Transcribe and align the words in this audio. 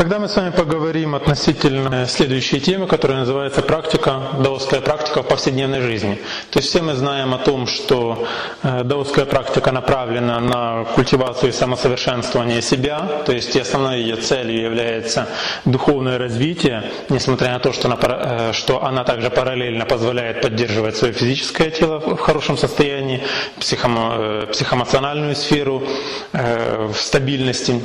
Тогда 0.00 0.18
мы 0.18 0.28
с 0.28 0.36
вами 0.36 0.48
поговорим 0.48 1.14
относительно 1.14 2.06
следующей 2.06 2.58
темы, 2.58 2.86
которая 2.86 3.18
называется 3.18 3.60
практика, 3.60 4.22
даосская 4.42 4.80
практика 4.80 5.22
в 5.22 5.28
повседневной 5.28 5.82
жизни. 5.82 6.18
То 6.50 6.60
есть 6.60 6.70
все 6.70 6.80
мы 6.80 6.94
знаем 6.94 7.34
о 7.34 7.36
том, 7.36 7.66
что 7.66 8.26
э, 8.62 8.82
даосская 8.82 9.26
практика 9.26 9.72
направлена 9.72 10.40
на 10.40 10.84
культивацию 10.94 11.50
и 11.50 11.52
самосовершенствование 11.52 12.62
себя, 12.62 13.22
то 13.26 13.32
есть 13.32 13.54
основной 13.54 14.00
ее 14.00 14.16
целью 14.16 14.62
является 14.62 15.28
духовное 15.66 16.16
развитие, 16.16 16.90
несмотря 17.10 17.52
на 17.52 17.58
то, 17.58 17.74
что 17.74 17.88
она, 17.88 17.98
э, 18.00 18.52
что 18.54 18.82
она 18.82 19.04
также 19.04 19.28
параллельно 19.28 19.84
позволяет 19.84 20.40
поддерживать 20.40 20.96
свое 20.96 21.12
физическое 21.12 21.70
тело 21.70 21.98
в 21.98 22.16
хорошем 22.16 22.56
состоянии, 22.56 23.22
психомо, 23.58 24.14
э, 24.16 24.46
психоэмоциональную 24.50 25.36
сферу 25.36 25.82
в 26.32 26.94
стабильности. 26.94 27.82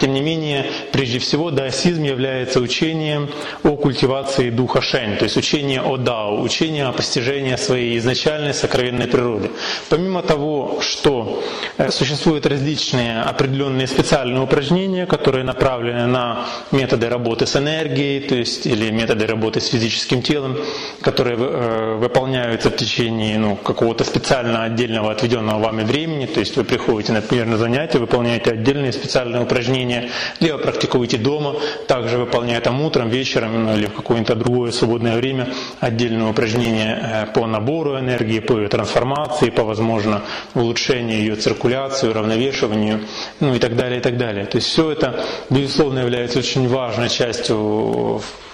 Тем 0.00 0.12
не 0.12 0.20
менее, 0.20 0.66
прежде 0.92 1.18
всего, 1.18 1.45
даосизм 1.50 2.02
является 2.02 2.60
учением 2.60 3.28
о 3.62 3.76
культивации 3.76 4.50
духа 4.50 4.80
Шэнь, 4.80 5.16
то 5.16 5.24
есть 5.24 5.36
учение 5.36 5.80
о 5.80 5.96
Дао, 5.96 6.40
учение 6.40 6.86
о 6.86 6.92
постижении 6.92 7.56
своей 7.56 7.98
изначальной 7.98 8.54
сокровенной 8.54 9.06
природы. 9.06 9.50
Помимо 9.88 10.22
того, 10.22 10.78
что 10.80 11.42
э, 11.78 11.90
существуют 11.90 12.46
различные 12.46 13.22
определенные 13.22 13.86
специальные 13.86 14.42
упражнения, 14.42 15.06
которые 15.06 15.44
направлены 15.44 16.06
на 16.06 16.46
методы 16.72 17.08
работы 17.08 17.46
с 17.46 17.56
энергией, 17.56 18.20
то 18.20 18.34
есть 18.34 18.66
или 18.66 18.90
методы 18.90 19.26
работы 19.26 19.60
с 19.60 19.68
физическим 19.68 20.22
телом, 20.22 20.56
которые 21.00 21.36
э, 21.38 21.96
выполняются 21.96 22.70
в 22.70 22.76
течение 22.76 23.38
ну, 23.38 23.56
какого-то 23.56 24.04
специально 24.04 24.64
отдельного 24.64 25.12
отведенного 25.12 25.62
вами 25.62 25.82
времени, 25.82 26.26
то 26.26 26.40
есть 26.40 26.56
вы 26.56 26.64
приходите, 26.64 27.12
например, 27.12 27.46
на 27.46 27.56
занятия, 27.56 27.98
выполняете 27.98 28.50
отдельные 28.52 28.92
специальные 28.92 29.42
упражнения, 29.42 30.10
либо 30.40 30.58
практикуете 30.58 31.18
дома, 31.18 31.35
дома, 31.36 31.56
также 31.86 32.18
выполняя 32.18 32.60
там 32.60 32.80
утром, 32.80 33.08
вечером 33.08 33.64
ну, 33.64 33.76
или 33.76 33.86
в 33.86 33.94
какое-то 33.94 34.34
другое 34.34 34.72
свободное 34.72 35.16
время 35.16 35.48
отдельное 35.80 36.30
упражнение 36.30 36.98
э, 37.02 37.26
по 37.32 37.46
набору 37.46 37.98
энергии, 37.98 38.40
по 38.40 38.58
ее 38.58 38.68
трансформации, 38.68 39.50
по, 39.50 39.64
возможно, 39.64 40.22
улучшению 40.54 41.18
ее 41.18 41.36
циркуляции, 41.36 42.08
уравновешиванию, 42.08 43.00
ну 43.40 43.54
и 43.54 43.58
так 43.58 43.76
далее, 43.76 43.98
и 43.98 44.02
так 44.02 44.16
далее. 44.16 44.46
То 44.46 44.56
есть 44.58 44.68
все 44.68 44.90
это, 44.90 45.24
безусловно, 45.50 46.00
является 46.00 46.38
очень 46.38 46.68
важной 46.68 47.08
частью 47.08 47.56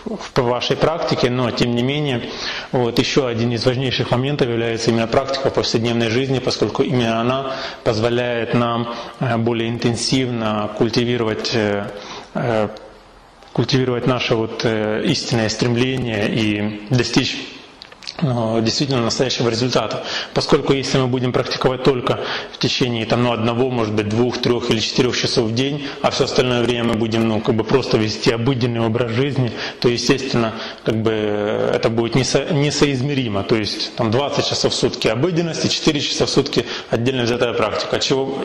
в 0.04 0.36
вашей 0.36 0.76
практике, 0.76 1.30
но 1.30 1.50
тем 1.52 1.76
не 1.76 1.82
менее 1.82 2.22
вот, 2.72 2.98
еще 2.98 3.28
один 3.28 3.52
из 3.52 3.64
важнейших 3.64 4.10
моментов 4.10 4.48
является 4.48 4.90
именно 4.90 5.06
практика 5.06 5.50
повседневной 5.50 6.10
жизни, 6.10 6.40
поскольку 6.40 6.82
именно 6.82 7.20
она 7.20 7.52
позволяет 7.84 8.54
нам 8.54 8.88
э, 9.20 9.36
более 9.36 9.68
интенсивно 9.68 10.70
культивировать 10.76 11.54
Э, 11.54 11.90
культивировать 13.52 14.06
наше 14.06 14.34
вот 14.34 14.64
э, 14.64 15.02
истинное 15.04 15.48
стремление 15.48 16.28
и 16.34 16.86
достичь 16.90 17.36
Э, 17.36 17.61
действительно 18.20 19.02
настоящего 19.02 19.48
результата. 19.48 20.04
Поскольку 20.34 20.72
если 20.72 20.98
мы 20.98 21.06
будем 21.06 21.32
практиковать 21.32 21.82
только 21.82 22.20
в 22.52 22.58
течение 22.58 23.06
там, 23.06 23.22
ну, 23.24 23.32
одного, 23.32 23.70
может 23.70 23.94
быть, 23.94 24.08
двух, 24.08 24.38
трех 24.38 24.70
или 24.70 24.80
четырех 24.80 25.16
часов 25.16 25.48
в 25.48 25.54
день, 25.54 25.86
а 26.02 26.10
все 26.10 26.24
остальное 26.24 26.62
время 26.62 26.84
мы 26.84 26.94
будем 26.94 27.26
ну, 27.28 27.40
как 27.40 27.54
бы 27.54 27.64
просто 27.64 27.96
вести 27.98 28.30
обыденный 28.30 28.80
образ 28.80 29.12
жизни, 29.12 29.52
то, 29.80 29.88
естественно, 29.88 30.54
как 30.84 31.02
бы 31.02 31.10
это 31.10 31.88
будет 31.88 32.14
несо, 32.14 32.44
несоизмеримо. 32.50 33.42
То 33.42 33.56
есть 33.56 33.94
там 33.96 34.10
20 34.10 34.46
часов 34.46 34.72
в 34.72 34.76
сутки 34.76 35.08
обыденности, 35.08 35.68
4 35.68 36.00
часа 36.00 36.26
в 36.26 36.30
сутки 36.30 36.64
отдельно 36.90 37.24
взятая 37.24 37.52
практика. 37.54 37.98
Чего, 37.98 38.38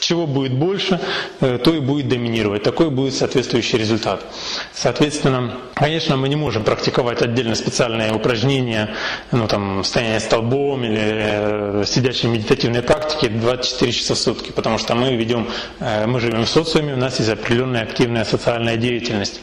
чего 0.00 0.26
будет 0.26 0.52
больше, 0.52 1.00
э, 1.40 1.58
то 1.58 1.74
и 1.74 1.80
будет 1.80 2.08
доминировать. 2.08 2.62
Такой 2.62 2.90
будет 2.90 3.14
соответствующий 3.14 3.78
результат. 3.78 4.24
Соответственно, 4.72 5.58
конечно, 5.74 6.16
мы 6.16 6.28
не 6.28 6.36
можем 6.36 6.62
практиковать 6.62 7.22
отдельно 7.22 7.54
специальные 7.54 8.12
упражнения, 8.12 8.94
ну, 9.32 9.46
там, 9.48 9.84
стояние 9.84 10.20
столбом 10.20 10.84
или 10.84 11.00
э, 11.00 11.84
сидячие 11.86 12.30
медитативные 12.30 12.82
практики 12.82 13.28
24 13.28 13.92
часа 13.92 14.14
в 14.14 14.18
сутки, 14.18 14.50
потому 14.52 14.78
что 14.78 14.94
мы 14.94 15.14
ведем, 15.16 15.48
э, 15.80 16.06
мы 16.06 16.20
живем 16.20 16.44
в 16.44 16.48
социуме, 16.48 16.94
у 16.94 16.96
нас 16.96 17.18
есть 17.18 17.30
определенная 17.30 17.82
активная 17.82 18.24
социальная 18.24 18.76
деятельность. 18.76 19.40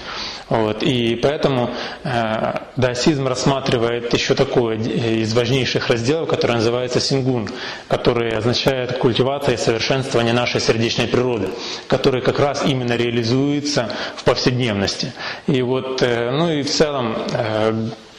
Вот. 0.50 0.84
И 0.84 1.16
поэтому 1.16 1.70
э, 2.04 2.54
даосизм 2.76 3.28
рассматривает 3.28 4.14
еще 4.14 4.36
такое 4.36 4.78
из 4.78 5.34
важнейших 5.34 5.88
разделов, 5.88 6.28
который 6.30 6.58
называется 6.58 7.00
сингун, 7.00 7.48
который 7.88 8.32
означает 8.36 8.98
культивация 8.98 9.54
и 9.54 9.58
совершенствование 9.58 10.34
нашей 10.34 10.60
сердечной 10.60 11.08
природы, 11.08 11.50
который 11.88 12.22
как 12.22 12.40
раз 12.40 12.64
именно 12.66 12.98
реализуется 12.98 13.90
в 14.18 14.24
повседневности. 14.26 15.14
И 15.48 15.62
вот, 15.62 16.02
э, 16.02 16.32
ну 16.32 16.52
и 16.52 16.64
в 16.64 16.70
целом 16.70 17.16
э, 17.32 17.52
Э, 17.62 17.74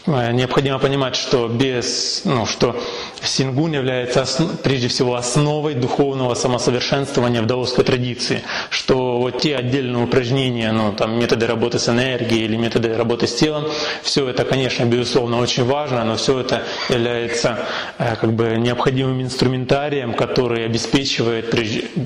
необходимо 0.06 0.78
понимать, 0.78 1.16
что 1.16 1.48
без, 1.48 2.22
ну, 2.24 2.46
что 2.46 2.76
сингун 3.24 3.72
является 3.72 4.24
прежде 4.62 4.88
всего 4.88 5.14
основой 5.14 5.74
духовного 5.74 6.34
самосовершенствования 6.34 7.42
в 7.42 7.46
даосской 7.46 7.84
традиции, 7.84 8.42
что 8.70 9.18
вот 9.18 9.40
те 9.40 9.56
отдельные 9.56 10.04
упражнения, 10.04 10.72
ну, 10.72 10.92
там, 10.92 11.18
методы 11.18 11.46
работы 11.46 11.78
с 11.78 11.88
энергией 11.88 12.44
или 12.44 12.56
методы 12.56 12.96
работы 12.96 13.26
с 13.26 13.34
телом, 13.34 13.64
все 14.02 14.28
это, 14.28 14.44
конечно, 14.44 14.84
безусловно, 14.84 15.38
очень 15.38 15.64
важно, 15.64 16.04
но 16.04 16.16
все 16.16 16.40
это 16.40 16.62
является 16.88 17.58
э, 17.98 18.16
как 18.16 18.32
бы 18.32 18.56
необходимым 18.58 19.22
инструментарием, 19.22 20.14
который 20.14 20.64
обеспечивает, 20.64 21.54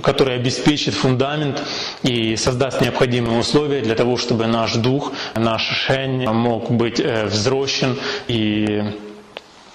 который 0.02 0.36
обеспечит 0.36 0.94
фундамент 0.94 1.62
и 2.02 2.36
создаст 2.36 2.80
необходимые 2.80 3.38
условия 3.38 3.80
для 3.80 3.94
того, 3.94 4.16
чтобы 4.16 4.46
наш 4.46 4.74
дух, 4.74 5.12
наш 5.34 5.62
шень 5.62 6.26
мог 6.28 6.70
быть 6.70 7.00
э, 7.00 7.26
взросшен 7.26 7.98
и 8.28 8.82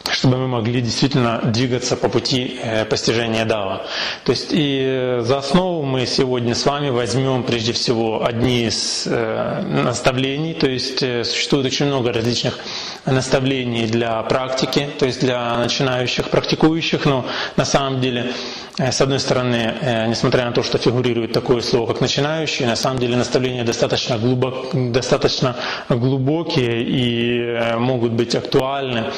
чтобы 0.10 0.38
мы 0.38 0.48
могли 0.48 0.82
действительно 0.82 1.40
двигаться 1.44 1.96
по 1.96 2.10
пути 2.10 2.60
э, 2.62 2.86
постижения 2.86 3.46
Дава. 3.46 3.84
То 4.26 4.32
есть 4.32 4.48
и 4.52 5.18
за 5.22 5.38
основу 5.40 5.84
мы 5.84 6.06
сегодня 6.06 6.56
с 6.56 6.66
вами 6.66 6.90
возьмем 6.90 7.44
прежде 7.44 7.74
всего 7.74 8.24
одни 8.26 8.66
из 8.66 9.04
э, 9.08 9.62
наставлений, 9.62 10.54
то 10.54 10.68
есть 10.68 11.02
э, 11.04 11.24
существует 11.24 11.66
очень 11.66 11.86
много 11.88 12.12
различных 12.14 12.58
наставлений 13.06 13.88
для 13.88 14.22
практики, 14.24 14.88
то 15.00 15.06
есть 15.06 15.22
для 15.22 15.58
начинающих 15.58 16.30
практикующих, 16.30 17.06
но 17.06 17.26
на 17.58 17.66
самом 17.66 18.02
деле 18.02 18.32
Э, 18.78 18.92
с 18.92 19.02
одной 19.02 19.20
стороны, 19.20 19.74
э, 19.82 20.08
несмотря 20.08 20.46
на 20.46 20.52
то, 20.54 20.64
что 20.64 20.78
фигурирует 20.78 21.34
такое 21.34 21.62
слово, 21.62 21.88
как 21.88 22.02
начинающий, 22.02 22.66
на 22.66 22.76
самом 22.76 23.00
деле 23.00 23.16
наставления 23.18 23.64
достаточно, 23.64 24.18
глубок, 24.18 24.70
достаточно 24.92 25.56
глубокие 25.90 26.82
и 26.84 27.40
э, 27.42 27.78
могут 27.78 28.14
быть 28.14 28.34
актуальны 28.36 29.12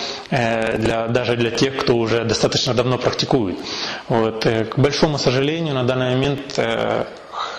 для, 0.77 1.07
даже 1.07 1.35
для 1.35 1.51
тех, 1.51 1.77
кто 1.77 1.95
уже 1.95 2.23
достаточно 2.23 2.73
давно 2.73 2.97
практикует. 2.97 3.57
Вот. 4.09 4.43
К 4.45 4.77
большому 4.77 5.17
сожалению, 5.17 5.73
на 5.75 5.83
данный 5.83 6.11
момент 6.15 6.59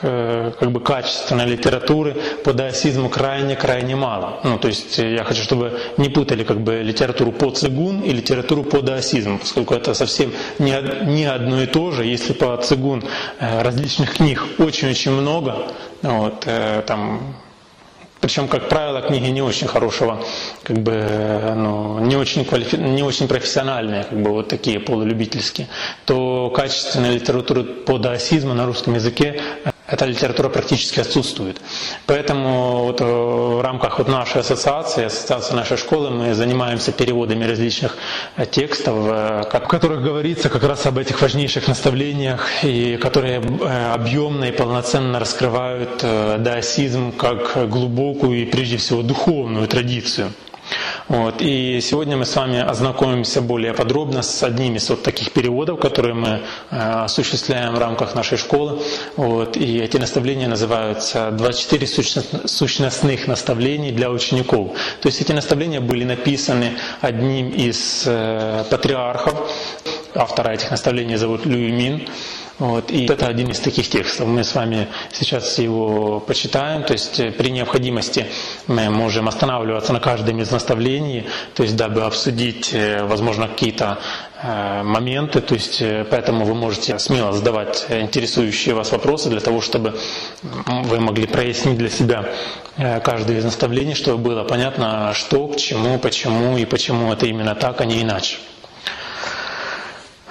Э, 0.02 0.52
как 0.58 0.70
бы 0.70 0.80
качественной 0.80 1.46
литературы 1.46 2.14
по 2.44 2.52
даосизму 2.52 3.08
крайне-крайне 3.08 3.96
мало. 3.96 4.40
Ну, 4.44 4.58
то 4.58 4.68
есть 4.68 4.98
э, 4.98 5.14
я 5.14 5.24
хочу, 5.24 5.42
чтобы 5.42 5.78
не 5.96 6.08
путали 6.08 6.44
как 6.44 6.60
бы 6.60 6.82
литературу 6.82 7.32
по 7.32 7.50
цигун 7.50 8.00
и 8.00 8.10
литературу 8.12 8.64
по 8.64 8.82
даосизму, 8.82 9.38
поскольку 9.38 9.74
это 9.74 9.94
совсем 9.94 10.32
не, 10.58 10.74
не 11.06 11.24
одно 11.24 11.62
и 11.62 11.66
то 11.66 11.90
же. 11.90 12.04
Если 12.04 12.32
по 12.32 12.56
цигун 12.58 13.02
э, 13.40 13.62
различных 13.62 14.14
книг 14.14 14.44
очень-очень 14.58 15.12
много, 15.12 15.66
вот, 16.02 16.46
там 16.86 17.34
причем, 18.24 18.48
как 18.48 18.70
правило, 18.70 19.02
книги 19.02 19.26
не 19.28 19.42
очень 19.42 19.66
хорошего, 19.66 20.18
как 20.62 20.78
бы, 20.78 21.52
ну, 21.56 21.98
не 21.98 22.16
очень, 22.16 22.46
квалифи... 22.46 22.76
не 22.76 23.02
очень 23.02 23.28
профессиональные, 23.28 24.04
как 24.04 24.18
бы 24.18 24.30
вот 24.30 24.48
такие 24.48 24.80
полулюбительские, 24.80 25.68
то 26.06 26.48
качественная 26.48 27.12
литература 27.12 27.62
по 27.64 27.98
даосизму 27.98 28.54
на 28.54 28.64
русском 28.64 28.94
языке 28.94 29.42
эта 29.86 30.06
литература 30.06 30.48
практически 30.48 31.00
отсутствует. 31.00 31.60
Поэтому 32.06 32.84
вот 32.84 33.00
э, 33.00 33.04
в 33.04 33.60
рамках 33.62 33.98
вот 33.98 34.08
нашей 34.08 34.40
ассоциации, 34.40 35.04
ассоциации 35.04 35.54
нашей 35.54 35.76
школы, 35.76 36.10
мы 36.10 36.34
занимаемся 36.34 36.90
переводами 36.92 37.44
различных 37.44 37.96
э, 38.36 38.46
текстов, 38.46 38.94
э, 39.06 39.42
в 39.42 39.68
которых 39.68 40.02
говорится 40.02 40.48
как 40.48 40.62
раз 40.64 40.86
об 40.86 40.98
этих 40.98 41.20
важнейших 41.20 41.68
наставлениях, 41.68 42.64
и 42.64 42.96
которые 42.96 43.40
объемно 43.92 44.44
и 44.44 44.52
полноценно 44.52 45.18
раскрывают 45.18 45.98
даосизм 46.02 47.12
как 47.12 47.68
глубокую 47.68 48.42
и 48.42 48.44
прежде 48.46 48.76
всего 48.78 49.02
духовную 49.02 49.68
традицию. 49.68 50.32
Вот. 51.08 51.36
И 51.40 51.80
сегодня 51.80 52.16
мы 52.16 52.24
с 52.24 52.34
вами 52.36 52.60
ознакомимся 52.60 53.40
более 53.42 53.74
подробно 53.74 54.22
с 54.22 54.42
одним 54.42 54.76
из 54.76 54.88
вот 54.90 55.02
таких 55.02 55.32
переводов, 55.32 55.80
которые 55.80 56.14
мы 56.14 56.40
э, 56.70 56.76
осуществляем 57.04 57.74
в 57.74 57.78
рамках 57.78 58.14
нашей 58.14 58.38
школы. 58.38 58.80
Вот. 59.16 59.56
И 59.56 59.78
эти 59.80 59.96
наставления 59.96 60.48
называются 60.48 61.30
24 61.30 61.86
сущностных 62.46 63.26
наставлений 63.26 63.92
для 63.92 64.10
учеников. 64.10 64.72
То 65.00 65.08
есть 65.08 65.20
эти 65.20 65.32
наставления 65.32 65.80
были 65.80 66.04
написаны 66.04 66.72
одним 67.00 67.50
из 67.50 68.04
э, 68.06 68.64
патриархов 68.70 69.50
Автора 70.14 70.50
этих 70.52 70.70
наставлений 70.70 71.16
зовут 71.16 71.44
Лю 71.46 71.72
Мин. 71.72 72.06
Вот, 72.58 72.92
и 72.92 73.06
это 73.06 73.26
один 73.26 73.50
из 73.50 73.58
таких 73.58 73.88
текстов. 73.88 74.28
Мы 74.28 74.44
с 74.44 74.54
вами 74.54 74.86
сейчас 75.10 75.58
его 75.58 76.20
почитаем. 76.20 76.84
То 76.84 76.92
есть 76.92 77.18
э, 77.18 77.32
при 77.32 77.50
необходимости 77.50 78.26
мы 78.68 78.90
можем 78.90 79.26
останавливаться 79.26 79.92
на 79.92 79.98
каждом 79.98 80.38
из 80.40 80.52
наставлений, 80.52 81.26
то 81.54 81.64
есть 81.64 81.74
дабы 81.76 82.02
обсудить, 82.02 82.70
э, 82.72 83.02
возможно, 83.04 83.48
какие-то 83.48 83.98
э, 84.40 84.82
моменты. 84.84 85.40
То 85.40 85.54
есть 85.54 85.82
поэтому 86.10 86.44
вы 86.44 86.54
можете 86.54 86.96
смело 87.00 87.32
задавать 87.32 87.86
интересующие 87.90 88.76
вас 88.76 88.92
вопросы 88.92 89.30
для 89.30 89.40
того, 89.40 89.60
чтобы 89.60 89.98
вы 90.84 91.00
могли 91.00 91.26
прояснить 91.26 91.76
для 91.76 91.88
себя 91.90 92.24
каждое 93.02 93.38
из 93.38 93.44
наставлений, 93.44 93.94
чтобы 93.94 94.18
было 94.18 94.44
понятно, 94.44 95.12
что, 95.12 95.48
к 95.48 95.56
чему, 95.56 95.98
почему 95.98 96.56
и 96.56 96.64
почему 96.66 97.12
это 97.12 97.26
именно 97.26 97.56
так, 97.56 97.80
а 97.80 97.84
не 97.84 98.00
иначе. 98.02 98.36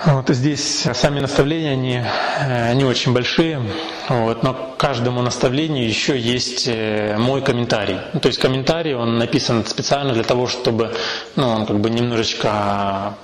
Вот 0.05 0.27
здесь 0.29 0.85
сами 0.93 1.21
наставления, 1.21 1.71
они 1.71 2.01
э, 2.41 2.73
не 2.73 2.83
очень 2.83 3.13
большие, 3.13 3.61
вот, 4.09 4.43
но 4.43 4.53
к 4.53 4.75
каждому 4.75 5.21
наставлению 5.21 5.87
еще 5.87 6.19
есть 6.19 6.67
э, 6.67 7.15
мой 7.17 7.41
комментарий. 7.41 7.99
Ну, 8.11 8.19
то 8.19 8.27
есть 8.27 8.37
комментарий, 8.37 8.95
он 8.95 9.17
написан 9.17 9.65
специально 9.65 10.13
для 10.13 10.23
того, 10.23 10.47
чтобы 10.47 10.93
ну, 11.37 11.47
он 11.47 11.65
как 11.65 11.79
бы 11.79 11.89
немножечко 11.89 13.15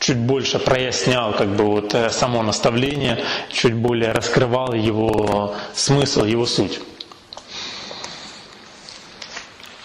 чуть 0.00 0.16
больше 0.18 0.58
прояснял 0.58 1.32
как 1.34 1.48
бы 1.54 1.64
вот 1.64 1.94
э, 1.94 2.10
само 2.10 2.42
наставление, 2.42 3.22
чуть 3.52 3.74
более 3.74 4.10
раскрывал 4.10 4.72
его 4.72 5.54
смысл, 5.72 6.24
его 6.24 6.46
суть. 6.46 6.80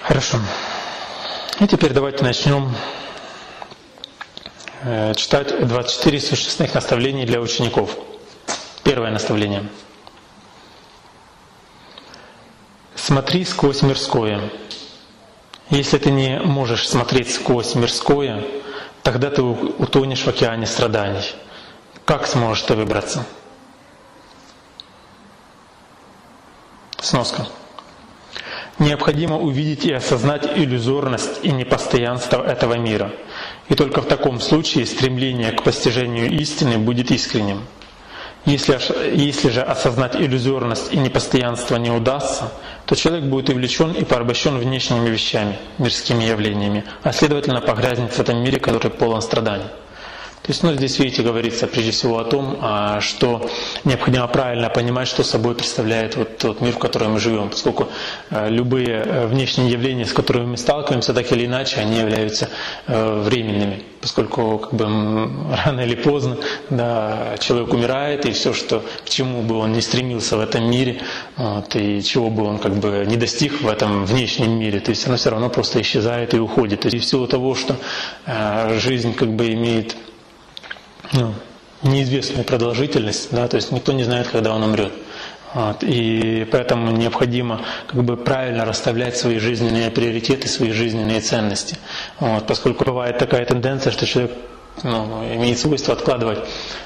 Хорошо. 0.01 0.39
И 1.59 1.67
теперь 1.67 1.93
давайте 1.93 2.23
начнем 2.23 2.73
читать 5.15 5.65
24 5.67 6.19
существенных 6.19 6.73
наставлений 6.73 7.25
для 7.25 7.39
учеников. 7.39 7.97
Первое 8.83 9.11
наставление. 9.11 9.69
Смотри 12.95 13.45
сквозь 13.45 13.81
мирское. 13.81 14.49
Если 15.69 15.97
ты 15.97 16.11
не 16.11 16.39
можешь 16.39 16.87
смотреть 16.87 17.33
сквозь 17.33 17.75
мирское, 17.75 18.43
тогда 19.03 19.29
ты 19.29 19.41
утонешь 19.41 20.23
в 20.23 20.27
океане 20.27 20.65
страданий. 20.65 21.33
Как 22.05 22.27
сможешь 22.27 22.63
ты 22.63 22.75
выбраться? 22.75 23.25
Сноска. 26.99 27.47
Необходимо 28.79 29.37
увидеть 29.37 29.85
и 29.85 29.93
осознать 29.93 30.45
иллюзорность 30.57 31.39
и 31.43 31.51
непостоянство 31.51 32.43
этого 32.43 32.73
мира. 32.73 33.11
И 33.69 33.75
только 33.75 34.01
в 34.01 34.05
таком 34.07 34.39
случае 34.39 34.85
стремление 34.85 35.51
к 35.51 35.63
постижению 35.63 36.29
истины 36.31 36.77
будет 36.77 37.11
искренним. 37.11 37.61
Если, 38.45 38.77
если 39.15 39.49
же 39.49 39.61
осознать 39.61 40.17
иллюзорность 40.17 40.93
и 40.93 40.97
непостоянство 40.97 41.77
не 41.77 41.91
удастся, 41.91 42.51
то 42.85 42.93
человек 42.93 43.25
будет 43.25 43.49
увлечен 43.49 43.93
и 43.93 44.03
порабощен 44.03 44.57
внешними 44.57 45.07
вещами, 45.09 45.57
мирскими 45.77 46.25
явлениями, 46.25 46.83
а 47.03 47.13
следовательно 47.13 47.61
погрязнет 47.61 48.11
в 48.11 48.19
этом 48.19 48.43
мире, 48.43 48.59
который 48.59 48.91
полон 48.91 49.21
страданий. 49.21 49.69
То 50.43 50.51
есть, 50.51 50.61
ну, 50.61 50.73
здесь, 50.73 50.99
видите, 50.99 51.21
говорится 51.23 51.67
прежде 51.67 51.91
всего 51.91 52.19
о 52.19 52.25
том, 52.25 52.57
а, 52.61 52.99
что 52.99 53.49
необходимо 53.85 54.27
правильно 54.27 54.69
понимать, 54.69 55.07
что 55.07 55.23
собой 55.23 55.55
представляет 55.55 56.17
вот 56.17 56.37
тот 56.37 56.59
мир, 56.59 56.73
в 56.73 56.79
котором 56.79 57.13
мы 57.13 57.19
живем, 57.21 57.47
поскольку 57.47 57.87
а, 58.29 58.49
любые 58.49 59.03
э, 59.05 59.27
внешние 59.27 59.71
явления, 59.71 60.05
с 60.05 60.11
которыми 60.11 60.47
мы 60.47 60.57
сталкиваемся, 60.57 61.13
так 61.13 61.31
или 61.31 61.45
иначе, 61.45 61.79
они 61.79 61.97
являются 61.97 62.49
э, 62.87 63.21
временными, 63.21 63.83
поскольку 64.01 64.57
как 64.57 64.73
бы, 64.73 64.85
рано 65.65 65.79
или 65.79 65.95
поздно 65.95 66.35
да, 66.69 67.37
человек 67.39 67.73
умирает, 67.73 68.25
и 68.25 68.33
все, 68.33 68.51
что, 68.51 68.83
к 69.05 69.09
чему 69.09 69.43
бы 69.43 69.55
он 69.55 69.71
не 69.71 69.79
стремился 69.79 70.35
в 70.35 70.41
этом 70.41 70.69
мире, 70.69 71.03
вот, 71.37 71.73
и 71.77 72.03
чего 72.03 72.29
бы 72.29 72.43
он 72.43 72.57
как 72.59 72.73
бы 72.75 73.05
не 73.07 73.15
достиг 73.15 73.61
в 73.61 73.67
этом 73.69 74.03
внешнем 74.03 74.51
мире, 74.59 74.81
то 74.81 74.89
есть 74.89 75.07
оно 75.07 75.15
все 75.15 75.29
равно 75.29 75.47
просто 75.49 75.79
исчезает 75.79 76.33
и 76.33 76.37
уходит. 76.37 76.85
И 76.85 76.99
в 76.99 77.05
силу 77.05 77.27
того, 77.27 77.55
что 77.55 77.77
э, 78.25 78.77
жизнь 78.77 79.13
как 79.13 79.29
бы 79.29 79.53
имеет 79.53 79.95
ну, 81.13 81.33
неизвестную 81.83 82.43
продолжительность, 82.45 83.29
да, 83.31 83.47
то 83.47 83.57
есть 83.57 83.71
никто 83.71 83.91
не 83.93 84.03
знает, 84.03 84.27
когда 84.27 84.53
он 84.55 84.63
умрет. 84.63 84.93
Вот, 85.53 85.83
и 85.83 86.47
поэтому 86.51 86.91
необходимо 86.91 87.61
как 87.85 88.03
бы 88.03 88.17
правильно 88.17 88.65
расставлять 88.65 89.15
свои 89.17 89.37
жизненные 89.37 89.91
приоритеты, 89.91 90.47
свои 90.47 90.71
жизненные 90.71 91.21
ценности. 91.21 91.77
Вот, 92.19 92.47
поскольку 92.47 92.85
бывает 92.85 93.19
такая 93.19 93.45
тенденция, 93.45 93.91
что 93.91 94.07
человек 94.07 94.31
ну, 94.81 95.23
имеет 95.35 95.59
свойство 95.59 95.93
откладывать 95.93 96.39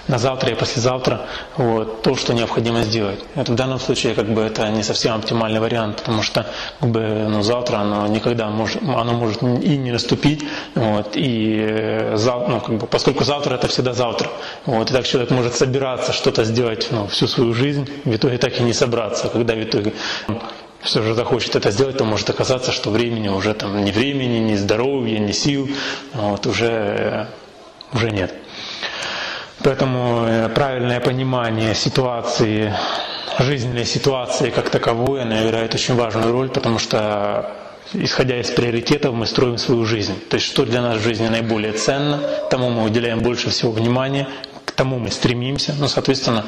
на 0.08 0.18
завтра 0.18 0.52
и 0.52 0.56
послезавтра 0.56 1.22
вот, 1.56 2.02
то, 2.02 2.16
что 2.16 2.34
необходимо 2.34 2.84
сделать. 2.84 3.20
Это 3.36 3.52
в 3.52 3.56
данном 3.56 3.80
случае 3.80 4.14
как 4.14 4.28
бы 4.28 4.42
это 4.42 4.70
не 4.70 4.84
совсем 4.84 5.16
оптимальный 5.16 5.60
вариант, 5.60 5.98
потому 5.98 6.22
что 6.22 6.46
как 6.80 6.90
бы, 6.90 7.02
ну, 7.30 7.42
завтра 7.42 7.78
оно 7.78 8.08
никогда 8.08 8.50
может, 8.50 8.82
оно 8.84 9.14
может 9.14 9.42
и 9.42 9.78
не 9.78 9.92
наступить, 9.92 10.44
вот, 10.76 11.16
и 11.16 11.58
э, 11.60 12.18
ну, 12.48 12.60
как 12.60 12.78
бы, 12.78 12.88
поскольку 12.88 13.24
завтра 13.24 13.56
это 13.56 13.68
всегда 13.68 13.94
завтра. 13.94 14.30
Вот, 14.66 14.90
и 14.90 14.94
так 14.94 15.06
человек 15.06 15.32
может 15.32 15.56
собираться 15.56 16.14
что-то 16.14 16.44
сделать 16.44 16.88
ну, 16.92 17.08
всю 17.08 17.28
свою 17.28 17.54
жизнь, 17.54 17.90
в 18.04 18.16
итоге 18.16 18.38
так 18.38 18.60
и 18.60 18.64
не 18.64 18.74
собраться, 18.74 19.30
когда 19.30 19.54
в 19.54 19.64
итоге 19.64 19.94
все 20.82 21.02
же 21.02 21.16
захочет 21.16 21.56
это 21.56 21.72
сделать, 21.72 21.98
то 21.98 22.06
может 22.06 22.30
оказаться, 22.30 22.72
что 22.72 22.92
времени 22.92 23.28
уже 23.28 23.54
там 23.54 23.84
ни 23.84 23.92
времени, 23.92 24.38
ни 24.38 24.56
здоровья, 24.56 25.20
ни 25.20 25.32
сил, 25.32 25.70
вот, 26.14 26.46
уже 26.46 27.28
уже 27.94 28.12
нет. 28.12 28.34
Поэтому 29.64 30.26
э, 30.28 30.50
правильное 30.50 31.00
понимание 31.00 31.74
ситуации, 31.76 32.74
жизненной 33.40 33.86
ситуации 33.86 34.50
как 34.50 34.70
таковой, 34.70 35.24
она 35.24 35.46
играет 35.48 35.74
очень 35.74 35.96
важную 35.96 36.32
роль, 36.32 36.50
потому 36.50 36.80
что 36.80 37.52
исходя 37.94 38.40
из 38.40 38.50
приоритетов, 38.52 39.14
мы 39.16 39.26
строим 39.26 39.58
свою 39.58 39.86
жизнь. 39.86 40.14
То 40.30 40.36
есть, 40.36 40.46
что 40.48 40.66
для 40.66 40.82
нас 40.82 40.98
в 41.00 41.04
жизни 41.04 41.28
наиболее 41.28 41.74
ценно, 41.74 42.20
тому 42.50 42.70
мы 42.70 42.84
уделяем 42.84 43.20
больше 43.20 43.50
всего 43.50 43.72
внимания, 43.72 44.28
к 44.66 44.72
тому 44.72 45.00
мы 45.00 45.10
стремимся. 45.12 45.74
Ну, 45.80 45.88
соответственно, 45.88 46.46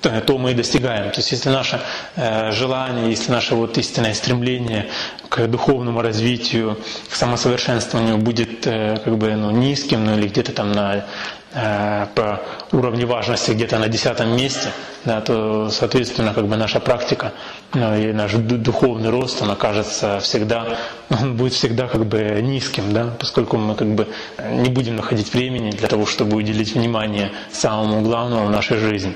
то 0.00 0.38
мы 0.38 0.52
и 0.52 0.54
достигаем. 0.54 1.10
То 1.10 1.18
есть 1.18 1.32
если 1.32 1.50
наше 1.50 1.80
э, 2.16 2.52
желание, 2.52 3.10
если 3.10 3.30
наше 3.30 3.54
вот 3.54 3.76
истинное 3.78 4.14
стремление 4.14 4.86
к 5.28 5.46
духовному 5.46 6.00
развитию, 6.00 6.78
к 7.10 7.14
самосовершенствованию 7.14 8.16
будет 8.18 8.66
э, 8.66 8.96
как 9.04 9.16
бы 9.18 9.34
ну, 9.34 9.50
низким, 9.50 10.04
ну 10.04 10.16
или 10.16 10.28
где-то 10.28 10.52
там 10.52 10.72
на 10.72 11.04
э, 11.52 12.06
по 12.14 12.40
уровню 12.72 13.06
важности 13.06 13.50
где-то 13.50 13.78
на 13.78 13.88
десятом 13.88 14.34
месте, 14.34 14.70
да, 15.04 15.20
то, 15.20 15.68
соответственно, 15.70 16.32
как 16.32 16.46
бы 16.46 16.56
наша 16.56 16.80
практика 16.80 17.32
ну, 17.74 17.94
и 17.96 18.12
наш 18.12 18.32
духовный 18.32 19.10
рост, 19.10 19.42
он 19.42 19.50
окажется 19.50 20.20
всегда, 20.20 20.78
он 21.10 21.36
будет 21.36 21.52
всегда 21.52 21.88
как 21.88 22.06
бы 22.06 22.40
низким, 22.42 22.92
да, 22.94 23.14
поскольку 23.18 23.58
мы 23.58 23.74
как 23.74 23.88
бы 23.88 24.08
не 24.50 24.70
будем 24.70 24.96
находить 24.96 25.32
времени 25.34 25.70
для 25.70 25.88
того, 25.88 26.06
чтобы 26.06 26.36
уделить 26.36 26.74
внимание 26.74 27.32
самому 27.52 28.00
главному 28.00 28.46
в 28.46 28.50
нашей 28.50 28.78
жизни. 28.78 29.14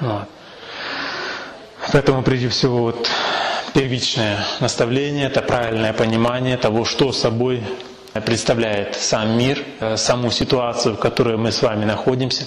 Вот. 0.00 0.28
Поэтому 1.92 2.22
прежде 2.22 2.48
всего 2.48 2.78
вот 2.84 3.08
первичное 3.74 4.38
наставление– 4.60 5.26
это 5.28 5.42
правильное 5.42 5.92
понимание 5.92 6.56
того, 6.56 6.84
что 6.84 7.12
собой 7.12 7.62
представляет 8.24 8.96
сам 8.96 9.36
мир, 9.38 9.62
э, 9.80 9.96
саму 9.96 10.30
ситуацию, 10.30 10.94
в 10.96 10.98
которой 10.98 11.36
мы 11.36 11.52
с 11.52 11.62
вами 11.62 11.84
находимся, 11.84 12.44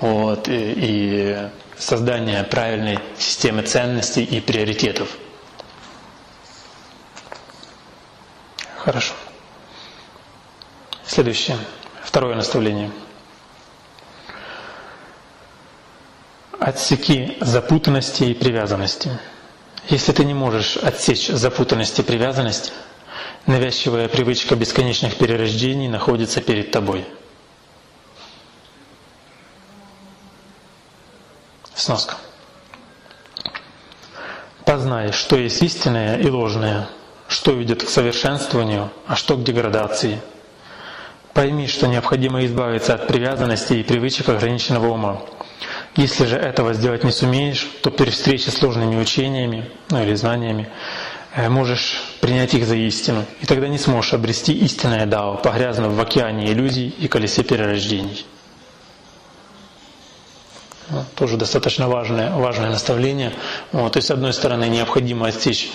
вот, 0.00 0.48
и, 0.48 0.74
и 0.76 1.36
создание 1.76 2.44
правильной 2.44 2.98
системы 3.18 3.62
ценностей 3.62 4.24
и 4.24 4.40
приоритетов. 4.40 5.08
Хорошо. 8.78 9.12
Следующее, 11.06 11.56
второе 12.04 12.34
наставление– 12.36 12.90
Отсеки 16.64 17.36
запутанности 17.40 18.22
и 18.22 18.34
привязанности. 18.34 19.10
Если 19.88 20.12
ты 20.12 20.24
не 20.24 20.32
можешь 20.32 20.76
отсечь 20.76 21.26
запутанности 21.26 22.02
и 22.02 22.04
привязанности, 22.04 22.70
навязчивая 23.46 24.06
привычка 24.06 24.54
бесконечных 24.54 25.16
перерождений 25.16 25.88
находится 25.88 26.40
перед 26.40 26.70
тобой. 26.70 27.04
Сноска. 31.74 32.14
Познай, 34.64 35.10
что 35.10 35.34
есть 35.36 35.60
истинное 35.64 36.20
и 36.20 36.30
ложное, 36.30 36.88
что 37.26 37.50
ведет 37.50 37.82
к 37.82 37.88
совершенствованию, 37.88 38.92
а 39.08 39.16
что 39.16 39.36
к 39.36 39.42
деградации. 39.42 40.20
Пойми, 41.34 41.66
что 41.66 41.88
необходимо 41.88 42.44
избавиться 42.44 42.94
от 42.94 43.08
привязанности 43.08 43.72
и 43.72 43.82
привычек 43.82 44.28
ограниченного 44.28 44.86
ума, 44.92 45.22
если 45.96 46.24
же 46.24 46.36
этого 46.36 46.72
сделать 46.72 47.04
не 47.04 47.12
сумеешь, 47.12 47.68
то 47.82 47.90
при 47.90 48.10
встрече 48.10 48.50
с 48.50 48.54
сложными 48.54 49.00
учениями 49.00 49.70
ну, 49.90 50.02
или 50.02 50.14
знаниями 50.14 50.68
э, 51.34 51.48
можешь 51.48 52.02
принять 52.20 52.54
их 52.54 52.64
за 52.64 52.76
истину, 52.76 53.26
и 53.40 53.46
тогда 53.46 53.68
не 53.68 53.78
сможешь 53.78 54.14
обрести 54.14 54.52
истинное 54.54 55.04
дао, 55.06 55.36
погрязнув 55.36 55.92
в 55.92 56.00
океане 56.00 56.50
иллюзий 56.50 56.88
и 56.88 57.08
колесе 57.08 57.42
перерождений. 57.42 58.24
Ну, 60.88 61.04
тоже 61.14 61.36
достаточно 61.36 61.88
важное, 61.88 62.34
важное 62.34 62.70
наставление. 62.70 63.32
Вот, 63.70 63.92
то 63.92 63.98
есть, 63.98 64.08
с 64.08 64.10
одной 64.10 64.32
стороны, 64.32 64.68
необходимо 64.68 65.26
отсечь 65.26 65.70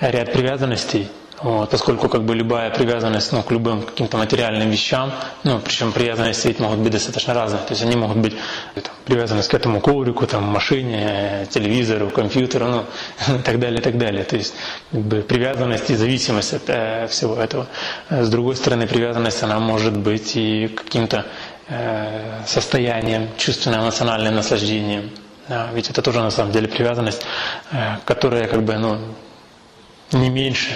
ряд 0.00 0.32
привязанностей, 0.32 1.08
вот, 1.42 1.70
поскольку 1.70 2.08
как 2.08 2.24
бы 2.24 2.34
любая 2.34 2.70
привязанность 2.70 3.30
ну, 3.32 3.42
к 3.42 3.52
любым 3.52 3.82
каким-то 3.82 4.16
материальным 4.16 4.70
вещам, 4.70 5.12
ну, 5.44 5.60
причем 5.60 5.92
привязанности 5.92 6.48
ведь 6.48 6.58
могут 6.58 6.78
быть 6.80 6.92
достаточно 6.92 7.32
разные. 7.32 7.62
То 7.62 7.70
есть 7.74 7.82
они 7.82 7.94
могут 7.96 8.16
быть 8.16 8.34
там, 8.74 8.92
привязанность 9.04 9.48
к 9.48 9.54
этому 9.54 9.80
коврику, 9.80 10.26
там, 10.26 10.42
машине, 10.44 11.46
телевизору, 11.50 12.10
компьютеру, 12.10 12.66
ну, 12.66 12.84
и 13.38 13.42
так 13.44 13.60
далее, 13.60 13.78
и 13.78 13.82
так 13.82 13.98
далее. 13.98 14.24
То 14.24 14.36
есть 14.36 14.54
как 14.90 15.00
бы, 15.00 15.20
привязанность 15.22 15.88
и 15.90 15.94
зависимость 15.94 16.54
от 16.54 16.62
э, 16.68 17.06
всего 17.06 17.36
этого. 17.36 17.68
С 18.10 18.28
другой 18.28 18.56
стороны, 18.56 18.88
привязанность, 18.88 19.40
она 19.42 19.60
может 19.60 19.96
быть 19.96 20.34
и 20.36 20.66
каким-то 20.66 21.24
э, 21.68 22.42
состоянием, 22.46 23.28
чувственно-эмоциональным 23.36 24.34
наслаждением. 24.34 25.10
Да, 25.48 25.68
ведь 25.72 25.88
это 25.88 26.02
тоже 26.02 26.20
на 26.20 26.30
самом 26.30 26.50
деле 26.52 26.66
привязанность, 26.66 27.22
э, 27.70 27.96
которая 28.04 28.48
как 28.48 28.64
бы, 28.64 28.76
ну, 28.76 28.98
не 30.10 30.30
меньше 30.30 30.70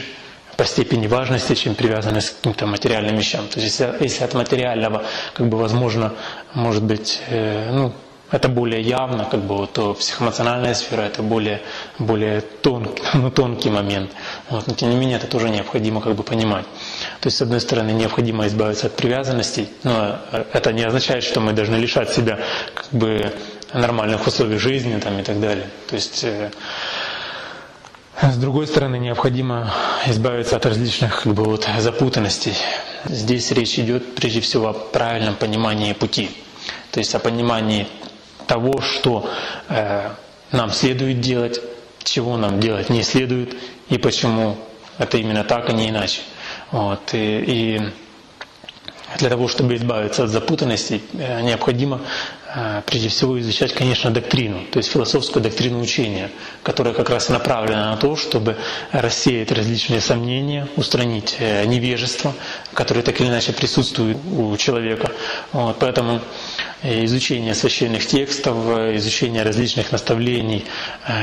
по 0.63 0.67
степени 0.67 1.09
важности, 1.09 1.57
чем 1.57 1.75
привязанность 1.75 2.31
к 2.31 2.37
каким-то 2.37 2.67
материальным 2.67 3.17
вещам. 3.17 3.49
То 3.49 3.59
есть 3.59 3.81
если, 3.81 3.97
если 4.05 4.23
от 4.23 4.35
материального, 4.35 5.03
как 5.35 5.49
бы, 5.49 5.59
возможно, 5.59 6.13
может 6.55 6.85
быть, 6.85 7.21
э, 7.27 7.73
ну, 7.73 7.93
это 8.31 8.49
более 8.49 8.81
явно, 8.81 9.25
как 9.25 9.41
бы, 9.41 9.67
то 9.67 9.93
психоэмоциональная 9.95 10.75
сфера 10.75 11.03
это 11.03 11.21
более, 11.25 11.63
более 11.99 12.43
тонкий, 12.43 13.03
ну, 13.15 13.33
тонкий 13.33 13.71
момент. 13.71 14.13
Вот, 14.51 14.69
но 14.69 14.75
тем 14.75 14.91
не 14.91 14.97
менее 14.97 15.17
это 15.17 15.27
тоже 15.27 15.51
необходимо 15.51 16.01
как 16.01 16.15
бы 16.15 16.23
понимать. 16.23 16.65
То 17.21 17.27
есть, 17.27 17.39
с 17.39 17.43
одной 17.43 17.61
стороны, 17.61 17.91
необходимо 17.91 18.47
избавиться 18.47 18.87
от 18.87 18.95
привязанностей, 18.95 19.69
но 19.83 20.21
это 20.53 20.73
не 20.73 20.85
означает, 20.85 21.25
что 21.25 21.41
мы 21.41 21.55
должны 21.55 21.75
лишать 21.75 22.11
себя 22.11 22.39
как 22.73 22.87
бы 22.93 23.33
нормальных 23.75 24.27
условий 24.27 24.59
жизни 24.59 24.99
там, 25.01 25.19
и 25.19 25.23
так 25.23 25.41
далее. 25.41 25.67
То 25.89 25.97
есть 25.97 26.25
э, 26.25 26.51
с 28.21 28.37
другой 28.37 28.67
стороны, 28.67 28.97
необходимо 28.99 29.73
избавиться 30.07 30.57
от 30.57 30.67
различных 30.67 31.23
как 31.23 31.35
бы, 31.35 31.45
вот, 31.45 31.67
запутанностей. 31.79 32.55
Здесь 33.05 33.51
речь 33.53 33.79
идет 33.79 34.15
прежде 34.15 34.41
всего 34.41 34.69
о 34.69 34.73
правильном 34.75 35.35
понимании 35.35 35.93
пути, 35.93 36.31
то 36.91 37.01
есть 37.01 37.15
о 37.15 37.19
понимании 37.19 37.87
того, 38.47 38.81
что 38.81 39.29
э, 39.69 40.11
нам 40.53 40.71
следует 40.71 41.21
делать, 41.21 41.61
чего 42.05 42.37
нам 42.37 42.61
делать 42.61 42.91
не 42.91 43.03
следует 43.03 43.57
и 43.89 43.99
почему 43.99 44.57
это 44.99 45.17
именно 45.17 45.43
так, 45.45 45.69
а 45.69 45.73
не 45.73 45.89
иначе. 45.89 46.21
Вот, 46.71 47.15
и, 47.15 47.45
и 47.47 47.81
для 49.19 49.31
того, 49.31 49.49
чтобы 49.49 49.75
избавиться 49.77 50.25
от 50.25 50.31
запутанностей, 50.31 51.03
э, 51.15 51.41
необходимо 51.43 52.01
прежде 52.87 53.09
всего 53.09 53.39
изучать, 53.41 53.73
конечно, 53.73 54.11
доктрину, 54.11 54.61
то 54.71 54.79
есть 54.79 54.91
философскую 54.91 55.43
доктрину 55.43 55.81
учения, 55.81 56.31
которая 56.63 56.93
как 56.95 57.09
раз 57.11 57.29
направлена 57.29 57.91
на 57.93 57.97
то, 57.97 58.15
чтобы 58.17 58.57
рассеять 58.91 59.51
различные 59.53 60.01
сомнения, 60.01 60.69
устранить 60.77 61.37
э, 61.39 61.65
невежество, 61.65 62.35
которое 62.75 63.03
так 63.03 63.21
или 63.21 63.29
иначе 63.29 63.53
присутствует 63.53 64.19
у 64.37 64.55
человека. 64.57 65.11
Вот, 65.53 65.79
поэтому 65.79 66.21
изучение 66.83 67.55
священных 67.55 68.07
текстов, 68.07 68.57
изучение 68.97 69.43
различных 69.45 69.93
наставлений 69.93 70.65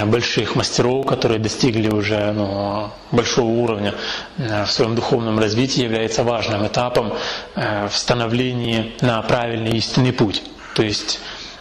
больших 0.05 0.55
мастеров, 0.55 1.05
которые 1.05 1.39
достигли 1.39 1.89
уже 1.89 2.31
ну, 2.31 2.89
большого 3.11 3.47
уровня 3.49 3.93
в 4.37 4.67
своем 4.67 4.95
духовном 4.95 5.37
развитии, 5.37 5.83
является 5.83 6.23
важным 6.23 6.65
этапом 6.65 7.13
в 7.55 7.91
становлении 7.91 8.93
на 9.01 9.21
правильный 9.21 9.77
истинный 9.77 10.13
путь. 10.13 10.41
То 10.79 10.85
есть 10.85 11.19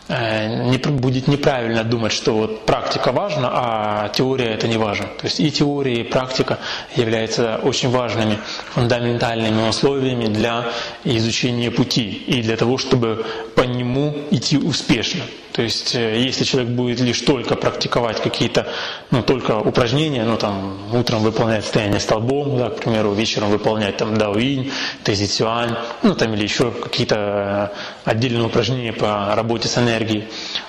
не, 0.08 0.78
будет 0.78 1.28
неправильно 1.28 1.84
думать, 1.84 2.12
что 2.12 2.32
вот 2.32 2.64
практика 2.66 3.12
важна, 3.12 3.50
а 3.52 4.08
теория 4.08 4.54
это 4.54 4.66
не 4.66 4.78
важно. 4.78 5.06
То 5.06 5.26
есть 5.26 5.40
и 5.40 5.50
теория, 5.50 6.00
и 6.00 6.02
практика 6.02 6.58
являются 6.96 7.56
очень 7.62 7.90
важными 7.90 8.38
фундаментальными 8.70 9.68
условиями 9.68 10.26
для 10.26 10.64
изучения 11.04 11.70
пути 11.70 12.08
и 12.10 12.42
для 12.42 12.56
того, 12.56 12.78
чтобы 12.78 13.26
по 13.54 13.62
нему 13.62 14.14
идти 14.30 14.56
успешно. 14.56 15.22
То 15.58 15.62
есть, 15.62 15.96
э, 15.96 16.20
если 16.20 16.44
человек 16.44 16.70
будет 16.70 17.00
лишь 17.00 17.20
только 17.22 17.56
практиковать 17.56 18.22
какие-то, 18.22 18.68
ну, 19.10 19.24
только 19.24 19.58
упражнения, 19.58 20.22
ну, 20.22 20.36
там, 20.36 20.78
утром 20.94 21.24
выполнять 21.24 21.64
стояние 21.64 21.98
столбом, 21.98 22.56
да, 22.56 22.70
к 22.70 22.76
примеру, 22.76 23.10
вечером 23.12 23.50
выполнять 23.50 23.96
там 23.96 24.16
даоинь, 24.16 24.70
тезицюань, 25.02 25.74
ну, 26.04 26.14
там, 26.14 26.32
или 26.34 26.44
еще 26.44 26.70
какие-то 26.70 27.72
э, 28.04 28.08
отдельные 28.08 28.44
упражнения 28.46 28.92
по 28.92 29.34
работе 29.34 29.66
с 29.66 29.76
энергией, 29.78 29.97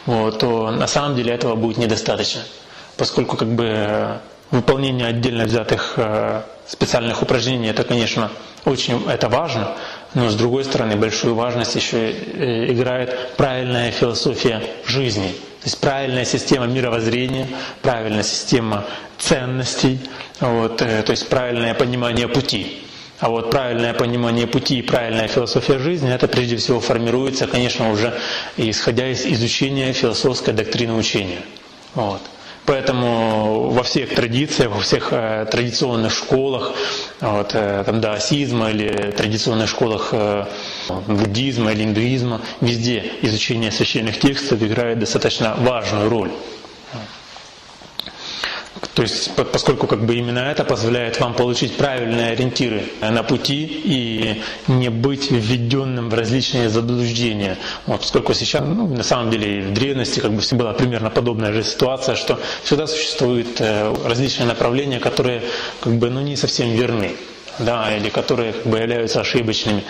вот, 0.06 0.40
то 0.40 0.72
на 0.72 0.88
самом 0.88 1.16
деле 1.16 1.34
этого 1.34 1.56
будет 1.56 1.78
недостаточно, 1.78 2.42
поскольку, 2.98 3.38
как 3.38 3.50
бы, 3.50 4.20
выполнение 4.52 5.08
отдельно 5.08 5.46
взятых 5.46 5.94
э, 5.98 6.42
специальных 6.68 7.22
упражнений, 7.22 7.68
это, 7.68 7.84
конечно, 7.84 8.32
очень 8.66 9.08
это 9.08 9.30
важно, 9.30 9.76
но 10.14 10.30
с 10.30 10.36
другой 10.36 10.64
стороны 10.64 10.96
большую 10.96 11.36
важность 11.36 11.76
еще 11.76 12.12
э, 12.12 12.72
играет 12.72 13.36
правильная 13.38 13.92
философия 13.92 14.62
жизни. 14.86 15.30
То 15.62 15.66
есть 15.66 15.80
правильная 15.80 16.26
система 16.26 16.66
мировоззрения, 16.68 17.48
правильная 17.82 18.24
система 18.24 18.86
ценностей, 19.18 20.00
вот, 20.40 20.82
э, 20.82 21.04
то 21.04 21.12
есть 21.12 21.28
правильное 21.30 21.74
понимание 21.74 22.28
пути. 22.28 22.82
А 23.20 23.30
вот 23.30 23.52
правильное 23.52 23.94
понимание 23.94 24.48
пути 24.48 24.80
и 24.80 24.82
правильная 24.82 25.28
философия 25.28 25.78
жизни, 25.78 26.12
это 26.12 26.28
прежде 26.28 26.56
всего 26.56 26.80
формируется, 26.80 27.48
конечно, 27.48 27.92
уже 27.92 28.14
исходя 28.56 29.08
из 29.10 29.26
изучения 29.26 29.92
философской 29.92 30.54
доктрины 30.54 30.94
учения. 30.94 31.42
Вот. 31.96 32.22
Поэтому 32.66 33.70
во 33.72 33.82
всех 33.84 34.14
традициях, 34.14 34.72
во 34.72 34.80
всех 34.80 35.10
э, 35.12 35.48
традиционных 35.52 36.14
школах, 36.14 36.72
вот, 37.20 37.52
э, 37.56 37.84
там, 37.84 38.00
даосизма 38.00 38.70
или 38.70 39.12
традиционных 39.12 39.68
школах 39.68 40.10
э, 40.12 40.46
буддизма 41.08 41.72
или 41.72 41.84
индуизма, 41.84 42.42
везде 42.62 43.04
изучение 43.24 43.72
священных 43.72 44.20
текстов 44.20 44.62
играет 44.62 45.00
достаточно 45.00 45.56
важную 45.58 46.10
роль. 46.10 46.32
То 48.94 49.02
есть, 49.02 49.32
поскольку 49.52 49.88
как 49.88 50.06
бы 50.06 50.16
именно 50.16 50.40
это 50.40 50.64
позволяет 50.64 51.20
вам 51.20 51.34
получить 51.34 51.76
правильные 51.76 52.32
ориентиры 52.32 52.84
на 53.02 53.24
пути 53.24 53.64
и 53.66 54.42
не 54.68 54.90
быть 54.90 55.32
введенным 55.32 56.10
в 56.10 56.14
различные 56.14 56.70
заблуждения. 56.70 57.58
Вот, 57.86 58.02
поскольку 58.02 58.34
сейчас, 58.34 58.64
ну, 58.66 58.88
на 58.88 59.04
самом 59.04 59.32
деле, 59.32 59.62
в 59.62 59.74
древности 59.74 60.20
как 60.20 60.32
бы 60.32 60.42
была 60.52 60.74
примерно 60.74 61.10
подобная 61.10 61.54
же 61.54 61.64
ситуация, 61.64 62.16
что 62.16 62.40
всегда 62.64 62.88
существуют 62.88 63.60
э, 63.60 63.94
различные 64.06 64.48
направления, 64.48 65.00
которые 65.00 65.44
как 65.82 65.94
бы, 65.94 66.10
ну, 66.10 66.22
не 66.22 66.36
совсем 66.36 66.72
верны 66.72 67.16
да, 67.60 67.96
или 67.96 68.10
которые 68.10 68.54
как 68.54 68.66
бы 68.66 68.80
являются 68.80 69.22
ошибочными, 69.22 69.84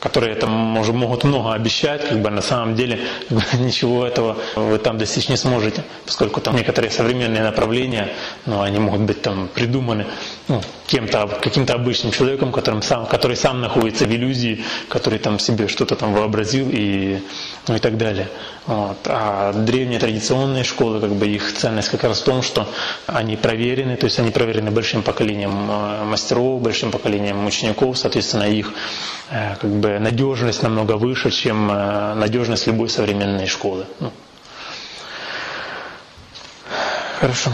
которые 0.00 0.34
там 0.34 0.50
может, 0.50 0.94
могут 0.94 1.24
много 1.24 1.52
обещать, 1.52 2.08
как 2.08 2.20
бы 2.20 2.30
на 2.30 2.42
самом 2.42 2.74
деле 2.74 3.00
как 3.28 3.38
бы, 3.38 3.44
ничего 3.64 4.06
этого 4.06 4.36
вы 4.56 4.78
там 4.78 4.98
достичь 4.98 5.28
не 5.28 5.36
сможете, 5.36 5.84
поскольку 6.04 6.40
там 6.40 6.56
некоторые 6.56 6.90
современные 6.90 7.42
направления, 7.42 8.12
ну, 8.46 8.60
они 8.60 8.78
могут 8.78 9.00
быть 9.02 9.22
там 9.22 9.48
придуманы 9.54 10.06
ну, 10.48 10.60
кем-то, 10.86 11.26
каким-то 11.40 11.74
обычным 11.74 12.12
человеком, 12.12 12.52
которым 12.52 12.82
сам, 12.82 13.06
который 13.06 13.36
сам 13.36 13.60
находится 13.60 14.04
в 14.04 14.10
иллюзии, 14.10 14.64
который 14.88 15.18
там 15.18 15.38
себе 15.38 15.68
что-то 15.68 15.96
там 15.96 16.12
вообразил 16.12 16.68
и, 16.70 17.22
ну, 17.68 17.76
и 17.76 17.78
так 17.78 17.96
далее. 17.96 18.28
Вот. 18.66 18.98
А 19.06 19.52
древние 19.52 19.98
традиционные 19.98 20.64
школы, 20.64 21.00
как 21.00 21.10
бы 21.10 21.26
их 21.26 21.52
ценность 21.54 21.88
как 21.88 22.04
раз 22.04 22.20
в 22.20 22.24
том, 22.24 22.42
что 22.42 22.68
они 23.06 23.36
проверены, 23.36 23.96
то 23.96 24.04
есть 24.06 24.18
они 24.18 24.30
проверены 24.30 24.70
большим 24.70 25.02
поколением 25.02 25.70
э, 25.70 26.04
мастеров, 26.04 26.60
большим 26.60 26.90
поколением 26.90 27.11
учеников, 27.20 27.98
соответственно, 27.98 28.44
их 28.44 28.72
э, 29.30 29.56
как 29.60 29.70
бы 29.70 29.98
надежность 29.98 30.62
намного 30.62 30.96
выше, 30.96 31.30
чем 31.30 31.70
э, 31.70 32.14
надежность 32.14 32.66
любой 32.66 32.88
современной 32.88 33.46
школы. 33.46 33.86
Ну. 34.00 34.12
Хорошо. 37.20 37.50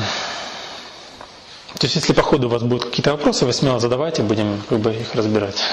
То 1.79 1.87
есть, 1.87 1.95
если 1.95 2.13
по 2.13 2.23
ходу 2.23 2.49
у 2.49 2.51
вас 2.51 2.63
будут 2.63 2.87
какие-то 2.87 3.13
вопросы, 3.13 3.45
вы 3.45 3.53
смело 3.53 3.79
задавайте, 3.79 4.23
будем 4.23 4.63
как 4.69 4.81
бы 4.81 4.93
их 4.95 5.15
разбирать. 5.15 5.63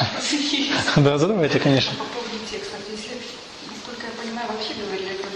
Да, 0.98 1.18
задавайте, 1.18 1.60
конечно. 1.60 1.92
По 1.96 2.06
поводу 2.06 2.38
текстов, 2.50 2.80
если, 2.92 3.15
насколько 3.68 4.06
я 4.06 4.22
понимаю, 4.22 4.48
вообще 4.48 4.74
говорили, 4.80 5.12
это 5.15 5.27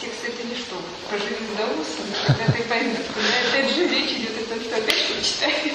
текст 0.00 0.24
это 0.24 0.42
не 0.48 0.54
что, 0.56 0.74
про 1.08 1.18
жизнь 1.18 1.46
Даоса, 1.56 2.02
когда 2.26 2.52
ты 2.52 2.62
поймешь, 2.64 3.06
опять 3.52 3.74
же 3.74 3.86
речь 3.86 4.10
идет 4.18 4.34
о 4.40 4.54
том, 4.54 4.64
что 4.64 4.76
опять 4.76 4.96
что 4.96 5.22
читаешь, 5.22 5.74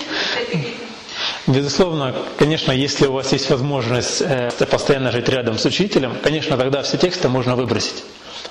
Безусловно, 1.49 2.13
конечно, 2.37 2.71
если 2.71 3.07
у 3.07 3.13
вас 3.13 3.31
есть 3.31 3.49
возможность 3.49 4.21
э, 4.21 4.51
постоянно 4.69 5.11
жить 5.11 5.27
рядом 5.29 5.57
с 5.57 5.65
учителем, 5.65 6.15
конечно, 6.23 6.55
тогда 6.57 6.83
все 6.83 6.97
тексты 6.97 7.27
можно 7.27 7.55
выбросить. 7.55 8.03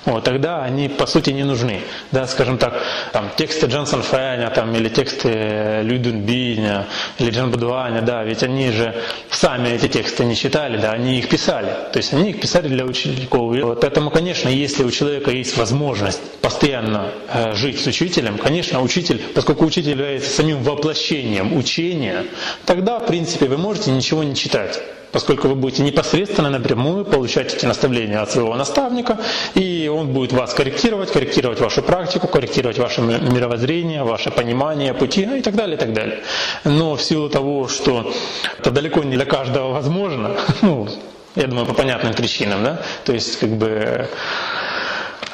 Вот, 0.05 0.23
тогда 0.23 0.63
они 0.63 0.87
по 0.89 1.05
сути 1.05 1.31
не 1.31 1.43
нужны. 1.43 1.81
Да, 2.11 2.25
скажем 2.27 2.57
так, 2.57 2.81
там, 3.11 3.29
тексты 3.35 3.67
Джонсон 3.67 4.01
Фэня 4.01 4.49
там, 4.49 4.73
или 4.75 4.89
тексты 4.89 5.81
Лю 5.83 5.99
Дунбиня 5.99 6.87
или 7.17 7.31
Джан 7.31 7.51
Будуаня, 7.51 8.01
да, 8.01 8.23
ведь 8.23 8.43
они 8.43 8.71
же 8.71 8.95
сами 9.29 9.69
эти 9.69 9.87
тексты 9.87 10.25
не 10.25 10.35
читали, 10.35 10.77
да, 10.77 10.91
они 10.91 11.19
их 11.19 11.29
писали. 11.29 11.71
То 11.91 11.97
есть 11.97 12.13
они 12.13 12.31
их 12.31 12.39
писали 12.39 12.67
для 12.67 12.85
учеников. 12.85 13.55
Вот, 13.61 13.81
поэтому, 13.81 14.09
конечно, 14.09 14.49
если 14.49 14.83
у 14.83 14.91
человека 14.91 15.31
есть 15.31 15.57
возможность 15.57 16.21
постоянно 16.41 17.11
э, 17.33 17.53
жить 17.55 17.79
с 17.81 17.87
учителем, 17.87 18.37
конечно, 18.37 18.81
учитель, 18.81 19.21
поскольку 19.35 19.65
учитель 19.65 19.91
является 19.91 20.29
самим 20.29 20.63
воплощением 20.63 21.55
учения, 21.57 22.25
тогда, 22.65 22.99
в 22.99 23.05
принципе, 23.05 23.47
вы 23.47 23.57
можете 23.57 23.91
ничего 23.91 24.23
не 24.23 24.35
читать 24.35 24.81
поскольку 25.11 25.47
вы 25.47 25.55
будете 25.55 25.83
непосредственно 25.83 26.49
напрямую 26.49 27.05
получать 27.05 27.53
эти 27.53 27.65
наставления 27.65 28.21
от 28.21 28.31
своего 28.31 28.55
наставника, 28.55 29.17
и 29.55 29.91
он 29.93 30.07
будет 30.13 30.33
вас 30.33 30.53
корректировать, 30.53 31.11
корректировать 31.11 31.59
вашу 31.59 31.81
практику, 31.81 32.27
корректировать 32.27 32.77
ваше 32.77 33.01
мировоззрение, 33.01 34.03
ваше 34.03 34.31
понимание 34.31 34.93
пути 34.93 35.25
ну 35.25 35.35
и 35.35 35.41
так 35.41 35.55
далее, 35.55 35.75
и 35.75 35.79
так 35.79 35.93
далее. 35.93 36.19
Но 36.63 36.95
в 36.95 37.01
силу 37.01 37.29
того, 37.29 37.67
что 37.67 38.11
это 38.57 38.71
далеко 38.71 39.03
не 39.03 39.15
для 39.15 39.25
каждого 39.25 39.71
возможно, 39.73 40.35
ну, 40.61 40.87
я 41.35 41.47
думаю, 41.47 41.65
по 41.65 41.73
понятным 41.73 42.13
причинам, 42.13 42.63
да, 42.63 42.81
то 43.05 43.13
есть 43.13 43.39
как 43.39 43.49
бы 43.49 44.07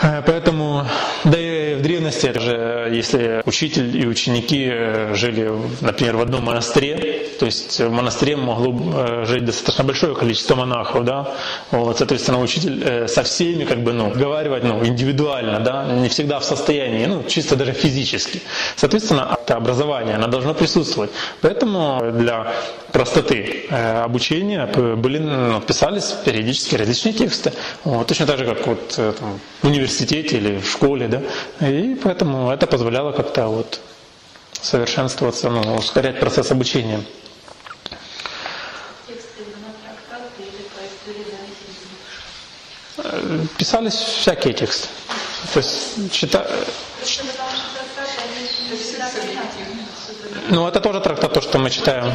Э, 0.01 0.21
поэтому, 0.25 0.85
да 1.23 1.39
и 1.39 1.54
в 1.75 1.81
древности 1.81 2.37
же, 2.37 2.89
если 2.91 3.41
учитель 3.45 3.95
и 3.97 4.05
ученики 4.07 4.67
э, 4.71 5.13
жили, 5.15 5.51
например, 5.81 6.17
в 6.17 6.21
одном 6.21 6.45
монастыре, 6.45 7.27
то 7.39 7.45
есть 7.45 7.79
в 7.79 7.89
монастыре 7.91 8.35
могло 8.35 8.73
э, 8.73 9.25
жить 9.25 9.45
достаточно 9.45 9.83
большое 9.83 10.15
количество 10.15 10.55
монахов, 10.55 11.05
да, 11.05 11.33
вот, 11.71 11.97
соответственно, 11.97 12.41
учитель 12.41 13.07
со 13.07 13.23
всеми, 13.23 13.63
как 13.65 13.79
бы, 13.83 13.93
ну, 13.93 14.09
говорить, 14.11 14.63
ну, 14.63 14.85
индивидуально, 14.85 15.59
да, 15.59 15.85
не 15.85 16.09
всегда 16.09 16.39
в 16.39 16.43
состоянии, 16.45 17.05
ну, 17.05 17.23
чисто 17.27 17.55
даже 17.55 17.73
физически. 17.73 18.41
Соответственно, 18.75 19.37
это 19.41 19.55
образование, 19.55 20.15
оно 20.15 20.27
должно 20.27 20.53
присутствовать. 20.53 21.11
Поэтому 21.41 22.11
для 22.13 22.53
простоты 22.91 23.65
обучения 23.69 24.65
были, 24.95 25.19
ну, 25.19 25.61
писались 25.61 26.13
периодически 26.25 26.75
различные 26.75 27.13
тексты. 27.13 27.51
Вот, 27.83 28.07
точно 28.07 28.25
так 28.25 28.37
же, 28.39 28.45
как 28.45 28.65
вот 28.67 28.89
там, 29.19 29.39
в 29.61 29.67
университете 29.67 30.37
или 30.37 30.59
в 30.59 30.67
школе, 30.69 31.07
да, 31.07 31.21
и 31.69 31.95
поэтому 31.95 32.51
это 32.51 32.67
позволяло 32.67 33.11
как-то 33.11 33.47
вот 33.47 33.79
совершенствоваться, 34.61 35.49
ну, 35.49 35.75
ускорять 35.75 36.19
процесс 36.19 36.51
обучения. 36.51 37.01
Писались 43.57 43.93
всякие 43.93 44.53
тексты. 44.53 44.87
То 45.53 45.59
есть 45.59 46.11
чита... 46.11 46.47
Ну, 50.49 50.67
это 50.67 50.79
тоже 50.79 50.99
трактат, 51.01 51.33
то, 51.33 51.41
что 51.41 51.59
мы 51.59 51.69
читаем. 51.69 52.11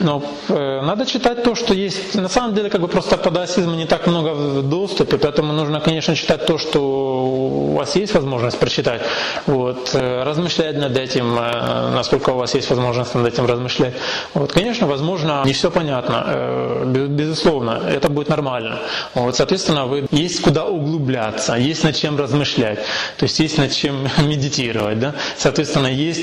Но 0.00 0.22
э, 0.48 0.80
надо 0.82 1.06
читать 1.06 1.42
то, 1.42 1.54
что 1.54 1.74
есть. 1.74 2.14
На 2.14 2.28
самом 2.28 2.54
деле, 2.54 2.70
как 2.70 2.80
бы 2.80 2.88
просто 2.88 3.16
даосизма 3.30 3.76
не 3.76 3.86
так 3.86 4.06
много 4.06 4.34
в 4.34 4.62
доступе, 4.68 5.18
поэтому 5.18 5.52
нужно, 5.52 5.80
конечно, 5.80 6.14
читать 6.16 6.46
то, 6.46 6.58
что 6.58 7.63
вас 7.84 7.96
есть 7.96 8.14
возможность 8.14 8.58
прочитать. 8.58 9.02
Вот, 9.46 9.90
э, 9.94 10.22
размышлять 10.24 10.76
над 10.76 10.96
этим, 10.96 11.38
э, 11.38 11.90
насколько 11.94 12.30
у 12.30 12.36
вас 12.36 12.54
есть 12.54 12.70
возможность 12.70 13.14
над 13.14 13.26
этим 13.26 13.46
размышлять. 13.46 13.94
Вот, 14.34 14.52
конечно, 14.52 14.86
возможно, 14.86 15.42
не 15.44 15.52
все 15.52 15.70
понятно, 15.70 16.24
э, 16.26 17.06
безусловно, 17.08 17.82
это 17.96 18.08
будет 18.08 18.28
нормально. 18.28 18.78
Вот, 19.14 19.36
соответственно, 19.36 19.86
вы 19.86 20.06
есть 20.10 20.40
куда 20.42 20.64
углубляться, 20.64 21.54
есть 21.56 21.84
над 21.84 21.94
чем 21.96 22.18
размышлять, 22.18 22.78
то 23.18 23.24
есть 23.26 23.40
есть 23.40 23.58
над 23.58 23.72
чем 23.72 24.08
медитировать, 24.28 24.98
да? 24.98 25.14
соответственно, 25.36 25.88
есть 25.88 26.22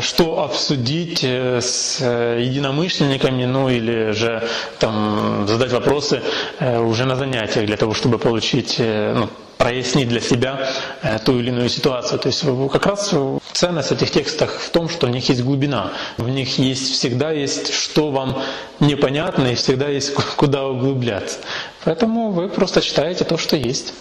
что 0.00 0.42
обсудить 0.42 1.22
с 1.24 2.00
единомышленниками 2.00 3.46
ну 3.46 3.68
или 3.68 4.12
же 4.12 4.42
там, 4.78 5.46
задать 5.46 5.72
вопросы 5.72 6.20
уже 6.60 7.04
на 7.04 7.16
занятиях 7.16 7.66
для 7.66 7.76
того, 7.76 7.94
чтобы 7.94 8.18
получить, 8.18 8.76
ну, 8.78 9.28
прояснить 9.58 10.08
для 10.08 10.20
себя 10.20 10.68
э, 11.02 11.18
ту 11.24 11.38
или 11.38 11.48
иную 11.50 11.68
ситуацию. 11.68 12.18
То 12.18 12.28
есть 12.28 12.44
как 12.72 12.86
раз 12.86 13.14
ценность 13.52 13.92
этих 13.92 14.10
текстов 14.10 14.50
в 14.54 14.70
том, 14.70 14.88
что 14.88 15.06
у 15.06 15.10
них 15.10 15.28
есть 15.28 15.42
глубина, 15.42 15.92
в 16.18 16.28
них 16.28 16.58
есть 16.58 16.92
всегда 16.92 17.30
есть 17.30 17.72
что 17.72 18.10
вам 18.10 18.42
непонятно 18.80 19.46
и 19.48 19.54
всегда 19.54 19.88
есть 19.88 20.14
куда 20.36 20.66
углубляться. 20.66 21.38
Поэтому 21.84 22.30
вы 22.30 22.48
просто 22.48 22.80
читаете 22.80 23.24
то, 23.24 23.38
что 23.38 23.56
есть. 23.56 23.94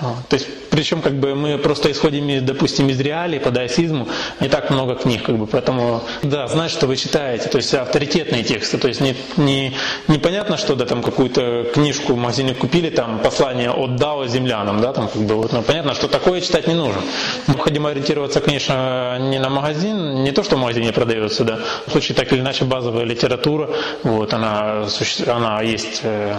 То 0.00 0.34
есть, 0.34 0.46
причем 0.70 1.00
как 1.00 1.14
бы 1.14 1.34
мы 1.34 1.56
просто 1.56 1.90
исходим, 1.90 2.44
допустим, 2.44 2.88
из 2.90 3.00
реалий 3.00 3.40
по 3.40 3.50
даосизму, 3.50 4.08
не 4.40 4.48
так 4.48 4.68
много 4.70 4.94
книг, 4.94 5.22
как 5.22 5.38
бы, 5.38 5.46
поэтому, 5.46 6.02
да, 6.22 6.46
знать, 6.48 6.70
что 6.70 6.86
вы 6.86 6.96
читаете, 6.96 7.48
то 7.48 7.56
есть 7.56 7.72
авторитетные 7.72 8.42
тексты, 8.42 8.76
то 8.76 8.88
есть 8.88 9.00
не, 9.00 9.16
не, 9.38 9.72
непонятно, 10.08 10.58
что, 10.58 10.74
да, 10.74 10.84
там 10.84 11.02
какую-то 11.02 11.70
книжку 11.72 12.12
в 12.12 12.18
магазине 12.18 12.54
купили, 12.54 12.90
там, 12.90 13.20
послание 13.20 13.70
от 13.70 13.96
Дао 13.96 14.26
землянам, 14.26 14.82
да, 14.82 14.92
там, 14.92 15.08
как 15.08 15.22
бы, 15.22 15.36
вот, 15.36 15.52
ну, 15.52 15.62
понятно, 15.62 15.94
что 15.94 16.08
такое 16.08 16.42
читать 16.42 16.66
не 16.66 16.74
нужно. 16.74 17.00
Необходимо 17.48 17.88
ориентироваться, 17.88 18.40
конечно, 18.42 19.18
не 19.18 19.38
на 19.38 19.48
магазин, 19.48 20.22
не 20.24 20.32
то, 20.32 20.42
что 20.42 20.56
в 20.56 20.58
магазине 20.58 20.92
продается, 20.92 21.44
да, 21.44 21.60
в 21.86 21.90
случае 21.90 22.16
так 22.16 22.30
или 22.32 22.40
иначе 22.40 22.66
базовая 22.66 23.04
литература, 23.04 23.70
вот, 24.02 24.34
она, 24.34 24.84
она 25.26 25.62
есть 25.62 26.00
э, 26.02 26.36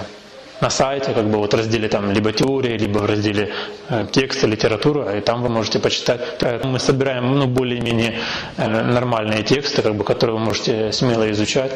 на 0.62 0.70
сайте, 0.70 1.14
как 1.14 1.26
бы 1.30 1.38
вот 1.38 1.54
в 1.54 1.58
разделе 1.58 1.88
там 1.88 2.12
либо 2.12 2.32
теория, 2.32 2.78
либо 2.78 3.00
в 3.00 3.06
разделе 3.06 3.52
э, 3.90 4.06
текста, 4.12 4.48
литература, 4.48 5.18
и 5.18 5.22
там 5.22 5.42
вы 5.44 5.50
можете 5.50 5.80
почитать. 5.80 6.22
Мы 6.64 6.80
собираем 6.80 7.38
ну, 7.38 7.48
более-менее 7.48 8.20
э, 8.58 8.68
нормальные 8.68 9.44
тексты, 9.44 9.82
как 9.82 9.96
бы, 9.96 10.04
которые 10.04 10.38
вы 10.38 10.44
можете 10.46 10.92
смело 10.92 11.30
изучать. 11.32 11.72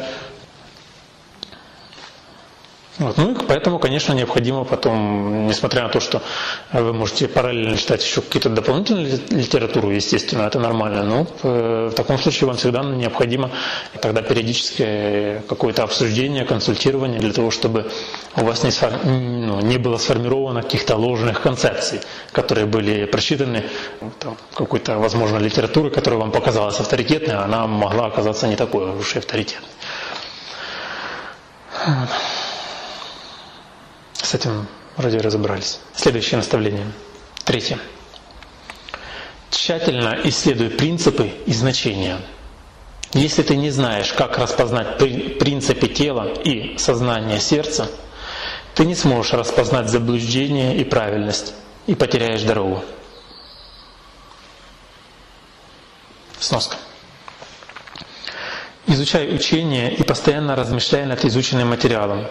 Вот. 2.98 3.16
Ну 3.16 3.32
и 3.32 3.46
поэтому, 3.46 3.78
конечно, 3.78 4.12
необходимо 4.12 4.64
потом, 4.64 5.46
несмотря 5.46 5.84
на 5.84 5.88
то, 5.88 5.98
что 5.98 6.22
вы 6.72 6.92
можете 6.92 7.26
параллельно 7.26 7.76
читать 7.78 8.04
еще 8.04 8.20
какие-то 8.20 8.50
дополнительные 8.50 9.18
литературу, 9.30 9.90
естественно, 9.90 10.42
это 10.42 10.60
нормально, 10.60 11.02
но 11.02 11.26
э, 11.42 11.88
в 11.90 11.94
таком 11.94 12.18
случае 12.18 12.48
вам 12.48 12.56
всегда 12.58 12.82
необходимо 12.82 13.50
тогда 14.02 14.20
периодически 14.20 15.40
какое-то 15.48 15.84
обсуждение, 15.84 16.44
консультирование 16.44 17.18
для 17.18 17.32
того, 17.32 17.50
чтобы 17.50 17.90
у 18.36 18.44
вас 18.44 18.62
не, 18.62 18.70
ну, 19.46 19.60
не 19.62 19.78
было 19.78 19.96
сформировано 19.96 20.62
каких-то 20.62 20.96
ложных 20.96 21.40
концепций, 21.40 22.00
которые 22.32 22.66
были 22.66 23.06
прочитаны 23.06 23.64
какой-то, 24.54 24.98
возможно, 24.98 25.38
литературы, 25.38 25.88
которая 25.90 26.20
вам 26.20 26.30
показалась 26.30 26.78
авторитетной, 26.78 27.36
а 27.36 27.44
она 27.44 27.66
могла 27.66 28.06
оказаться 28.06 28.46
не 28.48 28.56
такой 28.56 28.90
уж 28.98 29.16
и 29.16 29.18
авторитетной. 29.18 29.68
С 34.32 34.34
этим 34.34 34.66
вроде 34.96 35.18
разобрались. 35.18 35.78
Следующее 35.94 36.38
наставление. 36.38 36.86
Третье. 37.44 37.78
Тщательно 39.50 40.18
исследуй 40.24 40.70
принципы 40.70 41.30
и 41.44 41.52
значения. 41.52 42.16
Если 43.12 43.42
ты 43.42 43.56
не 43.56 43.68
знаешь, 43.68 44.10
как 44.14 44.38
распознать 44.38 44.96
принципы 44.96 45.86
тела 45.86 46.32
и 46.44 46.78
сознания 46.78 47.40
сердца, 47.40 47.90
ты 48.74 48.86
не 48.86 48.94
сможешь 48.94 49.34
распознать 49.34 49.90
заблуждение 49.90 50.78
и 50.78 50.84
правильность 50.84 51.52
и 51.86 51.94
потеряешь 51.94 52.40
дорогу. 52.40 52.82
Сноска. 56.40 56.76
Изучай 58.86 59.28
учение 59.34 59.92
и 59.94 60.02
постоянно 60.02 60.56
размышляй 60.56 61.04
над 61.04 61.22
изученным 61.26 61.68
материалом. 61.68 62.26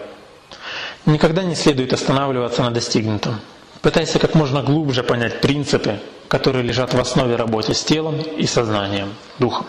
Никогда 1.04 1.42
не 1.42 1.56
следует 1.56 1.92
останавливаться 1.92 2.62
на 2.62 2.70
достигнутом. 2.70 3.40
Пытайся 3.80 4.20
как 4.20 4.34
можно 4.36 4.62
глубже 4.62 5.02
понять 5.02 5.40
принципы, 5.40 5.98
которые 6.28 6.62
лежат 6.62 6.94
в 6.94 7.00
основе 7.00 7.34
работы 7.34 7.74
с 7.74 7.82
телом 7.82 8.20
и 8.20 8.46
сознанием, 8.46 9.12
духом. 9.40 9.66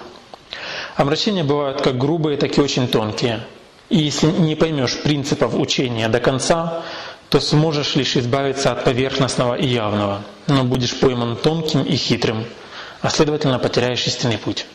Омрачения 0.95 1.43
бывают 1.43 1.81
как 1.81 1.97
грубые, 1.97 2.37
так 2.37 2.55
и 2.55 2.61
очень 2.61 2.87
тонкие. 2.87 3.47
И 3.89 3.97
если 3.97 4.27
не 4.27 4.55
поймешь 4.55 5.01
принципов 5.01 5.55
учения 5.55 6.07
до 6.07 6.19
конца, 6.19 6.83
то 7.29 7.39
сможешь 7.39 7.95
лишь 7.95 8.15
избавиться 8.15 8.71
от 8.71 8.83
поверхностного 8.83 9.55
и 9.55 9.65
явного, 9.65 10.21
но 10.45 10.63
будешь 10.63 10.99
пойман 10.99 11.35
тонким 11.35 11.81
и 11.81 11.95
хитрым, 11.95 12.45
а 13.01 13.09
следовательно 13.09 13.57
потеряешь 13.57 14.05
истинный 14.05 14.37
путь. 14.37 14.67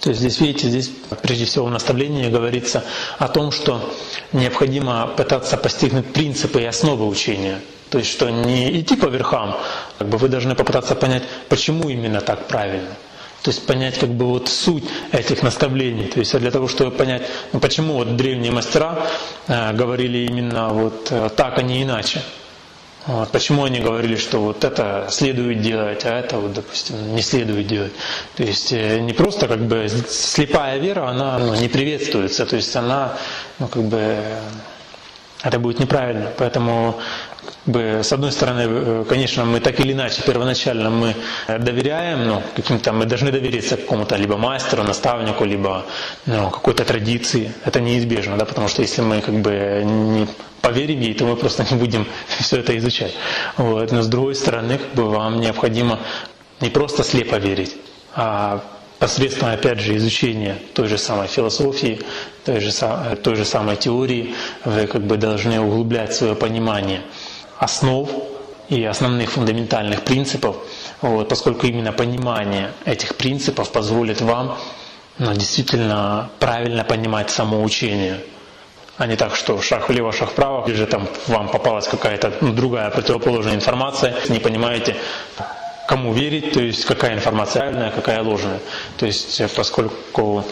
То 0.00 0.10
есть 0.10 0.20
здесь, 0.20 0.40
видите, 0.40 0.68
здесь 0.68 0.90
прежде 1.22 1.44
всего 1.46 1.66
в 1.66 1.70
наставлении 1.70 2.28
говорится 2.28 2.84
о 3.18 3.28
том, 3.28 3.50
что 3.50 3.92
необходимо 4.32 5.06
пытаться 5.16 5.56
постигнуть 5.56 6.12
принципы 6.12 6.60
и 6.62 6.64
основы 6.64 7.06
учения. 7.06 7.60
То 7.90 7.98
есть, 7.98 8.10
что 8.10 8.28
не 8.30 8.80
идти 8.80 8.96
по 8.96 9.06
верхам, 9.06 9.56
как 9.98 10.08
бы 10.08 10.18
вы 10.18 10.28
должны 10.28 10.54
попытаться 10.54 10.94
понять, 10.94 11.22
почему 11.48 11.88
именно 11.88 12.20
так 12.20 12.46
правильно. 12.46 12.90
То 13.42 13.50
есть 13.50 13.64
понять 13.64 13.98
как 13.98 14.10
бы 14.10 14.26
вот 14.26 14.48
суть 14.48 14.84
этих 15.12 15.42
наставлений. 15.42 16.06
То 16.08 16.18
есть 16.18 16.36
для 16.36 16.50
того, 16.50 16.66
чтобы 16.66 16.90
понять, 16.90 17.22
ну, 17.52 17.60
почему 17.60 17.94
вот 17.94 18.16
древние 18.16 18.50
мастера 18.50 19.06
э, 19.46 19.72
говорили 19.72 20.18
именно 20.26 20.70
вот 20.70 21.08
э, 21.10 21.30
так, 21.36 21.56
а 21.58 21.62
не 21.62 21.82
иначе. 21.84 22.22
Вот, 23.06 23.30
почему 23.30 23.62
они 23.62 23.78
говорили, 23.78 24.16
что 24.16 24.40
вот 24.40 24.64
это 24.64 25.06
следует 25.10 25.60
делать, 25.62 26.04
а 26.04 26.18
это 26.18 26.38
вот, 26.38 26.54
допустим, 26.54 27.14
не 27.14 27.22
следует 27.22 27.68
делать. 27.68 27.92
То 28.34 28.42
есть 28.42 28.72
э, 28.72 28.98
не 28.98 29.12
просто 29.12 29.46
как 29.46 29.60
бы 29.60 29.88
слепая 30.08 30.78
вера, 30.78 31.08
она 31.08 31.38
ну, 31.38 31.54
не 31.54 31.68
приветствуется, 31.68 32.46
то 32.46 32.56
есть 32.56 32.74
она, 32.74 33.16
ну 33.60 33.68
как 33.68 33.84
бы, 33.84 34.16
это 35.44 35.58
будет 35.60 35.78
неправильно. 35.78 36.32
Поэтому 36.36 36.98
с 37.66 38.12
одной 38.12 38.32
стороны, 38.32 38.62
э, 38.66 39.04
конечно, 39.08 39.44
мы 39.44 39.60
так 39.60 39.80
или 39.80 39.92
иначе 39.92 40.22
первоначально 40.22 40.90
мы 40.90 41.14
доверяем, 41.48 42.26
ну, 42.26 42.42
каким-то 42.54 42.92
мы 42.92 43.06
должны 43.06 43.32
довериться 43.32 43.76
какому-то 43.76 44.16
либо 44.16 44.36
мастеру, 44.36 44.82
наставнику, 44.82 45.44
либо 45.44 45.84
ну, 46.26 46.50
какой-то 46.50 46.84
традиции. 46.84 47.52
Это 47.64 47.80
неизбежно, 47.80 48.36
да, 48.36 48.44
потому 48.44 48.68
что 48.68 48.82
если 48.82 49.02
мы 49.02 49.20
как 49.20 49.34
бы 49.34 49.82
не 49.84 50.28
поверим 50.60 51.00
ей, 51.00 51.14
то 51.14 51.24
мы 51.24 51.36
просто 51.36 51.66
не 51.70 51.76
будем 51.76 52.06
все 52.40 52.58
это 52.58 52.76
изучать. 52.78 53.14
Вот. 53.56 53.92
Но 53.92 54.02
с 54.02 54.08
другой 54.08 54.34
стороны, 54.34 54.78
как 54.78 54.94
бы 54.94 55.10
вам 55.10 55.40
необходимо 55.40 55.98
не 56.60 56.70
просто 56.70 57.02
слепо 57.02 57.36
верить, 57.36 57.76
а 58.14 58.62
посредством, 58.98 59.50
опять 59.50 59.80
же, 59.80 59.96
изучения 59.96 60.56
той 60.74 60.88
же 60.88 60.98
самой 60.98 61.28
философии, 61.28 62.00
той 62.44 62.60
же, 62.60 62.70
той 63.22 63.36
же 63.36 63.44
самой 63.44 63.76
теории, 63.76 64.34
вы 64.64 64.86
как 64.86 65.02
бы 65.02 65.16
должны 65.16 65.60
углублять 65.60 66.14
свое 66.14 66.34
понимание 66.34 67.02
основ 67.58 68.08
и 68.68 68.84
основных 68.84 69.30
фундаментальных 69.32 70.02
принципов, 70.02 70.56
вот, 71.00 71.28
поскольку 71.28 71.66
именно 71.66 71.92
понимание 71.92 72.72
этих 72.84 73.14
принципов 73.16 73.70
позволит 73.70 74.20
вам 74.20 74.56
ну, 75.18 75.32
действительно 75.34 76.30
правильно 76.38 76.84
понимать 76.84 77.30
само 77.30 77.62
учение. 77.62 78.20
А 78.98 79.06
не 79.06 79.16
так, 79.16 79.36
что 79.36 79.60
шаг 79.60 79.88
влево, 79.88 80.10
шаг 80.12 80.30
вправо, 80.30 80.66
или 80.66 80.74
же 80.74 80.86
там 80.86 81.06
вам 81.26 81.48
попалась 81.48 81.86
какая-то 81.86 82.32
ну, 82.40 82.52
другая 82.52 82.90
противоположная 82.90 83.54
информация, 83.54 84.14
не 84.28 84.38
понимаете, 84.40 84.96
кому 85.86 86.12
верить, 86.12 86.52
то 86.52 86.60
есть 86.60 86.84
какая 86.86 87.14
информация 87.14 87.60
правильная, 87.60 87.90
какая 87.90 88.22
ложная. 88.22 88.58
То 88.96 89.06
есть 89.06 89.38
э, 89.40 89.48
поскольку 89.54 90.44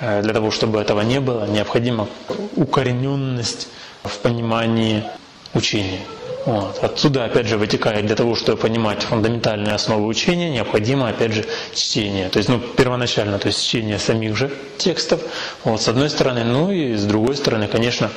э, 0.00 0.22
для 0.22 0.32
того, 0.32 0.50
чтобы 0.50 0.80
этого 0.80 1.02
не 1.02 1.20
было, 1.20 1.46
необходима 1.46 2.08
укорененность 2.56 3.68
в 4.02 4.18
понимании 4.18 5.04
учения. 5.54 6.00
Вот. 6.46 6.78
Отсюда, 6.82 7.24
опять 7.24 7.46
же, 7.46 7.56
вытекает 7.56 8.06
для 8.06 8.16
того, 8.16 8.34
чтобы 8.34 8.58
понимать 8.58 9.02
фундаментальные 9.02 9.74
основы 9.74 10.06
учения, 10.06 10.50
необходимо, 10.50 11.08
опять 11.08 11.32
же, 11.32 11.44
чтение. 11.74 12.28
То 12.28 12.38
есть, 12.38 12.50
ну, 12.50 12.58
первоначально, 12.58 13.38
то 13.38 13.48
есть 13.48 13.66
чтение 13.66 13.98
самих 13.98 14.36
же 14.36 14.50
текстов, 14.76 15.20
вот, 15.64 15.80
с 15.80 15.88
одной 15.88 16.10
стороны, 16.10 16.44
ну 16.44 16.70
и 16.70 16.96
с 16.96 17.04
другой 17.04 17.36
стороны, 17.36 17.66
конечно, 17.66 18.10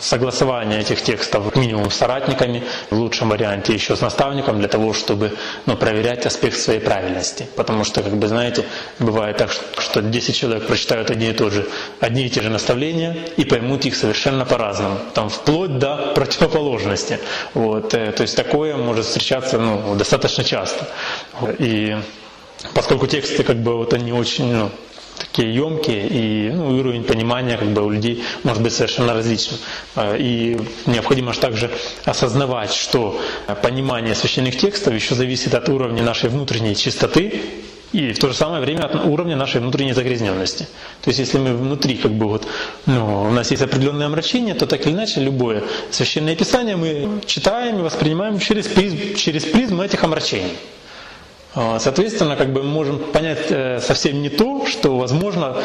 согласование 0.00 0.80
этих 0.80 1.02
текстов 1.02 1.54
минимум 1.54 1.90
с 1.90 1.96
соратниками, 1.96 2.64
в 2.90 2.96
лучшем 2.98 3.28
варианте 3.28 3.72
еще 3.72 3.94
с 3.94 4.00
наставником, 4.00 4.58
для 4.58 4.68
того, 4.68 4.92
чтобы 4.92 5.32
ну, 5.66 5.76
проверять 5.76 6.26
аспект 6.26 6.58
своей 6.58 6.80
правильности. 6.80 7.46
Потому 7.54 7.84
что, 7.84 8.02
как 8.02 8.16
бы, 8.16 8.26
знаете, 8.26 8.64
бывает 8.98 9.36
так, 9.36 9.50
что 9.50 10.02
10 10.02 10.34
человек 10.36 10.66
прочитают 10.66 11.10
одни 11.10 11.30
и, 11.30 11.32
то 11.32 11.50
же, 11.50 11.68
одни 12.00 12.26
и 12.26 12.30
те 12.30 12.40
же 12.40 12.50
наставления 12.50 13.16
и 13.36 13.44
поймут 13.44 13.84
их 13.84 13.94
совершенно 13.94 14.44
по-разному, 14.44 14.98
там, 15.14 15.28
вплоть 15.28 15.78
до 15.78 16.12
противоположности. 16.14 17.20
Вот, 17.60 17.92
э, 17.92 18.10
то 18.12 18.22
есть 18.22 18.34
такое 18.36 18.74
может 18.78 19.04
встречаться 19.04 19.58
ну, 19.58 19.94
достаточно 19.94 20.42
часто. 20.42 20.88
И 21.58 21.94
поскольку 22.74 23.06
тексты 23.06 23.42
как 23.42 23.58
бы 23.58 23.76
вот 23.76 23.92
они 23.92 24.14
очень 24.14 24.50
ну, 24.50 24.70
такие 25.18 25.54
емкие, 25.54 26.08
и 26.08 26.50
ну, 26.50 26.70
уровень 26.78 27.04
понимания 27.04 27.58
как 27.58 27.68
бы 27.68 27.82
у 27.82 27.90
людей 27.90 28.24
может 28.44 28.62
быть 28.62 28.72
совершенно 28.72 29.12
различным. 29.12 29.60
Э, 29.94 30.16
и 30.18 30.58
необходимо 30.86 31.34
же 31.34 31.40
также 31.40 31.70
осознавать, 32.06 32.72
что 32.72 33.20
понимание 33.62 34.14
священных 34.14 34.56
текстов 34.56 34.94
еще 34.94 35.14
зависит 35.14 35.54
от 35.54 35.68
уровня 35.68 36.02
нашей 36.02 36.30
внутренней 36.30 36.74
чистоты 36.74 37.42
и 37.92 38.12
в 38.12 38.18
то 38.18 38.28
же 38.28 38.34
самое 38.34 38.62
время 38.62 38.84
от 38.84 38.94
уровня 39.06 39.36
нашей 39.36 39.60
внутренней 39.60 39.92
загрязненности. 39.92 40.68
То 41.02 41.10
есть 41.10 41.18
если 41.18 41.38
мы 41.38 41.54
внутри 41.54 41.96
как 41.96 42.12
бы 42.12 42.26
вот, 42.28 42.46
ну, 42.86 43.24
у 43.24 43.30
нас 43.30 43.50
есть 43.50 43.62
определенное 43.62 44.06
омрачение, 44.06 44.54
то 44.54 44.66
так 44.66 44.86
или 44.86 44.92
иначе 44.92 45.20
любое 45.20 45.62
священное 45.90 46.36
писание 46.36 46.76
мы 46.76 47.20
читаем 47.26 47.78
и 47.80 47.82
воспринимаем 47.82 48.38
через 48.38 48.66
призм, 48.68 49.14
через 49.16 49.44
призму 49.44 49.82
этих 49.82 50.02
омрачений. 50.04 50.56
А, 51.54 51.80
соответственно, 51.80 52.36
как 52.36 52.52
бы 52.52 52.62
мы 52.62 52.68
можем 52.70 52.98
понять 52.98 53.46
э, 53.50 53.80
совсем 53.80 54.22
не 54.22 54.28
то, 54.28 54.66
что, 54.66 54.96
возможно, 54.96 55.56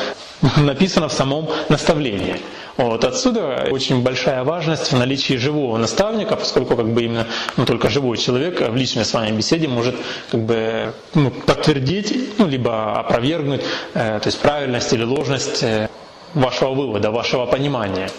написано 0.57 1.07
в 1.09 1.13
самом 1.13 1.49
наставлении. 1.69 2.37
Вот 2.77 3.05
отсюда 3.05 3.67
очень 3.71 4.01
большая 4.03 4.43
важность 4.43 4.91
в 4.91 4.97
наличии 4.97 5.35
живого 5.35 5.77
наставника, 5.77 6.35
поскольку 6.35 6.75
как 6.75 6.87
бы 6.89 7.03
именно 7.03 7.25
ну, 7.55 7.65
только 7.65 7.89
живой 7.89 8.17
человек 8.17 8.59
в 8.59 8.75
личной 8.75 9.05
с 9.05 9.13
вами 9.13 9.31
беседе 9.35 9.67
может 9.69 9.95
как 10.29 10.41
бы 10.41 10.93
ну, 11.13 11.31
подтвердить, 11.31 12.37
ну, 12.37 12.47
либо 12.47 12.99
опровергнуть, 12.99 13.61
э, 13.93 14.19
то 14.21 14.27
есть 14.27 14.39
правильность 14.41 14.91
или 14.91 15.03
ложность 15.03 15.63
э, 15.63 15.87
вашего 16.33 16.73
вывода, 16.73 17.11
вашего 17.11 17.45
понимания. 17.45 18.09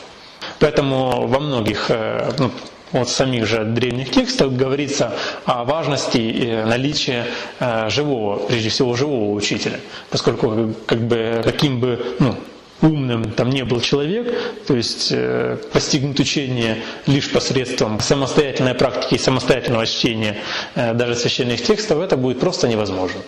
Поэтому 0.58 1.26
во 1.26 1.38
многих 1.38 1.90
э, 1.90 2.32
ну, 2.38 2.50
вот 2.92 3.10
самих 3.10 3.46
же 3.46 3.62
древних 3.64 4.10
текстах 4.10 4.52
говорится 4.52 5.12
о 5.44 5.64
важности 5.64 6.18
э, 6.18 6.64
наличия 6.64 7.26
э, 7.60 7.90
живого, 7.90 8.38
прежде 8.38 8.70
всего 8.70 8.96
живого 8.96 9.32
учителя, 9.32 9.80
поскольку 10.08 10.72
как 10.86 11.00
бы 11.00 11.42
каким 11.44 11.78
бы 11.80 12.16
ну, 12.20 12.34
умным 12.82 13.32
там 13.32 13.50
не 13.50 13.64
был 13.64 13.80
человек, 13.80 14.32
то 14.66 14.76
есть 14.76 15.08
э, 15.10 15.56
постигнуть 15.72 16.20
учение 16.20 16.82
лишь 17.06 17.30
посредством 17.30 18.00
самостоятельной 18.00 18.74
практики 18.74 19.14
и 19.14 19.18
самостоятельного 19.18 19.86
чтения 19.86 20.38
э, 20.74 20.92
даже 20.94 21.14
священных 21.14 21.62
текстов, 21.62 22.00
это 22.00 22.16
будет 22.16 22.40
просто 22.40 22.68
невозможно. 22.68 23.20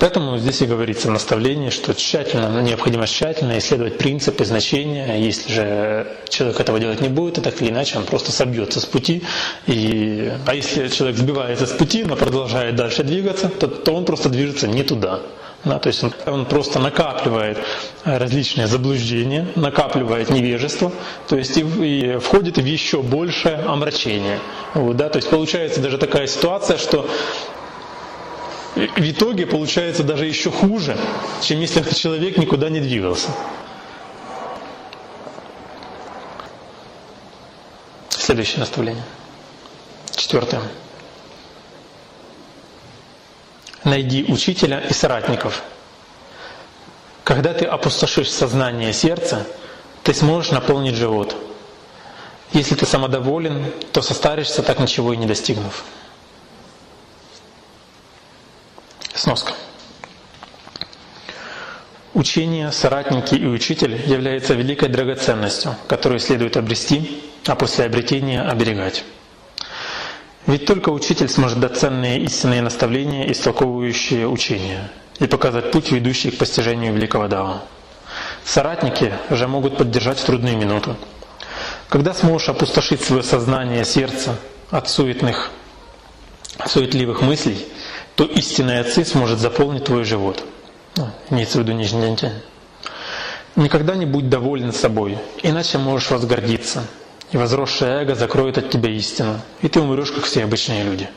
Поэтому 0.00 0.38
здесь 0.38 0.60
и 0.60 0.66
говорится 0.66 1.08
в 1.08 1.12
наставлении, 1.12 1.70
что 1.70 1.94
тщательно, 1.94 2.48
ну, 2.50 2.60
необходимо 2.60 3.06
тщательно 3.06 3.58
исследовать 3.58 3.96
принципы, 3.96 4.44
значения. 4.44 5.16
Если 5.18 5.52
же 5.52 6.06
человек 6.28 6.60
этого 6.60 6.80
делать 6.80 7.00
не 7.00 7.08
будет, 7.08 7.34
то 7.34 7.40
так 7.40 7.60
или 7.62 7.70
иначе 7.70 7.98
он 7.98 8.04
просто 8.04 8.32
собьется 8.32 8.80
с 8.80 8.86
пути. 8.86 9.22
И, 9.66 10.32
а 10.46 10.54
если 10.54 10.88
человек 10.88 11.16
сбивается 11.16 11.66
с 11.66 11.72
пути, 11.72 12.04
но 12.04 12.16
продолжает 12.16 12.74
дальше 12.76 13.04
двигаться, 13.04 13.48
то, 13.48 13.68
то 13.68 13.92
он 13.94 14.04
просто 14.04 14.28
движется 14.28 14.66
не 14.66 14.82
туда. 14.82 15.20
Да, 15.64 15.78
то 15.78 15.88
есть 15.88 16.04
он, 16.04 16.12
он 16.26 16.44
просто 16.44 16.78
накапливает 16.78 17.58
различные 18.04 18.66
заблуждения, 18.66 19.48
накапливает 19.54 20.28
невежество, 20.28 20.92
то 21.26 21.36
есть 21.36 21.56
и, 21.56 21.60
и 21.62 22.18
входит 22.18 22.58
в 22.58 22.64
еще 22.64 23.00
большее 23.00 23.56
омрачение. 23.60 24.40
Вот, 24.74 24.96
да, 24.96 25.08
то 25.08 25.16
есть 25.16 25.30
получается 25.30 25.80
даже 25.80 25.96
такая 25.96 26.26
ситуация, 26.26 26.76
что 26.76 27.08
в 28.74 29.10
итоге 29.10 29.46
получается 29.46 30.02
даже 30.02 30.26
еще 30.26 30.50
хуже, 30.50 30.98
чем 31.40 31.60
если 31.60 31.80
этот 31.80 31.96
человек 31.96 32.36
никуда 32.36 32.68
не 32.68 32.80
двигался. 32.80 33.30
Следующее 38.10 38.60
наставление. 38.60 39.04
Четвертое. 40.16 40.60
Найди 43.84 44.24
учителя 44.28 44.80
и 44.80 44.92
соратников. 44.94 45.62
Когда 47.22 47.52
ты 47.52 47.66
опустошишь 47.66 48.30
сознание 48.30 48.90
и 48.90 48.92
сердце, 48.94 49.46
ты 50.02 50.14
сможешь 50.14 50.50
наполнить 50.52 50.94
живот. 50.94 51.36
Если 52.52 52.74
ты 52.74 52.86
самодоволен, 52.86 53.72
то 53.92 54.00
состаришься, 54.00 54.62
так 54.62 54.78
ничего 54.78 55.12
и 55.12 55.16
не 55.16 55.26
достигнув. 55.26 55.84
Сноска. 59.14 59.52
Учение, 62.14 62.70
соратники 62.72 63.34
и 63.34 63.46
учитель 63.46 64.00
является 64.06 64.54
великой 64.54 64.88
драгоценностью, 64.88 65.74
которую 65.88 66.20
следует 66.20 66.56
обрести, 66.56 67.22
а 67.46 67.56
после 67.56 67.84
обретения 67.86 68.40
оберегать. 68.40 69.04
Ведь 70.46 70.66
только 70.66 70.90
учитель 70.90 71.28
сможет 71.28 71.58
дать 71.60 71.78
ценные 71.78 72.20
истинные 72.20 72.60
наставления, 72.60 73.30
истолковывающие 73.32 74.28
учение, 74.28 74.90
и 75.18 75.26
показать 75.26 75.70
путь, 75.70 75.90
ведущий 75.90 76.30
к 76.30 76.38
постижению 76.38 76.92
великого 76.92 77.28
Дава. 77.28 77.62
Соратники 78.44 79.14
же 79.30 79.48
могут 79.48 79.78
поддержать 79.78 80.18
в 80.18 80.24
трудные 80.24 80.56
минуты. 80.56 80.96
Когда 81.88 82.12
сможешь 82.12 82.50
опустошить 82.50 83.02
свое 83.02 83.22
сознание 83.22 83.82
и 83.82 83.84
сердце 83.84 84.36
от 84.70 84.88
суетных, 84.88 85.50
суетливых 86.66 87.22
мыслей, 87.22 87.66
то 88.14 88.24
истинный 88.24 88.80
отцы 88.80 89.04
сможет 89.04 89.38
заполнить 89.38 89.84
твой 89.84 90.04
живот. 90.04 90.44
Ну, 90.96 91.08
имеется 91.30 91.58
в 91.58 91.62
виду 91.62 91.72
нижний 91.72 92.06
антенн. 92.06 92.34
Никогда 93.56 93.94
не 93.94 94.04
будь 94.04 94.28
доволен 94.28 94.72
собой, 94.72 95.16
иначе 95.42 95.78
можешь 95.78 96.10
возгордиться, 96.10 96.84
и 97.34 97.36
возросшее 97.36 98.02
эго 98.02 98.14
закроет 98.14 98.58
от 98.58 98.70
тебя 98.70 98.90
истину, 98.90 99.40
и 99.60 99.68
ты 99.68 99.80
умрешь, 99.80 100.12
как 100.12 100.22
все 100.24 100.44
обычные 100.44 100.84
люди. 100.84 101.08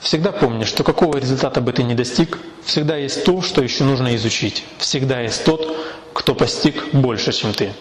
Всегда 0.00 0.32
помни, 0.32 0.64
что 0.64 0.82
какого 0.82 1.16
результата 1.16 1.60
бы 1.60 1.72
ты 1.72 1.84
ни 1.84 1.94
достиг, 1.94 2.40
всегда 2.64 2.96
есть 2.96 3.24
то, 3.24 3.40
что 3.40 3.62
еще 3.62 3.84
нужно 3.84 4.16
изучить. 4.16 4.64
Всегда 4.78 5.20
есть 5.20 5.44
тот, 5.44 5.76
кто 6.12 6.34
постиг 6.34 6.92
больше, 6.92 7.32
чем 7.32 7.54
ты. 7.54 7.72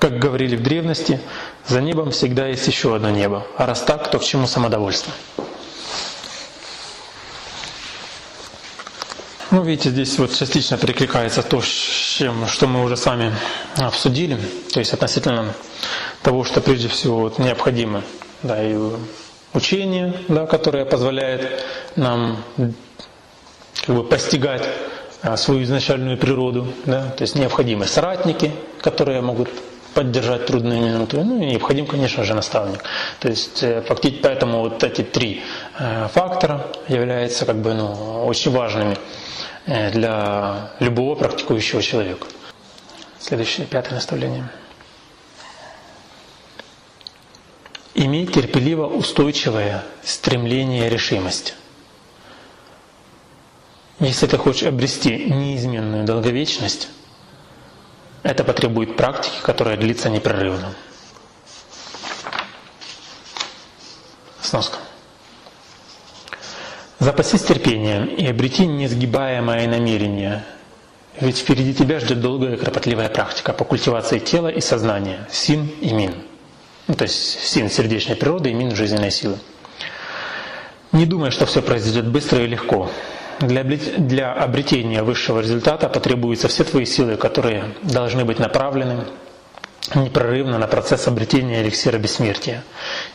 Как 0.00 0.18
говорили 0.18 0.56
в 0.56 0.62
древности, 0.64 1.20
за 1.68 1.80
небом 1.80 2.10
всегда 2.10 2.48
есть 2.48 2.66
еще 2.66 2.96
одно 2.96 3.10
небо. 3.10 3.46
А 3.56 3.66
раз 3.66 3.82
так, 3.82 4.10
то 4.10 4.18
к 4.18 4.24
чему 4.24 4.48
самодовольство? 4.48 5.12
Ну, 9.52 9.62
видите, 9.64 9.90
здесь 9.90 10.18
вот 10.18 10.34
частично 10.34 10.78
перекликается 10.78 11.42
то, 11.42 11.60
чем, 11.60 12.46
что 12.46 12.66
мы 12.66 12.82
уже 12.82 12.96
с 12.96 13.04
вами 13.04 13.30
обсудили, 13.76 14.38
то 14.72 14.78
есть 14.80 14.94
относительно 14.94 15.52
того, 16.22 16.42
что 16.44 16.62
прежде 16.62 16.88
всего 16.88 17.18
вот 17.18 17.38
необходимо, 17.38 18.02
да, 18.42 18.62
и 18.66 18.74
учение, 19.52 20.14
да, 20.28 20.46
которое 20.46 20.86
позволяет 20.86 21.62
нам 21.96 22.42
как 23.84 23.94
бы 23.94 24.04
постигать 24.04 24.66
а, 25.20 25.36
свою 25.36 25.64
изначальную 25.64 26.16
природу, 26.16 26.68
да, 26.86 27.10
то 27.10 27.20
есть 27.20 27.34
необходимы 27.34 27.86
соратники, 27.86 28.52
которые 28.80 29.20
могут 29.20 29.50
поддержать 29.92 30.46
трудные 30.46 30.80
минуты. 30.80 31.18
Ну 31.22 31.42
и 31.42 31.44
необходим, 31.44 31.84
конечно 31.86 32.24
же, 32.24 32.32
наставник. 32.32 32.82
То 33.20 33.28
есть 33.28 33.62
э, 33.62 33.82
фактически 33.82 34.22
поэтому 34.22 34.60
вот 34.60 34.82
эти 34.82 35.02
три 35.02 35.42
э, 35.78 36.08
фактора 36.10 36.66
являются 36.88 37.44
как 37.44 37.56
бы 37.56 37.74
ну, 37.74 38.24
очень 38.24 38.50
важными 38.52 38.96
для 39.66 40.72
любого 40.80 41.14
практикующего 41.14 41.82
человека. 41.82 42.26
Следующее, 43.18 43.66
пятое 43.66 43.94
наставление. 43.94 44.48
Имей 47.94 48.26
терпеливо 48.26 48.86
устойчивое 48.86 49.84
стремление 50.02 50.88
решимость. 50.88 51.54
Если 54.00 54.26
ты 54.26 54.36
хочешь 54.38 54.64
обрести 54.64 55.26
неизменную 55.26 56.04
долговечность, 56.04 56.88
это 58.24 58.42
потребует 58.42 58.96
практики, 58.96 59.36
которая 59.42 59.76
длится 59.76 60.10
непрерывно. 60.10 60.74
Сноска. 64.40 64.78
Запасись 67.02 67.42
терпением 67.42 68.04
и 68.06 68.24
обрети 68.28 68.64
несгибаемое 68.64 69.66
намерение, 69.66 70.44
ведь 71.20 71.36
впереди 71.38 71.74
тебя 71.74 71.98
ждет 71.98 72.20
долгая 72.20 72.56
кропотливая 72.56 73.08
практика 73.08 73.52
по 73.52 73.64
культивации 73.64 74.20
тела 74.20 74.46
и 74.46 74.60
сознания, 74.60 75.26
син 75.28 75.68
и 75.80 75.92
мин. 75.92 76.14
Ну, 76.86 76.94
то 76.94 77.02
есть 77.02 77.40
син 77.40 77.68
сердечной 77.68 78.14
природы 78.14 78.50
и 78.50 78.54
мин 78.54 78.76
жизненной 78.76 79.10
силы. 79.10 79.36
Не 80.92 81.04
думай, 81.04 81.32
что 81.32 81.44
все 81.44 81.60
произойдет 81.60 82.06
быстро 82.06 82.38
и 82.44 82.46
легко. 82.46 82.88
Для, 83.40 83.64
для 83.64 84.32
обретения 84.32 85.02
высшего 85.02 85.40
результата 85.40 85.88
потребуются 85.88 86.46
все 86.46 86.62
твои 86.62 86.84
силы, 86.84 87.16
которые 87.16 87.64
должны 87.82 88.24
быть 88.24 88.38
направлены 88.38 89.06
непрерывно 89.96 90.56
на 90.56 90.68
процесс 90.68 91.08
обретения 91.08 91.62
эликсира 91.62 91.98
бессмертия 91.98 92.62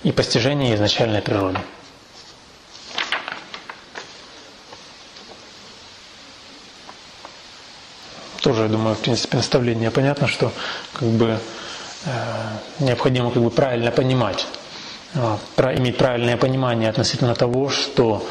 и 0.04 0.12
постижения 0.12 0.76
изначальной 0.76 1.22
природы. 1.22 1.60
Тоже, 8.48 8.64
я 8.64 8.70
думаю, 8.70 8.96
в 8.96 9.00
принципе, 9.00 9.36
наставление 9.36 9.92
понятно, 9.92 10.26
что 10.30 10.54
как 10.94 11.10
бы 11.10 11.38
э, 12.06 12.10
необходимо 12.80 13.30
как 13.30 13.44
бы 13.44 13.50
правильно 13.50 13.92
понимать, 13.92 14.48
э, 15.16 15.20
про, 15.58 15.76
иметь 15.76 15.98
правильное 15.98 16.38
понимание 16.38 16.90
относительно 16.90 17.36
того, 17.36 17.68
что 17.68 18.26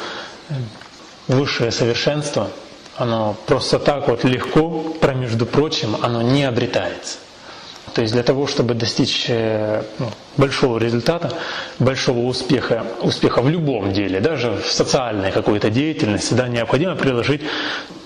высшее 1.29 1.71
совершенство, 1.71 2.49
оно 2.97 3.37
просто 3.45 3.79
так 3.79 4.09
вот 4.09 4.25
легко, 4.25 4.95
про 5.03 5.13
между 5.13 5.45
прочим, 5.45 5.99
оно 6.01 6.23
не 6.23 6.45
обретается. 6.45 7.19
То 7.93 8.01
есть 8.01 8.15
для 8.15 8.23
того, 8.23 8.47
чтобы 8.47 8.73
достичь 8.73 9.27
э, 9.29 9.83
ну, 9.99 10.11
большого 10.39 10.79
результата, 10.79 11.31
большого 11.79 12.21
успеха, 12.21 12.87
успеха 13.03 13.43
в 13.43 13.51
любом 13.51 13.93
деле, 13.93 14.21
даже 14.21 14.53
в 14.53 14.67
социальной 14.67 15.31
какой-то 15.31 15.69
деятельности, 15.69 16.33
да, 16.33 16.49
необходимо 16.49 16.97
приложить 16.97 17.43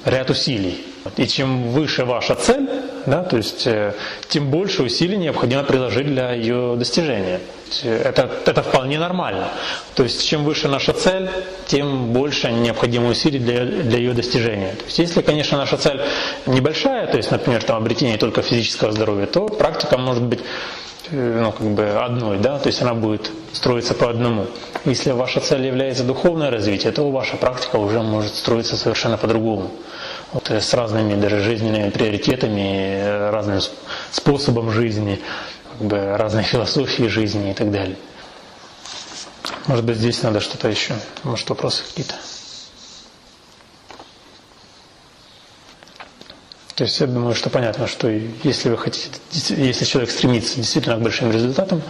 ряд 0.05 0.29
усилий. 0.29 0.90
И 1.17 1.27
чем 1.27 1.71
выше 1.71 2.05
ваша 2.05 2.35
цель, 2.35 2.69
да, 3.07 3.23
то 3.23 3.39
есть 3.39 3.67
э, 3.67 3.95
тем 4.29 4.51
больше 4.51 4.83
усилий 4.83 5.17
необходимо 5.17 5.63
приложить 5.63 6.07
для 6.07 6.33
ее 6.33 6.77
достижения. 6.77 7.41
Это, 7.85 8.31
это 8.45 8.63
вполне 8.63 8.99
нормально. 8.99 9.49
То 9.95 10.03
есть 10.03 10.27
чем 10.27 10.45
выше 10.45 10.69
наша 10.69 10.93
цель, 10.93 11.31
тем 11.67 12.13
больше 12.13 12.51
необходимо 12.53 13.09
усилий 13.09 13.39
для, 13.39 13.65
для 13.65 13.99
ее 13.99 14.13
достижения. 14.13 14.73
То 14.73 14.85
есть 14.85 14.99
если, 14.99 15.23
конечно, 15.23 15.57
наша 15.57 15.79
цель 15.79 16.03
небольшая, 16.47 17.07
то 17.07 17.17
есть, 17.17 17.31
например, 17.31 17.63
там 17.63 17.79
обретение 17.79 18.19
только 18.19 18.43
физического 18.43 18.93
здоровья, 18.93 19.27
то 19.27 19.49
практика 19.49 19.97
может 19.97 20.25
быть 20.25 20.41
э, 21.11 21.41
ну, 21.43 21.53
как 21.53 21.67
бы 21.67 21.89
одной, 21.89 22.39
да, 22.39 22.59
то 22.59 22.67
есть 22.67 22.83
она 22.83 22.93
будет 22.93 23.31
строиться 23.53 23.95
по 23.95 24.11
одному. 24.11 24.47
Если 24.85 25.13
ваша 25.13 25.41
цель 25.41 25.65
является 25.67 26.05
духовное 26.05 26.51
развитие, 26.51 26.93
то 26.93 27.11
ваша 27.11 27.37
практика 27.39 27.77
уже 27.77 28.03
может 28.03 28.35
строиться 28.35 28.77
совершенно 28.77 29.17
по-другому 29.17 29.71
вот, 30.33 30.51
э, 30.51 30.61
с 30.61 30.75
разными 30.75 31.21
даже 31.21 31.41
жизненными 31.41 31.91
приоритетами, 31.91 32.95
э, 32.97 33.31
разным 33.31 33.61
способом 34.13 34.71
жизни, 34.71 35.21
как 35.79 35.87
бы, 35.87 36.17
разной 36.17 36.43
философией 36.43 37.09
жизни 37.09 37.51
и 37.51 37.55
так 37.55 37.71
далее. 37.71 37.97
Может 39.67 39.85
быть, 39.85 39.97
здесь 39.97 40.23
надо 40.23 40.41
что-то 40.41 40.69
еще? 40.69 40.95
Может, 41.25 41.49
вопросы 41.49 41.83
какие-то? 41.89 42.15
То 46.81 46.85
есть 46.85 46.99
я 46.99 47.07
думаю, 47.07 47.35
что 47.35 47.51
понятно, 47.51 47.87
что 47.87 48.09
если 48.09 48.71
вы 48.71 48.79
хотите, 48.79 49.11
если 49.33 49.85
человек 49.85 50.11
стремится 50.11 50.57
действительно 50.57 50.97
к 50.97 51.03
большим 51.03 51.31
результатам, 51.31 51.83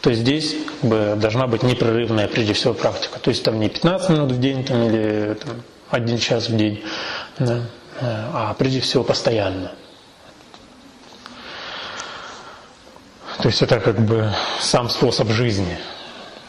то 0.00 0.12
здесь 0.14 0.54
как 0.80 0.88
бы, 0.88 1.14
должна 1.16 1.48
быть 1.48 1.64
непрерывная 1.64 2.28
прежде 2.28 2.52
всего 2.52 2.72
практика. 2.72 3.18
То 3.18 3.30
есть 3.30 3.42
там 3.42 3.58
не 3.58 3.68
15 3.68 4.10
минут 4.10 4.30
в 4.30 4.38
день 4.38 4.64
там, 4.64 4.84
или 4.84 5.34
там, 5.34 5.62
один 5.90 6.18
час 6.18 6.48
в 6.48 6.56
день, 6.56 6.80
да, 7.40 7.62
а 8.00 8.54
прежде 8.58 8.80
всего 8.80 9.04
постоянно. 9.04 9.72
То 13.38 13.48
есть 13.48 13.62
это 13.62 13.80
как 13.80 14.00
бы 14.00 14.32
сам 14.60 14.88
способ 14.88 15.28
жизни, 15.28 15.78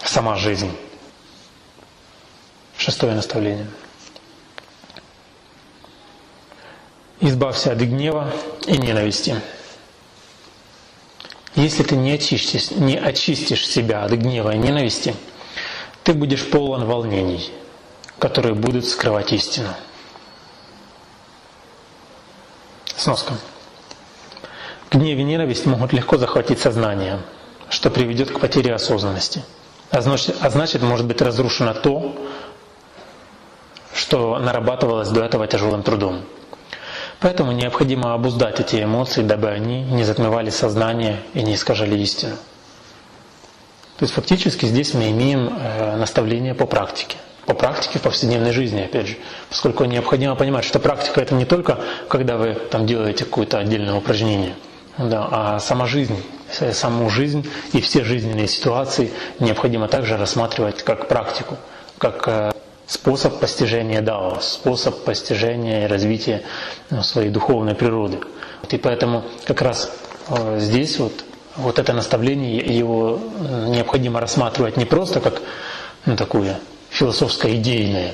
сама 0.04 0.36
жизнь. 0.36 0.72
Шестое 2.78 3.14
наставление. 3.14 3.68
Избавься 7.20 7.72
от 7.72 7.80
гнева 7.80 8.32
и 8.68 8.78
ненависти. 8.78 9.42
Если 11.56 11.84
ты 11.84 11.96
не 11.96 12.12
очистишь, 12.12 12.72
не 12.72 12.98
очистишь 12.98 13.68
себя 13.68 14.04
от 14.04 14.12
гнева 14.12 14.54
и 14.54 14.58
ненависти, 14.58 15.16
ты 16.04 16.14
будешь 16.14 16.50
полон 16.50 16.86
волнений, 16.86 17.52
которые 18.20 18.54
будут 18.54 18.86
скрывать 18.86 19.34
истину. 19.34 19.74
Сноска. 23.08 23.36
Гнев 24.92 25.18
и 25.18 25.24
ненависть 25.24 25.66
могут 25.66 25.94
легко 25.94 26.18
захватить 26.18 26.60
сознание, 26.60 27.22
что 27.70 27.90
приведет 27.90 28.32
к 28.32 28.40
потере 28.42 28.74
осознанности. 28.74 29.46
А 29.92 30.02
значит, 30.02 30.36
а 30.42 30.50
значит, 30.50 30.82
может 30.82 31.06
быть 31.06 31.22
разрушено 31.22 31.74
то, 31.74 32.18
что 33.94 34.38
нарабатывалось 34.40 35.08
до 35.08 35.24
этого 35.24 35.48
тяжелым 35.48 35.84
трудом. 35.84 36.26
Поэтому 37.22 37.54
необходимо 37.54 38.14
обуздать 38.14 38.60
эти 38.60 38.84
эмоции, 38.84 39.22
дабы 39.22 39.48
они 39.52 39.84
не 39.84 40.04
затмевали 40.04 40.50
сознание 40.50 41.22
и 41.34 41.44
не 41.44 41.56
искажали 41.56 41.98
истину. 42.00 42.36
То 43.96 44.04
есть 44.04 44.14
фактически 44.14 44.66
здесь 44.66 44.94
мы 44.94 45.12
имеем 45.12 45.48
э, 45.48 45.96
наставление 45.96 46.56
по 46.56 46.66
практике 46.66 47.16
по 47.48 47.54
практике 47.54 47.98
в 47.98 48.02
повседневной 48.02 48.52
жизни, 48.52 48.82
опять 48.82 49.08
же. 49.08 49.16
Поскольку 49.50 49.86
необходимо 49.86 50.36
понимать, 50.36 50.66
что 50.66 50.80
практика 50.80 51.22
это 51.22 51.34
не 51.34 51.46
только 51.46 51.80
когда 52.10 52.36
вы 52.36 52.54
там 52.54 52.86
делаете 52.86 53.24
какое-то 53.24 53.58
отдельное 53.58 53.96
упражнение, 53.96 54.54
да, 54.98 55.28
а 55.32 55.60
сама 55.60 55.86
жизнь, 55.86 56.22
саму 56.74 57.10
жизнь 57.10 57.50
и 57.72 57.80
все 57.80 58.04
жизненные 58.04 58.50
ситуации 58.50 59.12
необходимо 59.40 59.88
также 59.88 60.18
рассматривать 60.18 60.84
как 60.84 61.08
практику, 61.08 61.56
как 61.98 62.28
э, 62.28 62.52
способ 62.86 63.40
постижения 63.40 64.02
дао, 64.02 64.40
способ 64.42 65.06
постижения 65.06 65.86
и 65.86 65.88
развития 65.88 66.44
ну, 66.90 67.02
своей 67.02 67.30
духовной 67.30 67.76
природы. 67.76 68.20
И 68.70 68.78
поэтому 68.78 69.24
как 69.46 69.62
раз 69.62 69.90
э, 70.28 70.60
здесь 70.60 71.00
вот, 71.00 71.14
вот 71.56 71.80
это 71.80 71.94
наставление, 71.94 72.58
его 72.58 73.22
необходимо 73.68 74.20
рассматривать 74.20 74.76
не 74.76 74.86
просто 74.86 75.22
как 75.22 75.42
ну, 76.06 76.18
такую 76.18 76.58
философско-идейное, 76.90 78.14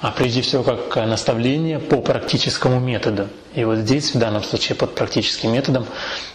а 0.00 0.10
прежде 0.10 0.42
всего 0.42 0.62
как 0.62 0.96
наставление 1.06 1.78
по 1.78 1.98
практическому 2.00 2.80
методу. 2.80 3.28
И 3.54 3.64
вот 3.64 3.78
здесь, 3.78 4.14
в 4.14 4.18
данном 4.18 4.42
случае, 4.42 4.76
под 4.76 4.94
практическим 4.94 5.52
методом, 5.52 5.86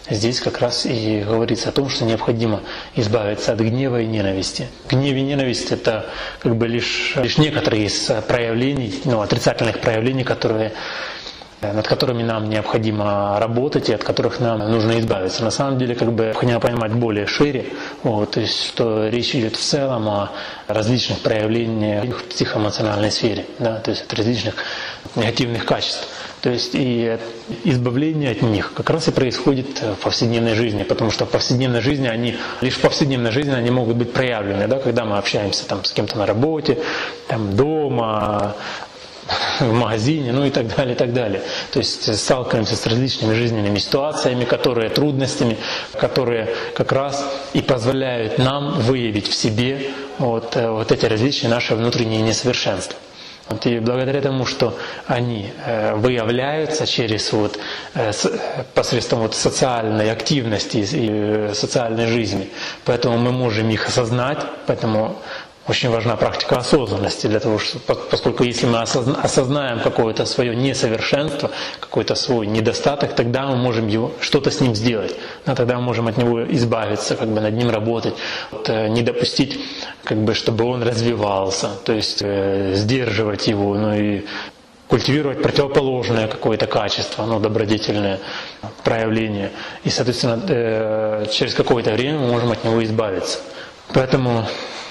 здесь 0.08 0.40
как 0.40 0.60
раз 0.60 0.86
и 0.86 1.20
говорится 1.26 1.68
о 1.68 1.72
том, 1.72 1.88
что 1.88 2.04
необходимо 2.04 2.62
избавиться 2.94 3.52
от 3.52 3.58
гнева 3.58 4.00
и 4.00 4.06
ненависти. 4.06 4.68
Гнев 4.88 5.16
и 5.16 5.20
ненависть– 5.20 5.70
это 5.72 6.06
как 6.40 6.56
бы 6.56 6.68
лишь, 6.68 7.14
лишь 7.16 7.36
некоторые 7.38 7.86
из 7.86 8.10
проявлений, 8.28 9.00
ну, 9.04 9.20
отрицательных 9.20 9.80
проявлений, 9.80 10.24
которые 10.24 10.72
над 11.60 11.88
которыми 11.88 12.22
нам 12.22 12.48
необходимо 12.48 13.38
работать 13.40 13.88
и 13.88 13.92
от 13.92 14.04
которых 14.04 14.40
нам 14.40 14.58
нужно 14.70 15.00
избавиться. 15.00 15.42
На 15.42 15.50
самом 15.50 15.78
деле, 15.78 15.94
как 15.94 16.12
бы 16.12 16.26
необходимо 16.26 16.60
понимать 16.60 16.92
более 16.92 17.26
шире, 17.26 17.66
вот, 18.02 18.32
то 18.32 18.40
есть, 18.40 18.68
что 18.68 19.08
речь 19.08 19.34
идет 19.34 19.56
в 19.56 19.60
целом 19.60 20.08
о 20.08 20.30
различных 20.68 21.20
проявлениях 21.20 22.18
в 22.18 22.24
психоэмоциональной 22.24 23.10
сфере, 23.10 23.46
да, 23.58 23.76
то 23.80 23.90
есть 23.90 24.04
от 24.04 24.14
различных 24.14 24.54
негативных 25.16 25.64
качеств. 25.64 26.06
То 26.40 26.50
есть 26.50 26.70
и 26.74 27.18
избавление 27.64 28.30
от 28.30 28.42
них 28.42 28.72
как 28.72 28.90
раз 28.90 29.08
и 29.08 29.10
происходит 29.10 29.80
в 29.80 30.04
повседневной 30.04 30.54
жизни, 30.54 30.84
потому 30.84 31.10
что 31.10 31.26
в 31.26 31.30
повседневной 31.30 31.80
жизни 31.80 32.06
они, 32.06 32.36
лишь 32.60 32.74
в 32.74 32.80
повседневной 32.80 33.32
жизни 33.32 33.52
они 33.52 33.70
могут 33.70 33.96
быть 33.96 34.12
проявлены, 34.12 34.68
да, 34.68 34.78
когда 34.78 35.04
мы 35.04 35.18
общаемся 35.18 35.66
там, 35.66 35.84
с 35.84 35.92
кем-то 35.92 36.16
на 36.16 36.26
работе, 36.26 36.78
там, 37.26 37.56
дома, 37.56 38.54
в 39.60 39.72
магазине, 39.72 40.32
ну 40.32 40.44
и 40.44 40.50
так 40.50 40.74
далее, 40.74 40.94
и 40.94 40.98
так 40.98 41.12
далее. 41.12 41.42
То 41.72 41.78
есть 41.78 42.14
сталкиваемся 42.18 42.76
с 42.76 42.86
различными 42.86 43.34
жизненными 43.34 43.78
ситуациями, 43.78 44.44
которые, 44.44 44.88
трудностями, 44.90 45.56
которые 46.00 46.48
как 46.74 46.92
раз 46.92 47.24
и 47.52 47.60
позволяют 47.60 48.38
нам 48.38 48.80
выявить 48.80 49.28
в 49.28 49.34
себе 49.34 49.90
вот, 50.18 50.56
э, 50.56 50.70
вот 50.70 50.92
эти 50.92 51.06
различные 51.06 51.50
наши 51.50 51.74
внутренние 51.74 52.22
несовершенства. 52.22 52.96
Вот, 53.48 53.64
и 53.66 53.78
благодаря 53.78 54.20
тому, 54.20 54.44
что 54.44 54.76
они 55.06 55.50
э, 55.64 55.94
выявляются 55.94 56.86
через 56.86 57.32
вот, 57.32 57.58
э, 57.94 58.12
посредством 58.74 59.20
вот, 59.20 59.34
социальной 59.34 60.10
активности 60.10 60.78
и 60.92 61.54
социальной 61.54 62.06
жизни, 62.06 62.50
поэтому 62.84 63.16
мы 63.16 63.32
можем 63.32 63.70
их 63.70 63.88
осознать, 63.88 64.38
поэтому 64.66 65.16
очень 65.68 65.90
важна 65.90 66.16
практика 66.16 66.56
осознанности 66.56 67.26
для 67.26 67.40
того, 67.40 67.58
что, 67.58 67.78
поскольку 68.10 68.42
если 68.42 68.66
мы 68.66 68.80
осознаем 68.80 69.80
какое-то 69.80 70.24
свое 70.24 70.56
несовершенство, 70.56 71.50
какой-то 71.80 72.14
свой 72.14 72.46
недостаток, 72.46 73.14
тогда 73.14 73.46
мы 73.46 73.56
можем 73.56 73.86
его, 73.86 74.12
что-то 74.20 74.50
с 74.50 74.60
ним 74.60 74.74
сделать. 74.74 75.14
Да, 75.46 75.54
тогда 75.54 75.76
мы 75.76 75.82
можем 75.82 76.08
от 76.08 76.16
него 76.16 76.42
избавиться, 76.54 77.16
как 77.16 77.28
бы 77.28 77.40
над 77.40 77.54
ним 77.54 77.70
работать, 77.70 78.14
вот, 78.50 78.68
э, 78.70 78.88
не 78.88 79.02
допустить, 79.02 79.60
как 80.04 80.18
бы, 80.18 80.34
чтобы 80.34 80.64
он 80.64 80.82
развивался, 80.82 81.68
то 81.84 81.92
есть 81.92 82.22
э, 82.22 82.72
сдерживать 82.74 83.46
его, 83.46 83.74
ну 83.74 83.94
и 83.94 84.24
культивировать 84.88 85.42
противоположное 85.42 86.28
какое-то 86.28 86.66
качество, 86.66 87.26
ну, 87.26 87.40
добродетельное 87.40 88.20
проявление. 88.84 89.50
И, 89.84 89.90
соответственно, 89.90 90.40
э, 90.48 91.26
через 91.30 91.52
какое-то 91.54 91.92
время 91.92 92.18
мы 92.18 92.28
можем 92.28 92.52
от 92.52 92.64
него 92.64 92.82
избавиться. 92.82 93.38
Поэтому 93.94 94.46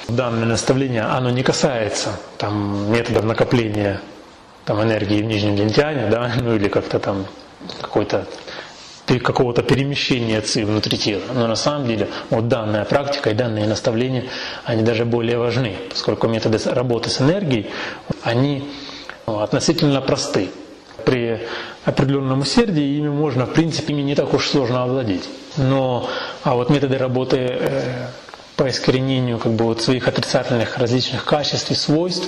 данное 0.07 0.45
наставление, 0.45 1.03
оно 1.03 1.29
не 1.29 1.43
касается 1.43 2.19
там, 2.37 2.91
методов 2.91 3.25
накопления 3.25 4.01
там, 4.65 4.81
энергии 4.81 5.21
в 5.21 5.25
нижнем 5.25 5.55
лентяне, 5.55 6.07
да, 6.09 6.31
ну 6.41 6.55
или 6.55 6.67
как-то 6.67 6.99
там 6.99 7.25
какой-то 7.81 8.27
какого-то 9.23 9.63
перемещения 9.63 10.41
ЦИ 10.41 10.63
внутри 10.63 10.97
тела. 10.97 11.21
Но 11.33 11.47
на 11.47 11.55
самом 11.55 11.87
деле 11.87 12.09
вот 12.29 12.49
данная 12.49 12.83
практика 12.83 13.29
и 13.29 13.33
данные 13.33 13.65
наставления, 13.65 14.25
они 14.65 14.83
даже 14.83 15.05
более 15.05 15.37
важны, 15.37 15.77
поскольку 15.89 16.27
методы 16.27 16.59
работы 16.65 17.09
с 17.09 17.21
энергией, 17.21 17.69
они 18.23 18.69
ну, 19.25 19.39
относительно 19.39 20.01
просты. 20.01 20.49
При 21.05 21.39
определенном 21.85 22.41
усердии 22.41 22.97
ими 22.97 23.07
можно, 23.07 23.45
в 23.45 23.53
принципе, 23.53 23.93
ими 23.93 24.01
не 24.01 24.15
так 24.15 24.33
уж 24.33 24.49
сложно 24.49 24.83
овладеть. 24.83 25.29
Но 25.55 26.09
а 26.43 26.55
вот 26.55 26.69
методы 26.69 26.97
работы 26.97 27.37
э, 27.37 28.07
по 28.57 28.67
искоренению 28.67 29.37
как 29.37 29.53
бы, 29.53 29.65
вот 29.65 29.81
своих 29.81 30.07
отрицательных 30.07 30.77
различных 30.77 31.23
качеств 31.23 31.71
и 31.71 31.75
свойств, 31.75 32.27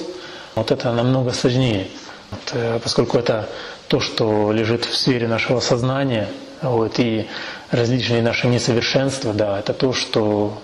вот 0.56 0.72
это 0.72 0.94
намного 0.94 1.32
сложнее. 1.32 1.88
Вот, 2.30 2.52
э, 2.54 2.80
поскольку 2.82 3.18
это 3.18 3.50
то, 3.88 4.00
что 4.00 4.52
лежит 4.52 4.86
в 4.86 4.96
сфере 4.96 5.28
нашего 5.28 5.60
сознания, 5.60 6.30
вот, 6.62 7.00
и 7.00 7.28
различные 7.72 8.22
наши 8.22 8.48
несовершенства, 8.48 9.34
да, 9.34 9.60
это 9.60 9.74
то, 9.74 9.92
что 9.92 10.62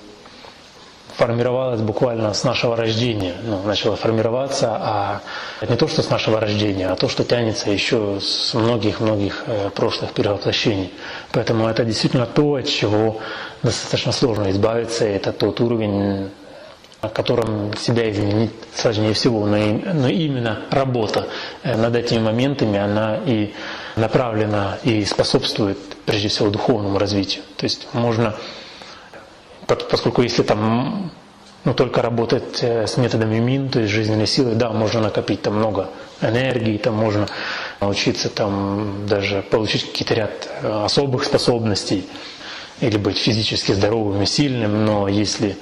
формировалось 1.17 1.81
буквально 1.81 2.33
с 2.33 2.43
нашего 2.43 2.75
рождения, 2.75 3.33
ну, 3.43 3.61
начало 3.63 3.95
формироваться, 3.95 4.75
а 4.79 5.21
не 5.67 5.75
то, 5.77 5.87
что 5.87 6.01
с 6.01 6.09
нашего 6.09 6.39
рождения, 6.39 6.89
а 6.89 6.95
то, 6.95 7.07
что 7.07 7.23
тянется 7.23 7.69
еще 7.71 8.19
с 8.21 8.53
многих-многих 8.53 9.43
э, 9.47 9.69
прошлых 9.69 10.11
перевоплощений. 10.11 10.93
Поэтому 11.31 11.67
это 11.67 11.85
действительно 11.85 12.25
то, 12.25 12.55
от 12.55 12.67
чего 12.67 13.19
достаточно 13.63 14.11
сложно 14.11 14.51
избавиться, 14.51 15.05
это 15.05 15.31
тот 15.31 15.61
уровень, 15.61 16.29
о 17.01 17.07
котором 17.07 17.75
себя 17.77 18.09
изменить 18.11 18.51
сложнее 18.75 19.13
всего, 19.13 19.45
но, 19.45 19.55
но 19.57 20.09
именно 20.09 20.59
работа 20.69 21.27
э, 21.63 21.77
над 21.77 21.95
этими 21.95 22.19
моментами, 22.19 22.77
она 22.77 23.19
и 23.25 23.53
направлена 23.95 24.77
и 24.83 25.05
способствует 25.05 25.77
прежде 26.05 26.27
всего 26.27 26.49
духовному 26.49 26.99
развитию. 26.99 27.43
То 27.55 27.63
есть 27.63 27.87
можно 27.93 28.35
поскольку 29.67 30.21
если 30.21 30.43
там 30.43 31.11
ну, 31.65 31.73
только 31.73 32.01
работать 32.01 32.59
э, 32.61 32.85
с 32.85 32.97
методами 32.97 33.39
МИН, 33.39 33.69
то 33.69 33.79
есть 33.79 33.91
жизненной 33.91 34.27
силы, 34.27 34.53
да, 34.53 34.69
можно 34.69 35.01
накопить 35.01 35.41
там 35.41 35.55
много 35.55 35.89
энергии, 36.21 36.77
там 36.77 36.93
можно 36.93 37.27
научиться 37.81 38.29
там 38.29 39.07
даже 39.07 39.41
получить 39.49 39.85
какие-то 39.85 40.13
ряд 40.13 40.47
э, 40.61 40.83
особых 40.85 41.23
способностей 41.23 42.05
или 42.81 42.97
быть 42.97 43.17
физически 43.17 43.71
здоровым 43.71 44.21
и 44.21 44.25
сильным, 44.27 44.85
но 44.85 45.07
если 45.07 45.57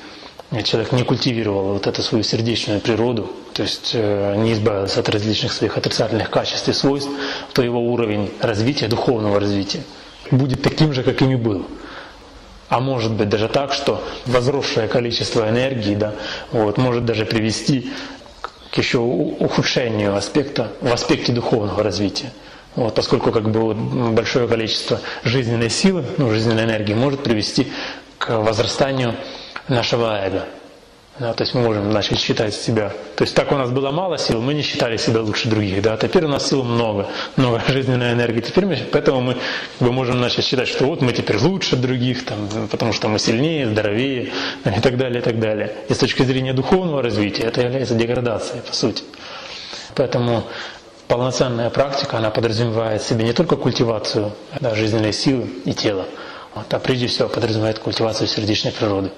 человек 0.63 0.91
не 0.91 1.03
культивировал 1.03 1.73
вот 1.73 1.87
эту 1.87 2.01
свою 2.03 2.23
сердечную 2.23 2.81
природу, 2.81 3.31
то 3.53 3.63
есть 3.63 3.91
э, 3.93 4.35
не 4.35 4.53
избавился 4.53 4.99
от 4.99 5.07
различных 5.09 5.53
своих 5.53 5.77
отрицательных 5.77 6.29
качеств 6.29 6.67
и 6.67 6.73
свойств, 6.73 7.09
то 7.53 7.61
его 7.61 7.79
уровень 7.79 8.29
развития, 8.41 8.87
духовного 8.87 9.39
развития 9.39 9.83
будет 10.31 10.61
таким 10.61 10.91
же, 10.93 11.03
каким 11.03 11.31
и 11.31 11.35
был 11.35 11.65
а 12.73 12.79
может 12.79 13.11
быть 13.11 13.29
даже 13.29 13.49
так, 13.49 13.71
что 13.71 14.03
возросшее 14.25 14.87
количество 14.87 15.47
энергии 15.47 15.93
да, 15.93 16.15
вот, 16.51 16.79
может 16.79 17.05
даже 17.05 17.23
привести 17.23 17.91
к 18.71 18.77
еще 18.79 18.97
ухудшению 18.97 20.15
аспекта, 20.15 20.71
в 20.81 20.91
аспекте 20.91 21.31
духовного 21.33 21.83
развития. 21.83 22.33
Вот, 22.75 22.95
поскольку 22.95 23.31
как 23.31 23.51
бы 23.51 23.59
вот 23.59 23.77
большое 23.77 24.47
количество 24.47 24.99
жизненной 25.23 25.69
силы, 25.69 26.03
ну, 26.17 26.31
жизненной 26.31 26.63
энергии 26.63 26.95
может 26.95 27.21
привести 27.21 27.71
к 28.17 28.39
возрастанию 28.39 29.13
нашего 29.67 30.19
эго. 30.25 30.47
Да, 31.19 31.31
то 31.33 31.43
есть 31.43 31.53
мы 31.53 31.61
можем 31.61 31.91
начать 31.91 32.19
считать 32.19 32.55
себя. 32.55 32.91
То 33.15 33.23
есть 33.23 33.35
так 33.35 33.51
у 33.51 33.55
нас 33.55 33.69
было 33.69 33.91
мало 33.91 34.17
сил, 34.17 34.41
мы 34.41 34.55
не 34.55 34.63
считали 34.63 34.97
себя 34.97 35.21
лучше 35.21 35.47
других. 35.47 35.83
Да? 35.83 35.95
Теперь 35.95 36.25
у 36.25 36.27
нас 36.27 36.47
сил 36.49 36.63
много, 36.63 37.07
много 37.35 37.61
жизненной 37.67 38.13
энергии. 38.13 38.41
Теперь 38.41 38.65
мы, 38.65 38.77
поэтому 38.91 39.21
мы 39.21 39.37
бы, 39.79 39.91
можем 39.91 40.19
начать 40.19 40.43
считать, 40.43 40.67
что 40.67 40.85
вот 40.85 41.01
мы 41.01 41.13
теперь 41.13 41.37
лучше 41.37 41.75
других, 41.75 42.25
там, 42.25 42.49
потому 42.71 42.93
что 42.93 43.09
мы 43.09 43.19
сильнее, 43.19 43.69
здоровее 43.69 44.31
и 44.65 44.81
так 44.81 44.97
далее, 44.97 45.19
и 45.19 45.23
так 45.23 45.39
далее. 45.39 45.75
И 45.87 45.93
с 45.93 45.99
точки 45.99 46.23
зрения 46.23 46.53
духовного 46.53 47.03
развития 47.03 47.43
это 47.43 47.61
является 47.61 47.93
деградацией, 47.93 48.63
по 48.63 48.73
сути. 48.73 49.03
Поэтому 49.93 50.45
полноценная 51.07 51.69
практика, 51.69 52.17
она 52.17 52.31
подразумевает 52.31 53.03
в 53.03 53.07
себе 53.07 53.23
не 53.23 53.33
только 53.33 53.55
культивацию 53.55 54.31
да, 54.59 54.73
жизненной 54.73 55.13
силы 55.13 55.47
и 55.63 55.73
тела, 55.73 56.07
а 56.55 56.79
прежде 56.79 57.05
всего 57.05 57.29
подразумевает 57.29 57.77
культивацию 57.77 58.27
сердечной 58.27 58.71
природы. 58.71 59.11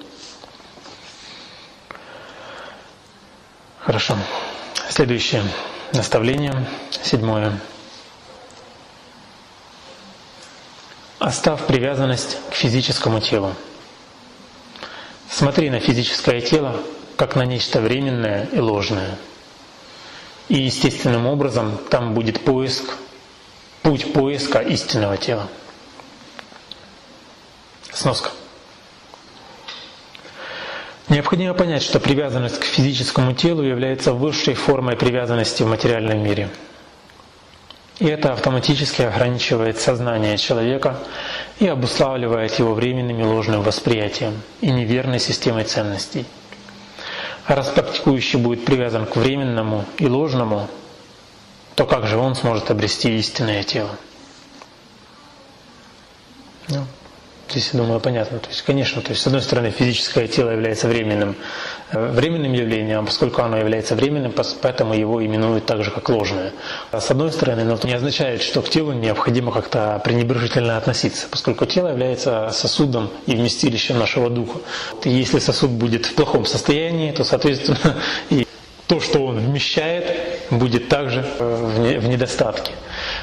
Хорошо. 3.86 4.18
Следующее 4.88 5.44
наставление, 5.92 6.66
седьмое. 7.04 7.60
Оставь 11.20 11.64
привязанность 11.66 12.36
к 12.50 12.54
физическому 12.54 13.20
телу. 13.20 13.54
Смотри 15.30 15.70
на 15.70 15.78
физическое 15.78 16.40
тело 16.40 16.82
как 17.14 17.36
на 17.36 17.44
нечто 17.44 17.80
временное 17.80 18.48
и 18.50 18.58
ложное. 18.58 19.16
И 20.48 20.60
естественным 20.62 21.26
образом 21.28 21.78
там 21.88 22.12
будет 22.12 22.44
поиск, 22.44 22.96
путь 23.82 24.12
поиска 24.12 24.58
истинного 24.58 25.16
тела. 25.16 25.48
Сноска. 27.92 28.30
Необходимо 31.08 31.54
понять, 31.54 31.82
что 31.82 32.00
привязанность 32.00 32.58
к 32.58 32.64
физическому 32.64 33.32
телу 33.32 33.62
является 33.62 34.12
высшей 34.12 34.54
формой 34.54 34.96
привязанности 34.96 35.62
в 35.62 35.68
материальном 35.68 36.20
мире. 36.22 36.48
И 38.00 38.06
это 38.06 38.32
автоматически 38.32 39.02
ограничивает 39.02 39.78
сознание 39.78 40.36
человека 40.36 40.98
и 41.60 41.68
обуславливает 41.68 42.58
его 42.58 42.74
временным 42.74 43.20
и 43.20 43.24
ложным 43.24 43.62
восприятием 43.62 44.42
и 44.60 44.70
неверной 44.70 45.20
системой 45.20 45.64
ценностей. 45.64 46.26
А 47.46 47.54
раз 47.54 47.68
практикующий 47.68 48.40
будет 48.40 48.64
привязан 48.64 49.06
к 49.06 49.14
временному 49.16 49.84
и 49.98 50.08
ложному, 50.08 50.68
то 51.76 51.86
как 51.86 52.06
же 52.06 52.16
он 52.18 52.34
сможет 52.34 52.70
обрести 52.70 53.16
истинное 53.16 53.62
тело? 53.62 53.96
Ну, 56.68 56.84
здесь, 57.56 57.70
я 57.72 57.80
думаю, 57.80 58.00
понятно. 58.00 58.38
То 58.38 58.48
есть, 58.48 58.62
конечно, 58.62 59.00
то 59.00 59.10
есть, 59.10 59.22
с 59.22 59.26
одной 59.26 59.42
стороны, 59.42 59.70
физическое 59.70 60.28
тело 60.28 60.50
является 60.50 60.88
временным, 60.88 61.36
э, 61.90 62.12
временным 62.12 62.52
явлением, 62.52 63.06
поскольку 63.06 63.42
оно 63.42 63.56
является 63.56 63.94
временным, 63.94 64.32
поэтому 64.62 64.94
его 64.94 65.24
именуют 65.24 65.66
так 65.66 65.82
же, 65.82 65.90
как 65.90 66.08
ложное. 66.08 66.52
А 66.90 67.00
с 67.00 67.10
одной 67.10 67.32
стороны, 67.32 67.64
но 67.64 67.74
это 67.74 67.86
не 67.86 67.94
означает, 67.94 68.42
что 68.42 68.62
к 68.62 68.68
телу 68.68 68.92
необходимо 68.92 69.52
как-то 69.52 70.00
пренебрежительно 70.04 70.76
относиться, 70.76 71.26
поскольку 71.30 71.64
тело 71.66 71.88
является 71.88 72.50
сосудом 72.52 73.10
и 73.26 73.34
вместилищем 73.34 73.98
нашего 73.98 74.28
духа. 74.28 74.58
И 75.04 75.10
если 75.10 75.38
сосуд 75.38 75.70
будет 75.70 76.06
в 76.06 76.14
плохом 76.14 76.44
состоянии, 76.44 77.12
то, 77.12 77.24
соответственно, 77.24 77.96
и 78.30 78.45
то, 78.86 79.00
что 79.00 79.24
он 79.24 79.38
вмещает, 79.38 80.04
будет 80.50 80.88
также 80.88 81.24
э, 81.38 81.98
в 81.98 82.08
недостатке. 82.08 82.72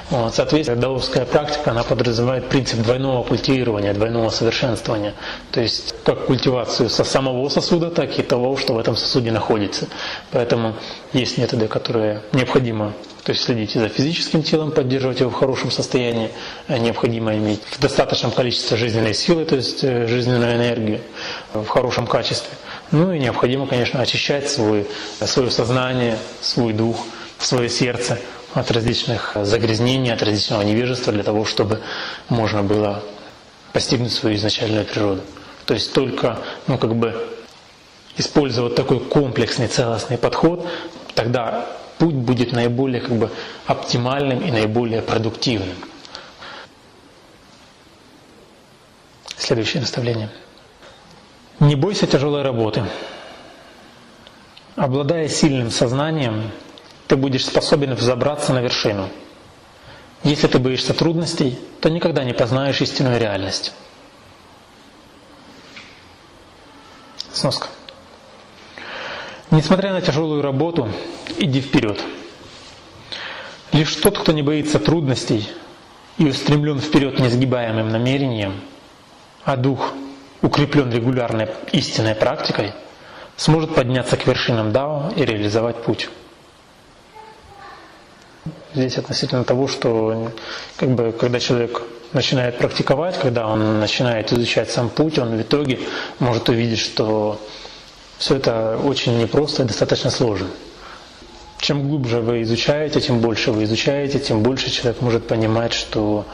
Вот, 0.09 0.35
соответственно, 0.35 0.79
даосская 0.79 1.25
практика, 1.25 1.71
она 1.71 1.83
подразумевает 1.83 2.49
принцип 2.49 2.79
двойного 2.81 3.23
культивирования, 3.23 3.93
двойного 3.93 4.29
совершенствования. 4.29 5.13
То 5.51 5.61
есть 5.61 5.95
как 6.03 6.25
культивацию 6.25 6.89
со 6.89 7.03
самого 7.03 7.47
сосуда, 7.49 7.89
так 7.89 8.17
и 8.19 8.23
того, 8.23 8.57
что 8.57 8.73
в 8.73 8.77
этом 8.77 8.95
сосуде 8.95 9.31
находится. 9.31 9.87
Поэтому 10.31 10.75
есть 11.13 11.37
методы, 11.37 11.67
которые 11.67 12.21
необходимо 12.33 12.93
то 13.23 13.31
есть 13.31 13.43
следить 13.45 13.71
за 13.71 13.87
физическим 13.87 14.43
телом, 14.43 14.71
поддерживать 14.71 15.21
его 15.21 15.29
в 15.29 15.33
хорошем 15.33 15.71
состоянии, 15.71 16.29
а 16.67 16.77
необходимо 16.77 17.33
иметь 17.37 17.61
в 17.71 17.79
достаточном 17.79 18.31
количестве 18.31 18.75
жизненной 18.75 19.13
силы, 19.13 19.45
то 19.45 19.55
есть 19.55 19.81
э, 19.83 20.07
жизненную 20.07 20.55
энергию 20.55 20.99
в 21.53 21.65
хорошем 21.67 22.05
качестве. 22.05 22.49
Ну 22.93 23.11
и 23.11 23.17
необходимо, 23.17 23.65
конечно, 23.65 24.01
очищать 24.01 24.47
свой, 24.47 24.87
свое 25.19 25.49
сознание, 25.49 26.15
свой 26.41 26.73
дух, 26.73 27.03
свое 27.39 27.67
сердце 27.67 28.19
от 28.53 28.69
различных 28.69 29.35
загрязнений, 29.41 30.13
от 30.13 30.21
различного 30.21 30.61
невежества 30.61 31.11
для 31.11 31.23
того, 31.23 31.43
чтобы 31.43 31.81
можно 32.29 32.61
было 32.61 33.03
постигнуть 33.71 34.13
свою 34.13 34.35
изначальную 34.35 34.85
природу. 34.85 35.21
То 35.65 35.73
есть 35.73 35.91
только, 35.91 36.37
ну 36.67 36.77
как 36.77 36.95
бы, 36.95 37.29
использовать 38.15 38.75
такой 38.75 38.99
комплексный, 38.99 39.67
целостный 39.67 40.19
подход, 40.19 40.63
тогда 41.15 41.65
путь 41.97 42.13
будет 42.13 42.51
наиболее 42.51 43.01
как 43.01 43.15
бы 43.15 43.31
оптимальным 43.65 44.45
и 44.45 44.51
наиболее 44.51 45.01
продуктивным. 45.01 45.77
Следующее 49.35 49.81
наставление. 49.81 50.29
Не 51.63 51.75
бойся 51.77 52.07
тяжелой 52.07 52.41
работы. 52.41 52.83
Обладая 54.75 55.29
сильным 55.29 55.71
сознанием, 55.71 56.51
ты 57.07 57.15
будешь 57.15 57.45
способен 57.45 57.93
взобраться 57.93 58.51
на 58.51 58.59
вершину. 58.59 59.07
Если 60.23 60.47
ты 60.47 60.59
боишься 60.59 60.93
трудностей, 60.93 61.57
то 61.79 61.89
никогда 61.89 62.25
не 62.25 62.33
познаешь 62.33 62.81
истинную 62.81 63.17
реальность. 63.17 63.71
Сноска. 67.31 67.67
Несмотря 69.49 69.93
на 69.93 70.01
тяжелую 70.01 70.41
работу, 70.41 70.89
иди 71.37 71.61
вперед. 71.61 71.97
Лишь 73.71 73.95
тот, 73.95 74.19
кто 74.19 74.33
не 74.33 74.41
боится 74.41 74.79
трудностей 74.79 75.47
и 76.17 76.25
устремлен 76.25 76.81
вперед 76.81 77.19
несгибаемым 77.19 77.87
намерением, 77.87 78.59
а 79.45 79.55
дух 79.55 79.93
укреплен 80.53 80.91
регулярной 80.91 81.49
истинной 81.71 82.13
практикой, 82.13 82.73
сможет 83.37 83.73
подняться 83.73 84.17
к 84.17 84.27
вершинам 84.27 84.71
Дао 84.71 85.11
и 85.15 85.25
реализовать 85.25 85.81
путь. 85.83 86.09
Здесь 88.75 88.99
относительно 88.99 89.43
того, 89.45 89.67
что 89.67 90.31
как 90.77 90.89
бы, 90.89 91.11
когда 91.11 91.39
человек 91.39 91.81
начинает 92.13 92.59
практиковать, 92.59 93.17
когда 93.19 93.47
он 93.47 93.79
начинает 93.79 94.31
изучать 94.31 94.69
сам 94.69 94.89
путь, 94.89 95.17
он 95.17 95.35
в 95.35 95.41
итоге 95.41 95.79
может 96.19 96.47
увидеть, 96.49 96.79
что 96.79 97.41
все 98.19 98.35
это 98.35 98.77
очень 98.77 99.19
непросто 99.19 99.63
и 99.63 99.65
достаточно 99.65 100.11
сложно. 100.11 100.49
Чем 101.57 101.87
глубже 101.89 102.19
вы 102.19 102.43
изучаете, 102.43 103.01
тем 103.01 103.21
больше 103.21 103.51
вы 103.51 103.63
изучаете, 103.63 104.19
тем 104.19 104.43
больше 104.43 104.69
человек 104.69 105.01
может 105.01 105.27
понимать, 105.27 105.73
что, 105.73 106.27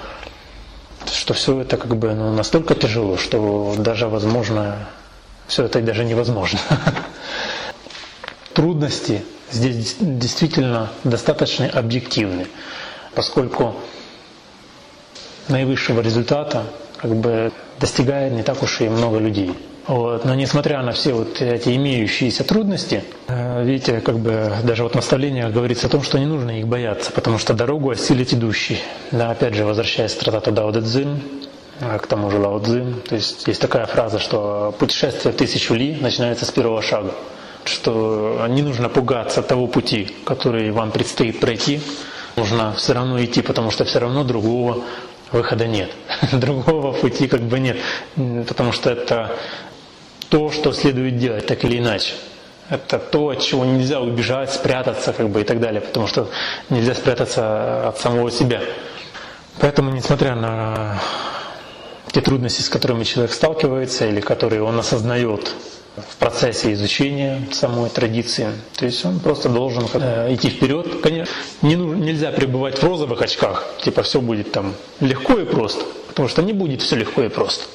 что 1.11 1.33
все 1.33 1.61
это 1.61 1.77
как 1.77 1.95
бы 1.95 2.13
ну, 2.13 2.33
настолько 2.33 2.75
тяжело, 2.75 3.17
что 3.17 3.75
даже 3.77 4.07
возможно, 4.07 4.87
все 5.47 5.63
это 5.65 5.81
даже 5.81 6.03
невозможно. 6.05 6.59
Трудности 8.53 9.23
здесь 9.51 9.95
действительно 9.99 10.89
достаточно 11.03 11.67
объективны, 11.69 12.47
поскольку 13.15 13.75
наивысшего 15.47 16.01
результата 16.01 16.63
как 16.97 17.15
бы 17.15 17.51
достигает 17.79 18.33
не 18.33 18.43
так 18.43 18.61
уж 18.61 18.81
и 18.81 18.89
много 18.89 19.17
людей. 19.19 19.53
Вот. 19.89 20.23
Но 20.23 20.35
несмотря 20.35 20.83
на 20.83 20.91
все 20.91 21.13
вот 21.13 21.41
эти 21.41 21.75
имеющиеся 21.75 22.43
трудности, 22.43 23.03
э, 23.27 23.63
видите, 23.65 24.01
как 24.01 24.19
бы 24.19 24.53
даже 24.63 24.83
вот 24.83 24.91
в 24.91 24.95
наставлениях 24.95 25.51
говорится 25.51 25.87
о 25.87 25.89
том, 25.89 26.03
что 26.03 26.19
не 26.19 26.27
нужно 26.27 26.59
их 26.59 26.67
бояться, 26.67 27.11
потому 27.11 27.39
что 27.39 27.55
дорогу 27.55 27.89
осилит 27.89 28.31
идущий. 28.31 28.77
Да, 29.09 29.31
опять 29.31 29.55
же, 29.55 29.65
возвращаясь 29.65 30.13
к 30.13 30.19
трактату 30.19 30.51
Дао 30.51 30.71
э, 30.71 31.97
к 31.97 32.05
тому 32.05 32.29
же 32.29 32.37
Лао 32.37 32.59
Цзин, 32.59 33.01
то 33.01 33.15
есть 33.15 33.47
есть 33.47 33.59
такая 33.59 33.87
фраза, 33.87 34.19
что 34.19 34.75
путешествие 34.77 35.33
в 35.33 35.37
тысячу 35.37 35.73
ли 35.73 35.97
начинается 35.99 36.45
с 36.45 36.51
первого 36.51 36.83
шага 36.83 37.11
что 37.65 38.45
не 38.49 38.61
нужно 38.61 38.89
пугаться 38.89 39.41
того 39.43 39.67
пути, 39.67 40.15
который 40.23 40.71
вам 40.71 40.91
предстоит 40.91 41.39
пройти. 41.39 41.81
Нужно 42.35 42.73
все 42.73 42.93
равно 42.93 43.23
идти, 43.23 43.41
потому 43.41 43.69
что 43.69 43.83
все 43.85 43.99
равно 43.99 44.23
другого 44.23 44.83
выхода 45.31 45.67
нет. 45.67 45.91
Другого 46.31 46.93
пути 46.93 47.27
как 47.27 47.41
бы 47.41 47.59
нет. 47.59 47.77
Потому 48.47 48.71
что 48.71 48.89
это 48.89 49.35
то, 50.29 50.51
что 50.51 50.71
следует 50.71 51.17
делать, 51.17 51.45
так 51.47 51.63
или 51.65 51.77
иначе. 51.77 52.13
Это 52.69 52.99
то, 52.99 53.29
от 53.29 53.41
чего 53.41 53.65
нельзя 53.65 53.99
убежать, 53.99 54.53
спрятаться 54.53 55.11
как 55.11 55.29
бы 55.29 55.41
и 55.41 55.43
так 55.43 55.59
далее, 55.59 55.81
потому 55.81 56.05
что 56.07 56.29
нельзя 56.69 56.93
спрятаться 56.93 57.89
от 57.89 57.97
самого 57.97 58.29
себя. 58.29 58.61
Поэтому, 59.59 59.91
несмотря 59.91 60.35
на 60.35 61.01
те 62.11 62.21
трудности, 62.21 62.61
с 62.61 62.69
которыми 62.69 63.03
человек 63.03 63.33
сталкивается 63.33 64.07
или 64.07 64.21
которые 64.21 64.63
он 64.63 64.79
осознает 64.79 65.51
в 65.95 66.15
процессе 66.17 66.73
изучения 66.73 67.41
самой 67.51 67.89
традиции. 67.89 68.49
То 68.77 68.85
есть 68.85 69.03
он 69.05 69.19
просто 69.19 69.49
должен 69.49 69.85
э, 69.93 70.33
идти 70.33 70.49
вперед. 70.49 71.01
Конечно, 71.01 71.33
не 71.61 71.75
нельзя 71.75 72.31
пребывать 72.31 72.77
в 72.77 72.83
розовых 72.83 73.21
очках, 73.21 73.65
типа 73.83 74.03
все 74.03 74.21
будет 74.21 74.51
там 74.51 74.75
легко 74.99 75.33
и 75.39 75.45
просто, 75.45 75.83
потому 76.09 76.27
что 76.27 76.41
не 76.41 76.53
будет 76.53 76.81
все 76.81 76.95
легко 76.95 77.21
и 77.21 77.29
просто. 77.29 77.65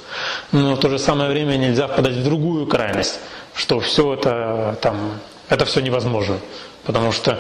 Но 0.50 0.74
в 0.74 0.80
то 0.80 0.90
же 0.90 0.98
самое 0.98 1.30
время 1.30 1.56
нельзя 1.56 1.86
впадать 1.86 2.14
в 2.14 2.24
другую 2.24 2.66
крайность, 2.66 3.20
что 3.54 3.78
все 3.78 4.14
это 4.14 4.76
там, 4.82 5.20
это 5.48 5.64
все 5.64 5.80
невозможно, 5.80 6.38
потому 6.84 7.12
что 7.12 7.38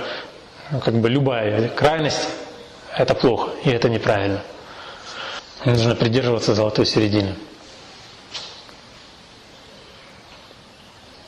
ну, 0.70 0.78
как 0.78 0.94
бы 0.94 1.10
любая 1.10 1.68
крайность 1.68 2.28
это 2.96 3.14
плохо 3.14 3.50
и 3.64 3.70
это 3.70 3.88
неправильно. 3.88 4.40
Нужно 5.64 5.96
придерживаться 5.96 6.54
золотой 6.54 6.86
середины. 6.86 7.34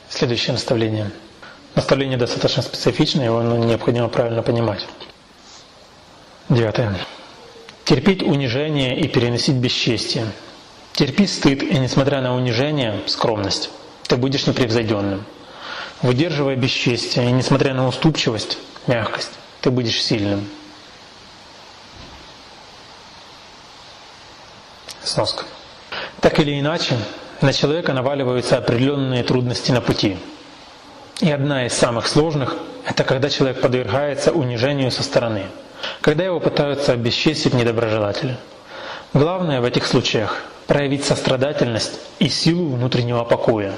Следующее 0.09 0.53
наставление. 0.53 1.11
Наставление 1.75 2.17
достаточно 2.17 2.63
специфичное, 2.63 3.25
его 3.25 3.41
необходимо 3.41 4.07
правильно 4.07 4.41
понимать. 4.41 4.87
Девятое. 6.49 6.95
Терпеть 7.87 8.21
унижение 8.21 8.99
и 8.99 9.07
переносить 9.07 9.55
бесчестие. 9.55 10.25
Терпи 10.91 11.25
стыд, 11.25 11.63
и 11.63 11.79
несмотря 11.79 12.19
на 12.19 12.35
унижение, 12.35 12.99
скромность, 13.05 13.69
ты 14.09 14.17
будешь 14.17 14.45
непревзойденным. 14.45 15.23
Выдерживая 16.01 16.57
бесчестие, 16.57 17.29
и 17.29 17.31
несмотря 17.31 17.73
на 17.73 17.87
уступчивость, 17.87 18.57
мягкость, 18.87 19.31
ты 19.61 19.71
будешь 19.71 20.03
сильным. 20.03 20.49
Сноска. 25.01 25.45
Так 26.19 26.41
или 26.41 26.59
иначе, 26.59 26.97
на 27.39 27.53
человека 27.53 27.93
наваливаются 27.93 28.57
определенные 28.57 29.23
трудности 29.23 29.71
на 29.71 29.79
пути. 29.79 30.17
И 31.21 31.31
одна 31.31 31.65
из 31.65 31.71
самых 31.71 32.07
сложных– 32.07 32.57
это 32.85 33.05
когда 33.05 33.29
человек 33.29 33.61
подвергается 33.61 34.33
унижению 34.33 34.91
со 34.91 35.03
стороны, 35.03 35.45
когда 36.01 36.23
его 36.23 36.39
пытаются 36.39 36.93
обесчестить 36.93 37.53
недоброжелатели. 37.53 38.37
Главное 39.13 39.61
в 39.61 39.65
этих 39.65 39.85
случаях– 39.85 40.43
проявить 40.67 41.05
сострадательность 41.05 41.99
и 42.19 42.27
силу 42.29 42.75
внутреннего 42.75 43.23
покоя. 43.23 43.73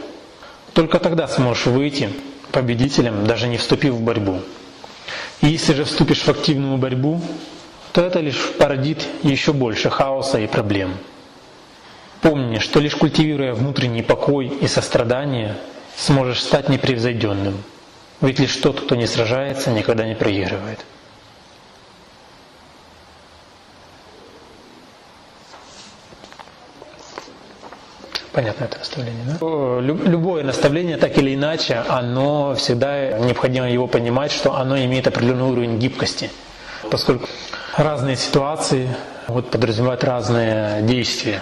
Только 0.74 1.00
тогда 1.00 1.28
сможешь 1.28 1.68
выйти 1.68 2.10
победителем, 2.52 3.26
даже 3.28 3.48
не 3.48 3.58
вступив 3.58 3.94
в 3.94 4.02
борьбу. 4.02 4.42
И 5.42 5.48
если 5.48 5.74
же 5.74 5.84
вступишь 5.84 6.24
в 6.24 6.30
активную 6.30 6.78
борьбу, 6.78 7.22
то 7.92 8.02
это 8.02 8.20
лишь 8.20 8.52
породит 8.58 9.06
еще 9.24 9.54
больше 9.54 9.90
хаоса 9.90 10.40
и 10.40 10.48
проблем. 10.48 10.94
Помни, 12.22 12.60
что 12.60 12.80
лишь 12.80 12.96
культивируя 12.96 13.54
внутренний 13.54 14.04
покой 14.04 14.48
и 14.48 14.68
сострадание, 14.68 15.56
сможешь 15.96 16.42
стать 16.42 16.70
непревзойденным. 16.70 17.64
Ведь 18.22 18.40
лишь 18.40 18.56
тот, 18.58 18.82
кто 18.82 18.96
не 18.96 19.08
сражается, 19.08 19.72
никогда 19.72 20.06
не 20.06 20.16
проигрывает. 20.16 20.80
Понятно 28.32 28.66
это 28.66 28.78
наставление, 28.78 29.24
да? 29.26 29.80
Любое 30.10 30.44
наставление, 30.44 30.98
так 30.98 31.18
или 31.18 31.34
иначе, 31.34 31.84
оно 31.88 32.54
всегда 32.56 33.18
необходимо 33.18 33.70
его 33.70 33.88
понимать, 33.88 34.32
что 34.32 34.56
оно 34.56 34.78
имеет 34.78 35.08
определенный 35.08 35.46
уровень 35.46 35.80
гибкости. 35.80 36.30
Поскольку 36.92 37.28
разные 37.76 38.16
ситуации 38.16 38.88
вот, 39.28 39.50
подразумевают 39.50 40.04
разные 40.04 40.82
действия. 40.84 41.42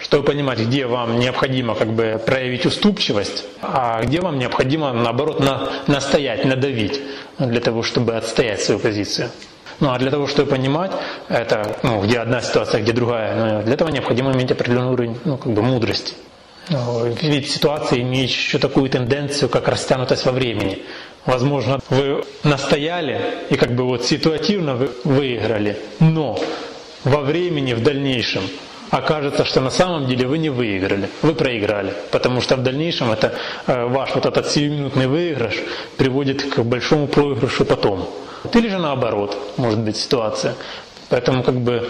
Чтобы 0.00 0.24
понимать, 0.24 0.60
где 0.60 0.86
вам 0.86 1.18
необходимо 1.18 1.74
как 1.74 1.88
бы 1.88 2.20
проявить 2.24 2.64
уступчивость, 2.64 3.44
а 3.60 4.00
где 4.02 4.20
вам 4.20 4.38
необходимо, 4.38 4.92
наоборот, 4.92 5.40
на, 5.40 5.68
настоять, 5.86 6.44
надавить 6.44 7.00
для 7.38 7.60
того, 7.60 7.82
чтобы 7.82 8.16
отстоять 8.16 8.62
свою 8.62 8.80
позицию. 8.80 9.30
Ну 9.80 9.92
а 9.92 9.98
для 9.98 10.10
того, 10.10 10.26
чтобы 10.26 10.50
понимать, 10.50 10.90
это, 11.28 11.76
ну, 11.82 12.02
где 12.02 12.18
одна 12.18 12.40
ситуация, 12.40 12.82
где 12.82 12.92
другая, 12.92 13.58
ну, 13.58 13.62
для 13.62 13.74
этого 13.74 13.90
необходимо 13.90 14.32
иметь 14.32 14.50
определенный 14.50 14.92
уровень 14.92 15.18
ну, 15.24 15.36
как 15.36 15.52
бы 15.52 15.62
мудрости. 15.62 16.14
Ну, 16.70 17.06
ведь 17.22 17.50
ситуация 17.50 18.00
имеет 18.00 18.28
еще 18.30 18.58
такую 18.58 18.90
тенденцию, 18.90 19.48
как 19.48 19.68
растянутость 19.68 20.26
во 20.26 20.32
времени. 20.32 20.82
Возможно, 21.24 21.78
вы 21.90 22.24
настояли 22.42 23.20
и 23.50 23.56
как 23.56 23.74
бы 23.74 23.84
вот 23.84 24.04
ситуативно 24.04 24.74
вы 24.74 24.90
выиграли, 25.04 25.78
но 26.00 26.38
во 27.04 27.20
времени 27.20 27.74
в 27.74 27.82
дальнейшем 27.82 28.42
окажется, 28.90 29.44
что 29.44 29.60
на 29.60 29.70
самом 29.70 30.06
деле 30.06 30.26
вы 30.26 30.38
не 30.38 30.50
выиграли, 30.50 31.08
вы 31.22 31.34
проиграли, 31.34 31.92
потому 32.10 32.40
что 32.40 32.56
в 32.56 32.62
дальнейшем 32.62 33.10
это 33.10 33.34
э, 33.66 33.84
ваш 33.86 34.14
вот 34.14 34.26
этот 34.26 34.48
сиюминутный 34.48 35.06
выигрыш 35.06 35.62
приводит 35.96 36.42
к 36.42 36.60
большому 36.60 37.06
проигрышу 37.06 37.64
потом. 37.64 38.08
Или 38.52 38.68
же 38.68 38.78
наоборот, 38.78 39.36
может 39.56 39.80
быть 39.80 39.96
ситуация. 39.96 40.54
Поэтому 41.08 41.42
как 41.42 41.56
бы, 41.60 41.88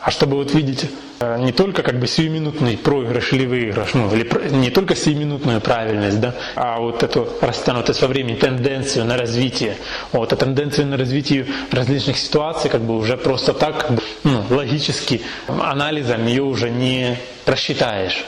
а 0.00 0.10
чтобы 0.10 0.36
вот 0.36 0.52
видеть 0.52 0.86
э, 1.20 1.38
не 1.38 1.52
только 1.52 1.82
как 1.82 1.98
бы 2.00 2.06
сиюминутный 2.06 2.76
проигрыш 2.76 3.32
или 3.32 3.46
выигрыш, 3.46 3.94
ну, 3.94 4.12
или 4.12 4.50
не 4.50 4.70
только 4.70 4.96
сиюминутную 4.96 5.60
правильность, 5.60 6.20
да, 6.20 6.34
а 6.56 6.80
вот 6.80 7.02
эту 7.02 7.28
растянутость 7.40 8.02
во 8.02 8.08
времени, 8.08 8.34
тенденцию 8.34 9.04
на 9.04 9.16
развитие. 9.16 9.76
Вот, 10.12 10.32
а 10.32 10.36
тенденцию 10.36 10.88
на 10.88 10.96
развитие 10.96 11.46
различных 11.70 12.18
ситуаций 12.18 12.70
как 12.70 12.80
бы 12.80 12.96
уже 12.96 13.16
просто 13.16 13.52
так 13.52 13.90
ну, 14.24 14.44
логически 14.50 15.22
анализом 15.46 16.26
ее 16.26 16.42
уже 16.42 16.70
не 16.70 17.16
просчитаешь. 17.44 18.24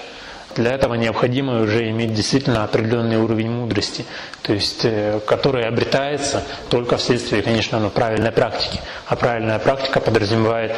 Для 0.57 0.73
этого 0.73 0.95
необходимо 0.95 1.63
уже 1.63 1.89
иметь 1.91 2.15
действительно 2.15 2.65
определенный 2.65 3.17
уровень 3.17 3.51
мудрости, 3.51 4.05
то 4.43 4.53
есть, 4.53 4.85
э, 4.85 5.21
который 5.27 5.67
обретается 5.67 6.43
только 6.69 6.97
вследствие, 6.97 7.43
конечно, 7.43 7.79
ну, 7.79 7.91
правильной 7.91 8.33
практики. 8.33 8.81
А 9.07 9.17
правильная 9.17 9.59
практика 9.59 10.01
подразумевает 10.01 10.73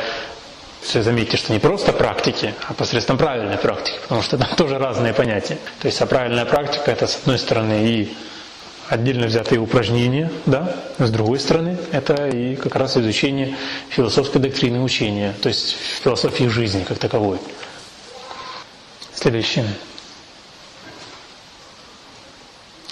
все 0.85 1.03
заметьте, 1.03 1.37
что 1.37 1.53
не 1.53 1.59
просто 1.59 1.93
практики, 1.93 2.55
а 2.69 2.75
посредством 2.75 3.17
правильной 3.17 3.57
практики, 3.57 3.97
потому 4.03 4.23
что 4.23 4.37
там 4.37 4.49
тоже 4.57 4.79
разные 4.79 5.15
понятия. 5.15 5.59
То 5.81 5.87
есть, 5.87 6.01
а 6.01 6.07
правильная 6.07 6.45
практика 6.45 6.91
это 6.91 7.07
с 7.07 7.17
одной 7.17 7.39
стороны 7.39 7.87
и 7.87 8.15
отдельно 8.89 9.27
взятые 9.27 9.61
упражнения, 9.61 10.31
да, 10.47 10.77
с 10.99 11.11
другой 11.11 11.41
стороны 11.41 11.79
это 11.91 12.29
и 12.29 12.55
как 12.57 12.77
раз 12.77 12.97
изучение 12.97 13.57
философской 13.89 14.41
доктрины 14.41 14.81
учения, 14.81 15.35
то 15.43 15.49
есть 15.49 15.77
философии 16.03 16.45
жизни 16.45 16.85
как 16.85 16.99
таковой. 16.99 17.39
Следующее. 19.25 19.65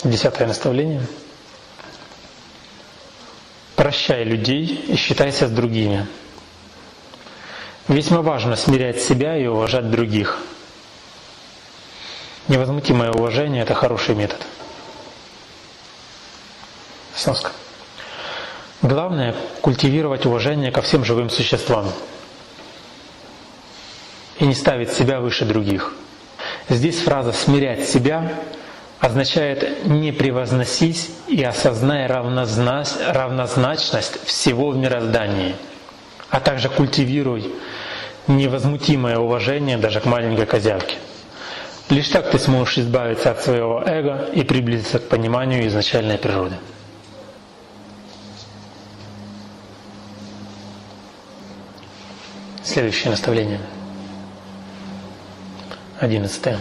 Десятое 0.02 0.48
наставление. 0.48 1.06
Прощай 3.76 4.24
людей 4.24 4.64
и 4.64 4.96
считайся 4.96 5.46
с 5.46 5.50
другими. 5.50 6.06
Весьма 7.86 8.22
важно 8.22 8.56
смирять 8.56 8.98
себя 9.02 9.36
и 9.36 9.46
уважать 9.46 9.90
других. 9.90 10.38
Невозмутимое 12.48 13.12
уважение– 13.12 13.62
это 13.64 13.74
хороший 13.74 14.14
метод. 14.14 14.40
Сноска. 17.14 17.52
Главное– 18.80 19.36
культивировать 19.60 20.24
уважение 20.24 20.72
ко 20.72 20.80
всем 20.80 21.04
живым 21.04 21.28
существам 21.28 21.92
и 24.38 24.46
не 24.46 24.54
ставить 24.54 24.94
себя 24.94 25.20
выше 25.20 25.44
других– 25.44 25.92
Здесь 26.68 26.98
фраза 26.98 27.32
«смирять 27.32 27.88
себя» 27.88 28.32
означает 29.00 29.86
«не 29.86 30.12
превозносись 30.12 31.10
и 31.26 31.42
осознай 31.42 32.06
равнозначность 32.06 34.24
всего 34.24 34.70
в 34.70 34.76
мироздании», 34.76 35.56
а 36.30 36.38
также 36.40 36.68
культивируй 36.68 37.52
невозмутимое 38.28 39.18
уважение 39.18 39.76
даже 39.76 40.00
к 40.00 40.04
маленькой 40.04 40.46
козявке. 40.46 40.94
Лишь 41.90 42.08
так 42.08 42.30
ты 42.30 42.38
сможешь 42.38 42.78
избавиться 42.78 43.32
от 43.32 43.42
своего 43.42 43.82
эго 43.84 44.30
и 44.32 44.44
приблизиться 44.44 45.00
к 45.00 45.08
пониманию 45.08 45.66
изначальной 45.66 46.16
природы. 46.16 46.54
Следующее 52.62 53.10
наставление– 53.10 53.58
Одиннадцатое. 56.02 56.58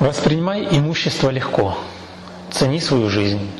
Воспринимай 0.00 0.66
имущество 0.70 1.28
легко. 1.28 1.76
Цени 2.50 2.80
свою 2.80 3.10
жизнь. 3.10 3.50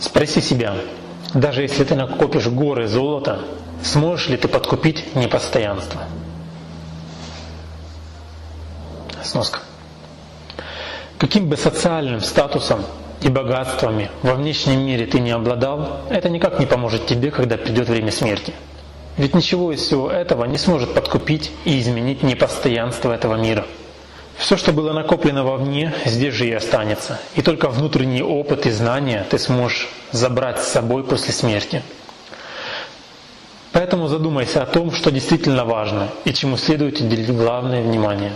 Спроси 0.00 0.42
себя, 0.42 0.74
даже 1.32 1.62
если 1.62 1.82
ты 1.84 1.94
накопишь 1.94 2.46
горы 2.48 2.88
золота, 2.88 3.40
сможешь 3.82 4.28
ли 4.28 4.36
ты 4.36 4.48
подкупить 4.48 5.16
непостоянство? 5.16 6.02
Сноска. 9.24 9.60
Каким 11.16 11.48
бы 11.48 11.56
социальным 11.56 12.20
статусом 12.20 12.84
и 13.22 13.30
богатствами 13.30 14.10
во 14.20 14.34
внешнем 14.34 14.80
мире 14.80 15.06
ты 15.06 15.20
не 15.20 15.30
обладал, 15.30 16.02
это 16.10 16.28
никак 16.28 16.60
не 16.60 16.66
поможет 16.66 17.06
тебе, 17.06 17.30
когда 17.30 17.56
придет 17.56 17.88
время 17.88 18.12
смерти– 18.12 18.52
ведь 19.16 19.34
ничего 19.34 19.72
из 19.72 19.80
всего 19.80 20.10
этого 20.10 20.44
не 20.44 20.58
сможет 20.58 20.92
подкупить 20.92 21.50
и 21.64 21.80
изменить 21.80 22.22
непостоянство 22.22 23.12
этого 23.12 23.36
мира. 23.36 23.66
Все, 24.36 24.58
что 24.58 24.72
было 24.72 24.92
накоплено 24.92 25.44
вовне, 25.44 25.94
здесь 26.04 26.34
же 26.34 26.46
и 26.46 26.52
останется. 26.52 27.18
И 27.34 27.42
только 27.42 27.70
внутренний 27.70 28.22
опыт 28.22 28.66
и 28.66 28.70
знания 28.70 29.26
ты 29.30 29.38
сможешь 29.38 29.88
забрать 30.12 30.60
с 30.60 30.68
собой 30.68 31.04
после 31.04 31.32
смерти. 31.32 31.82
Поэтому 33.72 34.08
задумайся 34.08 34.62
о 34.62 34.66
том, 34.66 34.92
что 34.92 35.10
действительно 35.10 35.64
важно 35.64 36.08
и 36.26 36.34
чему 36.34 36.58
следует 36.58 37.00
уделить 37.00 37.34
главное 37.34 37.82
внимание. 37.82 38.32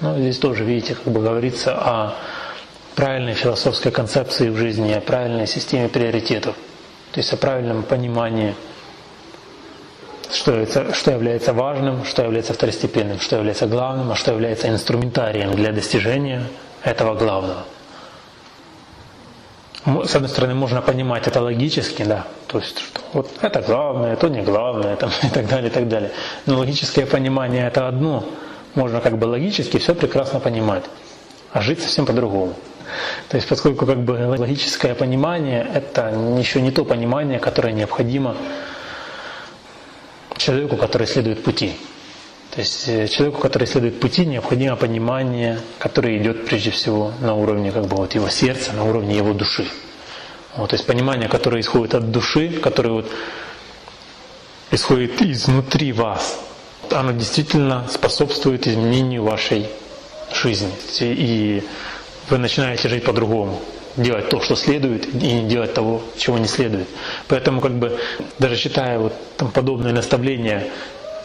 Ну, 0.00 0.16
здесь 0.16 0.38
тоже, 0.38 0.62
видите, 0.62 0.94
как 0.94 1.12
бы 1.12 1.20
говорится 1.20 1.74
о 1.76 2.14
правильной 2.94 3.34
философской 3.34 3.90
концепции 3.90 4.48
в 4.48 4.56
жизни, 4.56 4.92
о 4.92 5.00
правильной 5.00 5.48
системе 5.48 5.88
приоритетов, 5.88 6.54
то 7.10 7.18
есть 7.18 7.32
о 7.32 7.36
правильном 7.36 7.82
понимании– 7.82 8.54
что 10.32 10.52
является, 10.52 10.94
что 10.94 11.10
является 11.10 11.52
важным, 11.52 12.04
что 12.04 12.22
является 12.22 12.52
второстепенным, 12.52 13.20
что 13.20 13.36
является 13.36 13.66
главным, 13.66 14.10
а 14.10 14.14
что 14.14 14.32
является 14.32 14.68
инструментарием 14.68 15.52
для 15.52 15.72
достижения 15.72 16.42
этого 16.82 17.14
главного. 17.14 17.64
С 19.84 20.14
одной 20.14 20.28
стороны, 20.28 20.54
можно 20.54 20.82
понимать 20.82 21.26
это 21.26 21.40
логически, 21.40 22.02
да, 22.02 22.26
то 22.46 22.58
есть 22.58 22.78
что 22.78 23.00
вот 23.12 23.30
это 23.40 23.62
главное, 23.62 24.12
это 24.12 24.28
не 24.28 24.42
главное, 24.42 24.96
там, 24.96 25.10
и 25.22 25.28
так 25.28 25.48
далее, 25.48 25.70
и 25.70 25.72
так 25.72 25.88
далее. 25.88 26.10
Но 26.46 26.58
логическое 26.58 27.06
понимание 27.06 27.66
это 27.66 27.88
одно, 27.88 28.24
можно 28.74 29.00
как 29.00 29.18
бы 29.18 29.24
логически 29.24 29.78
все 29.78 29.94
прекрасно 29.94 30.40
понимать, 30.40 30.84
а 31.52 31.62
жить 31.62 31.80
совсем 31.80 32.04
по-другому. 32.04 32.54
То 33.28 33.36
есть 33.36 33.48
поскольку 33.48 33.86
как 33.86 33.98
бы 33.98 34.12
логическое 34.12 34.94
понимание 34.94 35.66
это 35.74 36.08
еще 36.38 36.60
не 36.60 36.70
то 36.70 36.84
понимание, 36.84 37.38
которое 37.38 37.72
необходимо 37.72 38.34
человеку, 40.38 40.76
который 40.76 41.06
следует 41.06 41.42
пути. 41.42 41.74
То 42.50 42.60
есть 42.60 42.88
э, 42.88 43.08
человеку, 43.08 43.40
который 43.40 43.66
следует 43.66 44.00
пути, 44.00 44.24
необходимо 44.24 44.76
понимание, 44.76 45.60
которое 45.78 46.16
идет 46.18 46.46
прежде 46.46 46.70
всего 46.70 47.12
на 47.20 47.34
уровне 47.34 47.70
как 47.72 47.86
бы, 47.86 47.96
вот 47.96 48.14
его 48.14 48.28
сердца, 48.28 48.72
на 48.72 48.84
уровне 48.84 49.16
его 49.16 49.32
души. 49.34 49.66
Вот, 50.56 50.70
то 50.70 50.74
есть 50.76 50.86
понимание, 50.86 51.28
которое 51.28 51.60
исходит 51.60 51.94
от 51.94 52.10
души, 52.10 52.48
которое 52.48 52.90
вот 52.90 53.10
исходит 54.70 55.20
изнутри 55.22 55.92
вас, 55.92 56.40
оно 56.90 57.12
действительно 57.12 57.86
способствует 57.90 58.66
изменению 58.66 59.24
вашей 59.24 59.66
жизни. 60.32 60.72
И 61.00 61.62
вы 62.30 62.38
начинаете 62.38 62.88
жить 62.88 63.04
по-другому 63.04 63.60
делать 63.96 64.28
то, 64.28 64.40
что 64.40 64.56
следует, 64.56 65.06
и 65.14 65.32
не 65.32 65.48
делать 65.48 65.74
того, 65.74 66.02
чего 66.16 66.38
не 66.38 66.46
следует. 66.46 66.88
Поэтому 67.28 67.60
как 67.60 67.72
бы 67.72 67.98
даже 68.38 68.56
читая 68.56 68.98
вот 68.98 69.12
там 69.36 69.50
подобные 69.50 69.92
наставления, 69.92 70.68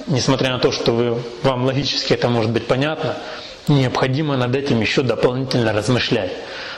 несмотря 0.08 0.52
на 0.52 0.60
то, 0.60 0.72
что 0.72 0.92
вы, 0.92 1.18
вам 1.44 1.66
логически 1.66 2.14
это 2.14 2.30
может 2.30 2.52
быть 2.52 2.68
понятно, 2.68 3.16
необходимо 3.68 4.38
над 4.38 4.56
этим 4.56 4.82
еще 4.82 5.02
дополнительно 5.02 5.74
размышлять. 5.74 6.32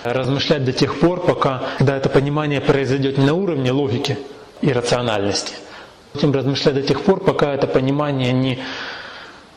Размышлять 0.04 0.64
до 0.64 0.72
тех 0.72 1.00
пор, 1.00 1.26
пока 1.26 1.64
когда 1.78 1.98
это 1.98 2.10
понимание 2.10 2.62
произойдет 2.62 3.18
не 3.18 3.26
на 3.26 3.34
уровне 3.34 3.72
логики 3.72 4.18
и 4.62 4.72
рациональности. 4.72 5.54
Этим 6.14 6.32
размышлять 6.32 6.76
до 6.76 6.82
тех 6.82 7.02
пор, 7.02 7.24
пока 7.24 7.54
это 7.54 7.68
понимание 7.68 8.32
не 8.32 8.60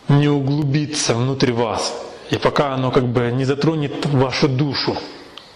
не 0.09 0.29
углубится 0.29 1.15
внутрь 1.15 1.53
вас, 1.53 1.95
и 2.31 2.37
пока 2.37 2.73
оно 2.75 2.91
как 2.91 3.07
бы 3.07 3.31
не 3.31 3.45
затронет 3.45 4.07
вашу 4.07 4.49
душу, 4.49 4.97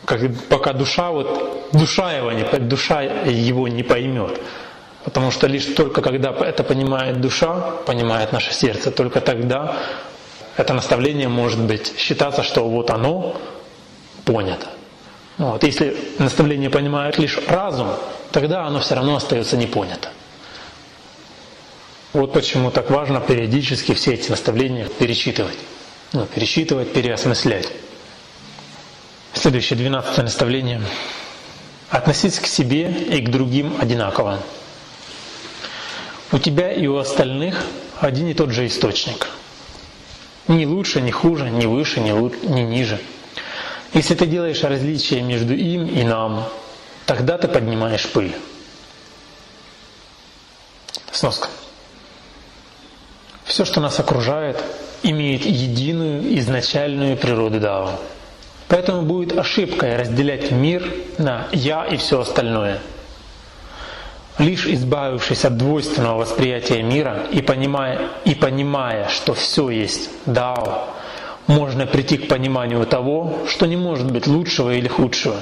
как, 0.04 0.20
пока 0.48 0.72
душа 0.72 1.10
вот 1.10 1.68
душа 1.72 2.12
его 2.12 2.32
не 2.32 2.44
душа 2.58 3.02
его 3.02 3.68
не 3.68 3.82
поймет, 3.82 4.40
потому 5.04 5.30
что 5.30 5.46
лишь 5.46 5.64
только 5.64 6.02
когда 6.02 6.30
это 6.30 6.64
понимает 6.64 7.20
душа, 7.20 7.72
понимает 7.86 8.32
наше 8.32 8.52
сердце, 8.52 8.90
только 8.90 9.20
тогда 9.20 9.76
это 10.56 10.74
наставление 10.74 11.28
может 11.28 11.60
быть 11.60 11.94
считаться, 11.96 12.42
что 12.42 12.68
вот 12.68 12.90
оно 12.90 13.36
понято. 14.24 14.68
Вот. 15.38 15.64
Если 15.64 15.96
наставление 16.18 16.70
понимает 16.70 17.18
лишь 17.18 17.38
разум, 17.48 17.88
тогда 18.32 18.66
оно 18.66 18.80
все 18.80 18.94
равно 18.94 19.16
остается 19.16 19.56
не 19.56 19.66
понято. 19.66 20.10
Вот 22.12 22.34
почему 22.34 22.70
так 22.70 22.90
важно 22.90 23.20
периодически 23.20 23.94
все 23.94 24.12
эти 24.12 24.30
наставления 24.30 24.86
перечитывать. 24.86 25.56
Ну, 26.12 26.26
пересчитывать, 26.26 26.92
переосмыслять. 26.92 27.72
Следующее, 29.42 29.76
двенадцатое 29.76 30.24
наставление. 30.24 30.80
Относиться 31.90 32.40
к 32.40 32.46
себе 32.46 32.88
и 32.92 33.20
к 33.20 33.28
другим 33.28 33.74
одинаково. 33.80 34.38
У 36.30 36.38
тебя 36.38 36.70
и 36.70 36.86
у 36.86 36.96
остальных 36.96 37.60
один 37.98 38.28
и 38.28 38.34
тот 38.34 38.50
же 38.50 38.68
источник. 38.68 39.26
Ни 40.46 40.64
лучше, 40.64 41.00
ни 41.00 41.10
хуже, 41.10 41.50
ни 41.50 41.66
выше, 41.66 41.98
ни, 41.98 42.12
лучше, 42.12 42.38
ни 42.44 42.60
ниже. 42.60 43.00
Если 43.92 44.14
ты 44.14 44.26
делаешь 44.26 44.62
различие 44.62 45.22
между 45.22 45.54
им 45.54 45.88
и 45.88 46.04
нам, 46.04 46.48
тогда 47.04 47.36
ты 47.36 47.48
поднимаешь 47.48 48.06
пыль. 48.06 48.32
Сноска. 51.10 51.48
Все, 53.44 53.64
что 53.64 53.80
нас 53.80 53.98
окружает, 53.98 54.62
имеет 55.02 55.44
единую 55.44 56.38
изначальную 56.38 57.16
природу 57.16 57.58
Дао. 57.58 57.98
Поэтому 58.72 59.02
будет 59.02 59.38
ошибкой 59.38 59.96
разделять 59.96 60.50
мир 60.50 60.90
на 61.18 61.46
«я» 61.52 61.84
и 61.84 61.98
все 61.98 62.20
остальное. 62.20 62.78
Лишь 64.38 64.66
избавившись 64.66 65.44
от 65.44 65.58
двойственного 65.58 66.20
восприятия 66.20 66.82
мира 66.82 67.26
и 67.30 67.42
понимая, 67.42 68.08
и 68.24 68.34
понимая, 68.34 69.10
что 69.10 69.34
все 69.34 69.68
есть 69.68 70.08
Дао, 70.24 70.88
можно 71.46 71.84
прийти 71.84 72.16
к 72.16 72.28
пониманию 72.28 72.86
того, 72.86 73.40
что 73.46 73.66
не 73.66 73.76
может 73.76 74.10
быть 74.10 74.26
лучшего 74.26 74.72
или 74.72 74.88
худшего. 74.88 75.36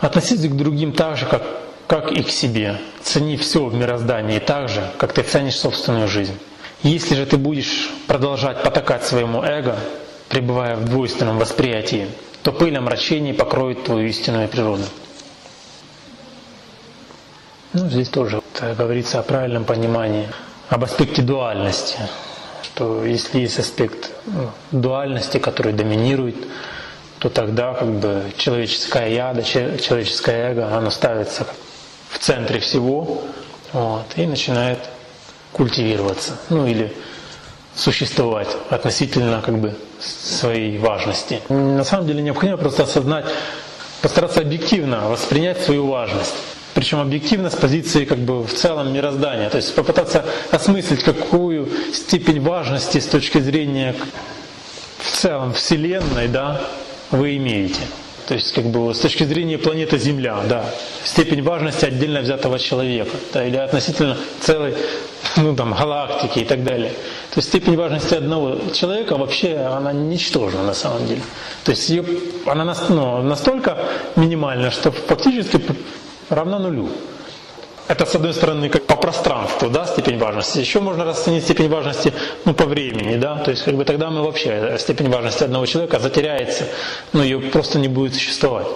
Относиться 0.00 0.48
к 0.48 0.56
другим 0.56 0.92
так 0.92 1.18
же, 1.18 1.26
как, 1.26 1.42
как 1.86 2.12
и 2.12 2.22
к 2.22 2.30
себе. 2.30 2.78
Цени 3.02 3.36
все 3.36 3.66
в 3.66 3.74
мироздании 3.74 4.38
так 4.38 4.70
же, 4.70 4.90
как 4.96 5.12
ты 5.12 5.22
ценишь 5.22 5.58
собственную 5.58 6.08
жизнь. 6.08 6.38
Если 6.82 7.14
же 7.14 7.26
ты 7.26 7.36
будешь 7.36 7.90
продолжать 8.06 8.62
потакать 8.62 9.04
своему 9.04 9.42
эго, 9.42 9.76
пребывая 10.30 10.76
в 10.76 10.86
двойственном 10.86 11.38
восприятии, 11.38 12.08
то 12.42 12.52
пыль 12.52 12.76
омрачений 12.76 13.34
покроет 13.34 13.84
твою 13.84 14.08
истинную 14.08 14.48
природу. 14.48 14.84
Ну, 17.72 17.88
здесь 17.88 18.08
тоже 18.08 18.40
говорится 18.76 19.20
о 19.20 19.22
правильном 19.22 19.64
понимании, 19.64 20.28
об 20.68 20.84
аспекте 20.84 21.22
дуальности, 21.22 21.98
что 22.62 23.04
если 23.04 23.40
есть 23.40 23.58
аспект 23.58 24.10
ну, 24.26 24.50
дуальности, 24.70 25.38
который 25.38 25.72
доминирует, 25.72 26.36
то 27.18 27.28
тогда 27.28 27.74
как 27.74 27.88
бы 27.88 28.32
человеческое 28.36 29.12
яда, 29.14 29.42
человеческое 29.42 30.52
эго, 30.52 30.74
оно 30.74 30.90
ставится 30.90 31.46
в 32.10 32.18
центре 32.18 32.60
всего 32.60 33.22
вот, 33.72 34.06
и 34.16 34.26
начинает 34.26 34.78
культивироваться, 35.52 36.38
ну 36.48 36.66
или 36.66 36.92
существовать 37.74 38.48
относительно 38.70 39.42
как 39.42 39.58
бы 39.58 39.74
своей 40.00 40.78
важности. 40.78 41.40
На 41.48 41.84
самом 41.84 42.06
деле 42.06 42.22
необходимо 42.22 42.56
просто 42.56 42.84
осознать, 42.84 43.26
постараться 44.02 44.40
объективно 44.40 45.08
воспринять 45.08 45.60
свою 45.62 45.86
важность. 45.86 46.34
Причем 46.74 47.00
объективно 47.00 47.50
с 47.50 47.56
позиции 47.56 48.04
как 48.04 48.18
бы 48.18 48.44
в 48.44 48.54
целом 48.54 48.92
мироздания. 48.92 49.50
То 49.50 49.56
есть 49.56 49.74
попытаться 49.74 50.24
осмыслить, 50.50 51.02
какую 51.02 51.68
степень 51.92 52.40
важности 52.40 52.98
с 52.98 53.06
точки 53.06 53.38
зрения 53.38 53.94
в 54.98 55.10
целом 55.10 55.52
Вселенной 55.54 56.28
да, 56.28 56.60
вы 57.10 57.36
имеете. 57.36 57.80
То 58.28 58.34
есть, 58.34 58.52
как 58.52 58.64
бы 58.66 58.94
с 58.94 58.98
точки 58.98 59.24
зрения 59.24 59.56
планеты 59.56 59.96
Земля, 59.96 60.40
да, 60.46 60.66
степень 61.02 61.42
важности 61.42 61.86
отдельно 61.86 62.20
взятого 62.20 62.58
человека, 62.58 63.16
да, 63.32 63.46
или 63.46 63.56
относительно 63.56 64.18
целой 64.42 64.74
ну, 65.42 65.54
там, 65.54 65.72
галактики 65.74 66.40
и 66.40 66.44
так 66.44 66.64
далее. 66.64 66.90
То 67.30 67.36
есть 67.40 67.48
степень 67.48 67.76
важности 67.76 68.14
одного 68.14 68.56
человека 68.72 69.16
вообще 69.16 69.56
она 69.56 69.92
ничтожна 69.92 70.62
на 70.62 70.74
самом 70.74 71.06
деле. 71.06 71.22
То 71.64 71.72
есть 71.72 71.88
ее, 71.88 72.04
она 72.46 72.74
ну, 72.88 73.22
настолько 73.22 73.78
минимальна, 74.16 74.70
что 74.70 74.90
фактически 74.90 75.60
равна 76.28 76.58
нулю. 76.58 76.88
Это, 77.88 78.04
с 78.04 78.14
одной 78.14 78.34
стороны, 78.34 78.68
как 78.68 78.84
по 78.84 78.96
пространству, 78.96 79.70
да, 79.70 79.86
степень 79.86 80.18
важности. 80.18 80.58
Еще 80.58 80.80
можно 80.80 81.06
расценить 81.06 81.44
степень 81.44 81.70
важности 81.70 82.12
ну, 82.44 82.52
по 82.52 82.66
времени, 82.66 83.16
да, 83.16 83.36
то 83.36 83.50
есть 83.50 83.64
как 83.64 83.76
бы 83.76 83.84
тогда 83.86 84.10
мы 84.10 84.22
вообще, 84.22 84.50
э, 84.50 84.78
степень 84.78 85.08
важности 85.10 85.44
одного 85.44 85.64
человека 85.64 85.98
затеряется, 85.98 86.64
но 87.14 87.22
ее 87.22 87.40
просто 87.40 87.78
не 87.78 87.88
будет 87.88 88.14
существовать. 88.14 88.66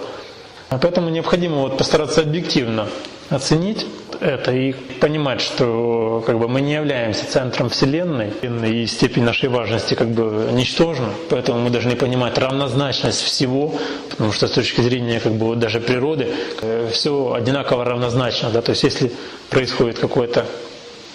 Поэтому 0.69 1.09
необходимо 1.09 1.57
вот 1.57 1.77
постараться 1.77 2.21
объективно 2.21 2.87
оценить 3.29 3.85
это 4.23 4.51
и 4.51 4.73
понимать, 4.73 5.41
что 5.41 6.23
как 6.25 6.39
бы, 6.39 6.47
мы 6.47 6.61
не 6.61 6.73
являемся 6.73 7.29
центром 7.29 7.69
Вселенной, 7.69 8.31
и 8.31 8.87
степень 8.87 9.23
нашей 9.23 9.49
важности 9.49 9.93
как 9.95 10.09
бы 10.09 10.49
ничтожна, 10.53 11.09
поэтому 11.29 11.59
мы 11.59 11.69
должны 11.69 11.95
понимать 11.95 12.37
равнозначность 12.37 13.21
всего, 13.21 13.75
потому 14.09 14.31
что 14.31 14.47
с 14.47 14.51
точки 14.51 14.81
зрения 14.81 15.19
как 15.19 15.33
бы, 15.33 15.55
даже 15.55 15.81
природы 15.81 16.29
э, 16.61 16.89
все 16.91 17.33
одинаково 17.33 17.83
равнозначно. 17.83 18.49
Да? 18.49 18.61
То 18.61 18.71
есть 18.71 18.83
если 18.83 19.11
происходит 19.49 19.99
какое-то 19.99 20.45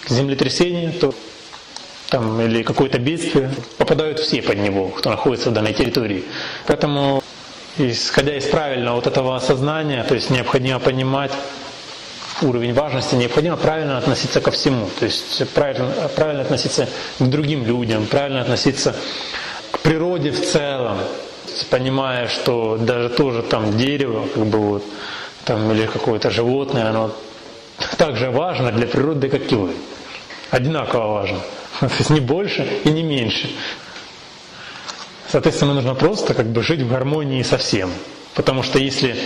землетрясение, 0.08 0.90
то 0.90 1.14
там, 2.10 2.40
или 2.40 2.62
какое-то 2.62 2.98
бедствие, 2.98 3.50
попадают 3.76 4.18
все 4.18 4.42
под 4.42 4.58
него, 4.58 4.88
кто 4.88 5.10
находится 5.10 5.50
в 5.50 5.52
данной 5.52 5.74
территории. 5.74 6.24
Поэтому, 6.66 7.22
исходя 7.78 8.36
из 8.36 8.44
правильного 8.44 8.96
вот 8.96 9.06
этого 9.06 9.36
осознания, 9.36 10.02
то 10.04 10.14
есть 10.14 10.30
необходимо 10.30 10.78
понимать, 10.78 11.32
уровень 12.42 12.72
важности, 12.74 13.14
необходимо 13.14 13.56
правильно 13.56 13.98
относиться 13.98 14.40
ко 14.40 14.50
всему. 14.50 14.88
То 14.98 15.04
есть 15.04 15.48
правильно, 15.50 15.90
правильно 16.14 16.42
относиться 16.42 16.88
к 17.18 17.24
другим 17.24 17.64
людям, 17.64 18.06
правильно 18.06 18.40
относиться 18.40 18.94
к 19.70 19.78
природе 19.80 20.30
в 20.30 20.44
целом, 20.44 20.98
понимая, 21.70 22.28
что 22.28 22.76
даже 22.76 23.08
тоже 23.08 23.42
там 23.42 23.76
дерево, 23.76 24.26
как 24.34 24.46
бы 24.46 24.58
вот, 24.58 24.84
там, 25.44 25.70
или 25.72 25.86
какое-то 25.86 26.30
животное, 26.30 26.88
оно 26.88 27.12
также 27.96 28.30
важно 28.30 28.72
для 28.72 28.86
природы, 28.86 29.28
как 29.28 29.50
и 29.50 29.54
вы. 29.54 29.70
Одинаково 30.50 31.12
важно. 31.12 31.40
То 31.80 31.90
есть 31.98 32.10
не 32.10 32.20
больше 32.20 32.66
и 32.84 32.90
не 32.90 33.02
меньше. 33.02 33.50
Соответственно, 35.30 35.74
нужно 35.74 35.94
просто 35.94 36.34
как 36.34 36.46
бы 36.46 36.62
жить 36.62 36.80
в 36.80 36.88
гармонии 36.88 37.42
со 37.42 37.58
всем. 37.58 37.90
Потому 38.34 38.62
что 38.62 38.78
если 38.78 39.16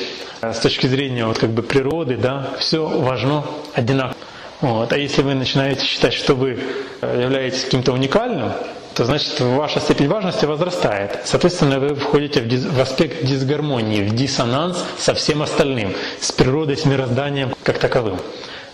с 0.40 0.58
точки 0.58 0.86
зрения 0.86 1.26
вот 1.26 1.38
как 1.38 1.50
бы 1.50 1.62
природы, 1.62 2.16
да, 2.16 2.50
все 2.58 2.86
важно 2.86 3.44
одинаково. 3.74 4.16
Вот. 4.60 4.92
А 4.92 4.96
если 4.96 5.22
вы 5.22 5.34
начинаете 5.34 5.84
считать, 5.84 6.14
что 6.14 6.34
вы 6.34 6.58
являетесь 7.02 7.64
каким-то 7.64 7.92
уникальным, 7.92 8.52
то 8.94 9.04
значит 9.04 9.40
ваша 9.40 9.80
степень 9.80 10.08
важности 10.08 10.44
возрастает. 10.44 11.20
Соответственно, 11.24 11.80
вы 11.80 11.94
входите 11.94 12.40
в, 12.40 12.48
дис, 12.48 12.64
в 12.64 12.80
аспект 12.80 13.24
дисгармонии, 13.24 14.02
в 14.02 14.14
диссонанс 14.14 14.84
со 14.98 15.14
всем 15.14 15.42
остальным, 15.42 15.94
с 16.20 16.30
природой, 16.32 16.76
с 16.76 16.84
мирозданием 16.84 17.54
как 17.62 17.78
таковым. 17.78 18.18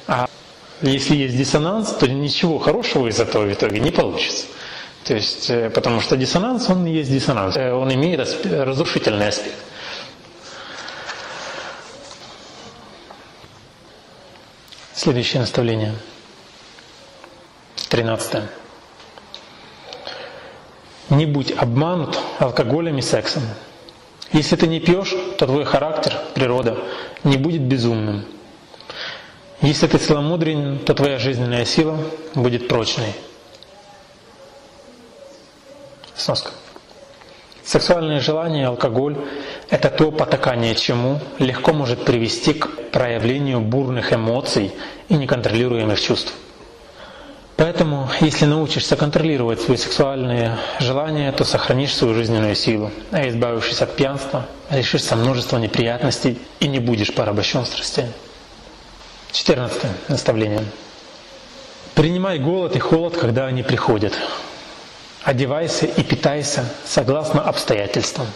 А 0.06 0.28
если 0.82 1.16
есть 1.16 1.36
диссонанс, 1.36 1.92
то 1.92 2.08
ничего 2.08 2.58
хорошего 2.58 3.08
из 3.08 3.20
этого 3.20 3.44
в 3.44 3.52
итоге 3.52 3.80
не 3.80 3.90
получится. 3.90 4.46
То 5.04 5.14
есть, 5.14 5.48
э, 5.50 5.70
потому 5.70 6.00
что 6.00 6.16
диссонанс, 6.16 6.68
он 6.68 6.86
и 6.86 6.92
есть 6.92 7.10
диссонанс. 7.10 7.56
Э, 7.56 7.72
он 7.72 7.92
имеет 7.94 8.20
разрушительный 8.44 9.28
аспект. 9.28 9.56
Следующее 14.98 15.42
наставление. 15.42 15.94
Тринадцатое. 17.88 18.48
Не 21.08 21.24
будь 21.24 21.52
обманут 21.52 22.18
алкоголем 22.40 22.98
и 22.98 23.00
сексом. 23.00 23.44
Если 24.32 24.56
ты 24.56 24.66
не 24.66 24.80
пьешь, 24.80 25.14
то 25.38 25.46
твой 25.46 25.64
характер, 25.64 26.18
природа 26.34 26.78
не 27.22 27.36
будет 27.36 27.62
безумным. 27.62 28.24
Если 29.60 29.86
ты 29.86 29.98
целомудрен, 29.98 30.80
то 30.80 30.94
твоя 30.94 31.20
жизненная 31.20 31.64
сила 31.64 31.96
будет 32.34 32.66
прочной. 32.66 33.14
Сноска. 36.16 36.50
Сексуальные 37.68 38.20
желания 38.20 38.62
и 38.62 38.64
алкоголь– 38.64 39.14
это 39.68 39.90
то 39.90 40.10
потакание 40.10 40.74
чему 40.74 41.20
легко 41.38 41.74
может 41.74 42.02
привести 42.02 42.54
к 42.54 42.66
проявлению 42.92 43.60
бурных 43.60 44.10
эмоций 44.10 44.72
и 45.10 45.14
неконтролируемых 45.16 46.00
чувств. 46.00 46.32
Поэтому, 47.56 48.08
если 48.20 48.46
научишься 48.46 48.96
контролировать 48.96 49.60
свои 49.60 49.76
сексуальные 49.76 50.56
желания, 50.80 51.30
то 51.30 51.44
сохранишь 51.44 51.94
свою 51.94 52.14
жизненную 52.14 52.54
силу, 52.54 52.90
а 53.10 53.28
избавившись 53.28 53.82
от 53.82 53.94
пьянства, 53.94 54.46
решишься 54.70 55.14
множества 55.14 55.58
неприятностей 55.58 56.38
и 56.60 56.68
не 56.68 56.78
будешь 56.78 57.12
порабощен 57.12 57.66
страстями. 57.66 58.14
Четырнадцатое 59.30 59.92
наставление. 60.08 60.64
Принимай 61.94 62.38
голод 62.38 62.76
и 62.76 62.78
холод, 62.78 63.18
когда 63.18 63.44
они 63.44 63.62
приходят. 63.62 64.14
Одевайся 65.22 65.86
и 65.86 66.02
питайся 66.02 66.64
согласно 66.84 67.42
обстоятельствам. 67.42 68.26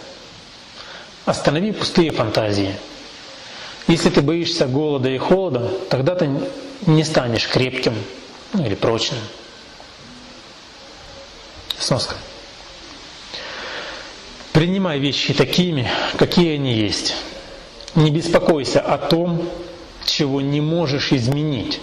Останови 1.25 1.71
пустые 1.71 2.11
фантазии. 2.11 2.75
Если 3.87 4.09
ты 4.09 4.21
боишься 4.21 4.67
голода 4.67 5.09
и 5.09 5.17
холода, 5.17 5.71
тогда 5.89 6.15
ты 6.15 6.29
не 6.85 7.03
станешь 7.03 7.47
крепким, 7.47 7.93
или 8.53 8.75
прочным. 8.75 9.19
Сноска. 11.79 12.15
Принимай 14.51 14.99
вещи 14.99 15.33
такими, 15.33 15.89
какие 16.17 16.55
они 16.55 16.73
есть. 16.73 17.15
Не 17.95 18.11
беспокойся 18.11 18.81
о 18.81 18.97
том, 18.97 19.49
чего 20.05 20.41
не 20.41 20.61
можешь 20.61 21.11
изменить, 21.11 21.79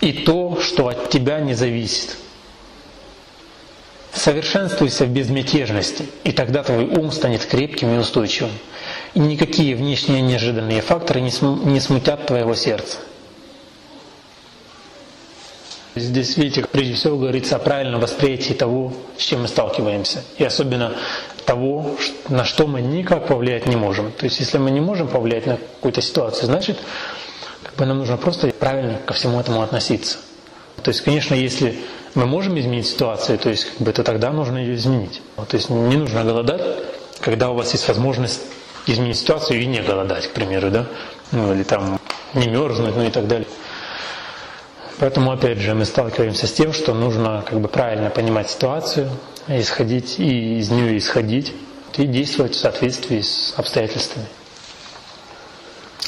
и 0.00 0.12
то, 0.12 0.60
что 0.60 0.88
от 0.88 1.10
тебя 1.10 1.40
не 1.40 1.54
зависит. 1.54 2.16
Совершенствуйся 4.14 5.06
в 5.06 5.08
безмятежности, 5.08 6.06
и 6.22 6.32
тогда 6.32 6.62
твой 6.62 6.84
ум 6.84 7.10
станет 7.10 7.44
крепким 7.44 7.94
и 7.94 7.98
устойчивым. 7.98 8.52
И 9.14 9.18
никакие 9.18 9.74
внешние 9.74 10.22
неожиданные 10.22 10.82
факторы 10.82 11.20
не 11.20 11.80
смутят 11.80 12.26
твоего 12.26 12.54
сердца. 12.54 12.98
Здесь, 15.96 16.36
видите, 16.36 16.64
прежде 16.70 16.94
всего 16.94 17.16
говорится 17.16 17.56
о 17.56 17.60
правильном 17.60 18.00
восприятии 18.00 18.52
того, 18.52 18.92
с 19.16 19.22
чем 19.22 19.42
мы 19.42 19.48
сталкиваемся. 19.48 20.24
И 20.38 20.44
особенно 20.44 20.94
того, 21.44 21.96
на 22.28 22.44
что 22.44 22.66
мы 22.66 22.82
никак 22.82 23.28
повлиять 23.28 23.66
не 23.66 23.76
можем. 23.76 24.10
То 24.10 24.24
есть, 24.24 24.40
если 24.40 24.58
мы 24.58 24.70
не 24.72 24.80
можем 24.80 25.06
повлиять 25.06 25.46
на 25.46 25.56
какую-то 25.56 26.02
ситуацию, 26.02 26.46
значит, 26.46 26.78
как 27.62 27.74
бы 27.76 27.86
нам 27.86 27.98
нужно 27.98 28.16
просто 28.16 28.48
правильно 28.48 28.98
ко 29.06 29.12
всему 29.14 29.38
этому 29.38 29.62
относиться. 29.62 30.18
То 30.82 30.90
есть, 30.90 31.02
конечно, 31.02 31.34
если 31.34 31.78
мы 32.14 32.26
можем 32.26 32.58
изменить 32.58 32.86
ситуацию, 32.86 33.38
то 33.38 33.50
есть, 33.50 33.64
как 33.64 33.78
бы, 33.78 33.92
то 33.92 34.04
тогда 34.04 34.30
нужно 34.30 34.58
ее 34.58 34.76
изменить. 34.76 35.20
То 35.36 35.56
есть, 35.56 35.68
не 35.70 35.96
нужно 35.96 36.24
голодать, 36.24 36.62
когда 37.20 37.50
у 37.50 37.54
вас 37.54 37.72
есть 37.72 37.86
возможность 37.88 38.40
изменить 38.86 39.18
ситуацию 39.18 39.60
и 39.60 39.66
не 39.66 39.80
голодать, 39.80 40.28
к 40.28 40.32
примеру, 40.32 40.70
да, 40.70 40.86
ну 41.32 41.52
или 41.54 41.62
там 41.62 41.98
не 42.34 42.48
мерзнуть, 42.48 42.94
ну 42.96 43.04
и 43.04 43.10
так 43.10 43.26
далее. 43.26 43.48
Поэтому, 44.98 45.32
опять 45.32 45.58
же, 45.58 45.74
мы 45.74 45.84
сталкиваемся 45.84 46.46
с 46.46 46.52
тем, 46.52 46.72
что 46.72 46.94
нужно 46.94 47.42
как 47.46 47.60
бы 47.60 47.68
правильно 47.68 48.10
понимать 48.10 48.50
ситуацию, 48.50 49.10
исходить 49.48 50.20
и 50.20 50.58
из 50.58 50.70
нее 50.70 50.96
исходить, 50.98 51.52
и 51.96 52.06
действовать 52.06 52.54
в 52.54 52.58
соответствии 52.58 53.20
с 53.20 53.54
обстоятельствами, 53.56 54.26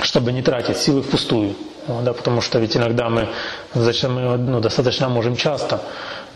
чтобы 0.03 0.33
не 0.33 0.43
тратить 0.43 0.77
силы 0.79 1.03
впустую. 1.03 1.55
Да, 1.89 2.13
потому 2.13 2.41
что 2.41 2.59
ведь 2.59 2.77
иногда 2.77 3.09
мы, 3.09 3.29
мы 3.75 4.37
ну, 4.39 4.61
достаточно 4.61 5.09
можем 5.09 5.37
часто 5.37 5.81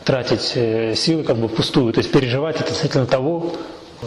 тратить 0.05 0.53
э, 0.55 0.95
силы 0.95 1.25
как 1.25 1.37
бы 1.37 1.49
впустую, 1.49 1.93
то 1.93 1.99
есть 2.01 2.13
переживать 2.13 2.61
относительно 2.61 3.07
того, 3.07 3.53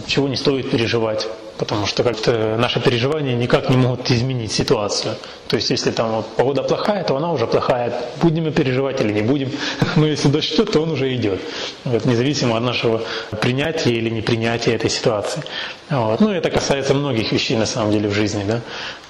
чего 0.07 0.27
не 0.27 0.35
стоит 0.35 0.71
переживать 0.71 1.27
потому 1.57 1.85
что 1.85 2.03
как-то 2.03 2.57
наши 2.57 2.79
переживания 2.79 3.35
никак 3.35 3.69
не 3.69 3.77
могут 3.77 4.09
изменить 4.11 4.51
ситуацию. 4.51 5.15
То 5.47 5.55
есть 5.55 5.69
если 5.69 5.91
там 5.91 6.11
вот, 6.11 6.27
погода 6.35 6.63
плохая, 6.63 7.03
то 7.03 7.15
она 7.15 7.31
уже 7.31 7.47
плохая. 7.47 7.93
Будем 8.21 8.45
мы 8.45 8.51
переживать 8.51 9.01
или 9.01 9.13
не 9.13 9.21
будем. 9.21 9.51
Но 9.95 10.07
если 10.07 10.29
дождь 10.29 10.53
идет, 10.53 10.71
то 10.71 10.81
он 10.81 10.91
уже 10.91 11.13
идет. 11.15 11.39
Вот, 11.85 12.05
независимо 12.05 12.57
от 12.57 12.63
нашего 12.63 13.01
принятия 13.41 13.91
или 13.91 14.09
непринятия 14.09 14.75
этой 14.75 14.89
ситуации. 14.89 15.43
Вот. 15.89 16.19
Ну, 16.19 16.31
это 16.31 16.49
касается 16.49 16.93
многих 16.93 17.31
вещей 17.31 17.55
на 17.55 17.65
самом 17.65 17.91
деле 17.91 18.09
в 18.09 18.13
жизни. 18.13 18.43
Да? 18.47 18.61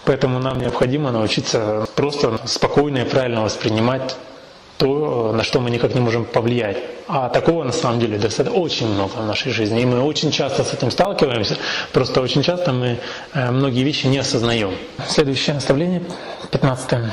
Поэтому 0.05 0.39
нам 0.39 0.59
необходимо 0.59 1.11
научиться 1.11 1.87
просто 1.95 2.39
спокойно 2.45 2.99
и 2.99 3.05
правильно 3.05 3.43
воспринимать 3.43 4.15
то, 4.77 5.31
на 5.33 5.43
что 5.43 5.59
мы 5.59 5.69
никак 5.69 5.93
не 5.93 6.01
можем 6.01 6.25
повлиять. 6.25 6.77
А 7.07 7.29
такого 7.29 7.63
на 7.63 7.71
самом 7.71 7.99
деле 7.99 8.17
достаточно 8.17 8.59
очень 8.59 8.87
много 8.87 9.13
в 9.13 9.25
нашей 9.25 9.51
жизни. 9.51 9.81
И 9.81 9.85
мы 9.85 10.01
очень 10.01 10.31
часто 10.31 10.63
с 10.63 10.73
этим 10.73 10.91
сталкиваемся, 10.91 11.57
просто 11.91 12.21
очень 12.21 12.43
часто 12.43 12.71
мы 12.71 12.99
э, 13.33 13.51
многие 13.51 13.83
вещи 13.83 14.07
не 14.07 14.17
осознаем. 14.17 14.75
Следующее 15.07 15.53
наставление, 15.53 16.03
15. 16.51 17.11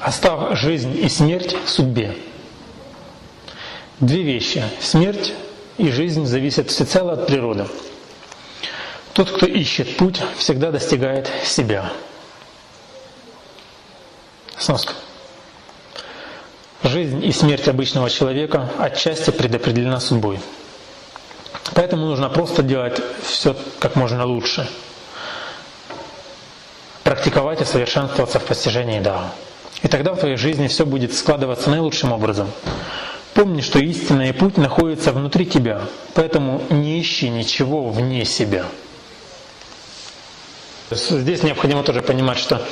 Оставь 0.00 0.58
жизнь 0.58 0.98
и 1.02 1.08
смерть 1.08 1.56
судьбе. 1.66 2.16
Две 4.00 4.22
вещи. 4.22 4.62
Смерть 4.80 5.32
и 5.78 5.90
жизнь 5.90 6.26
зависят 6.26 6.70
всецело 6.70 7.12
от 7.12 7.26
природы. 7.26 7.66
Тот, 9.14 9.30
кто 9.30 9.46
ищет 9.46 9.96
путь, 9.96 10.20
всегда 10.36 10.70
достигает 10.70 11.30
себя. 11.44 11.90
Сноска. 14.58 14.92
Жизнь 16.86 17.24
и 17.24 17.32
смерть 17.32 17.66
обычного 17.66 18.08
человека 18.08 18.70
отчасти 18.78 19.30
предопределена 19.30 19.98
судьбой. 19.98 20.38
Поэтому 21.74 22.06
нужно 22.06 22.28
просто 22.28 22.62
делать 22.62 23.00
все 23.24 23.56
как 23.80 23.96
можно 23.96 24.24
лучше. 24.24 24.68
Практиковать 27.02 27.60
и 27.60 27.64
совершенствоваться 27.64 28.38
в 28.38 28.44
постижении 28.44 29.00
Дао. 29.00 29.32
И 29.82 29.88
тогда 29.88 30.14
в 30.14 30.20
твоей 30.20 30.36
жизни 30.36 30.68
все 30.68 30.86
будет 30.86 31.12
складываться 31.12 31.70
наилучшим 31.70 32.12
образом. 32.12 32.48
Помни, 33.34 33.62
что 33.62 33.80
истинный 33.80 34.32
путь 34.32 34.56
находится 34.56 35.10
внутри 35.10 35.44
тебя, 35.44 35.82
поэтому 36.14 36.62
не 36.70 37.00
ищи 37.00 37.28
ничего 37.28 37.88
вне 37.88 38.24
себя. 38.24 38.64
Здесь 40.92 41.42
необходимо 41.42 41.82
тоже 41.82 42.00
понимать, 42.00 42.38
что 42.38 42.62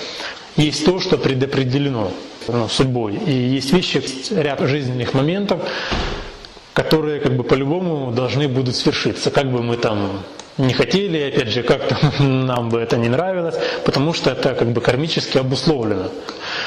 есть 0.54 0.84
то, 0.84 1.00
что 1.00 1.18
предопределено 1.18 2.12
ну, 2.48 2.68
судьбой. 2.68 3.14
И 3.14 3.32
есть 3.32 3.72
вещи, 3.72 4.02
ряд 4.34 4.60
жизненных 4.60 5.14
моментов, 5.14 5.60
которые 6.72 7.20
как 7.20 7.36
бы 7.36 7.44
по-любому 7.44 8.12
должны 8.12 8.48
будут 8.48 8.76
свершиться. 8.76 9.30
Как 9.30 9.50
бы 9.50 9.62
мы 9.62 9.76
там 9.76 10.24
не 10.58 10.72
хотели, 10.72 11.18
опять 11.18 11.48
же, 11.48 11.62
как-то 11.62 11.96
нам 12.22 12.68
бы 12.68 12.80
это 12.80 12.96
не 12.96 13.08
нравилось, 13.08 13.56
потому 13.84 14.12
что 14.12 14.30
это 14.30 14.54
как 14.54 14.68
бы 14.68 14.80
кармически 14.80 15.38
обусловлено. 15.38 16.10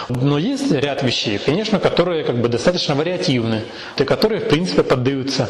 Но 0.10 0.38
есть 0.38 0.72
ряд 0.72 1.04
вещей, 1.04 1.38
конечно, 1.38 1.80
которые 1.80 2.24
как 2.24 2.38
бы 2.42 2.50
достаточно 2.50 2.96
вариативны, 2.96 3.64
и 3.98 4.04
которые, 4.04 4.42
в 4.42 4.50
принципе, 4.50 4.84
поддаются 4.84 5.50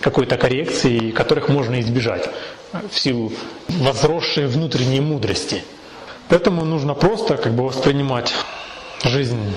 какой-то 0.00 0.36
коррекции, 0.36 1.10
которых 1.10 1.48
можно 1.48 1.80
избежать 1.80 2.28
в 2.90 2.98
силу 2.98 3.32
возросшей 3.68 4.46
внутренней 4.46 5.00
мудрости. 5.00 5.64
Поэтому 6.28 6.64
нужно 6.64 6.94
просто 6.94 7.36
как 7.36 7.52
бы 7.54 7.64
воспринимать 7.64 8.34
жизнь 9.04 9.56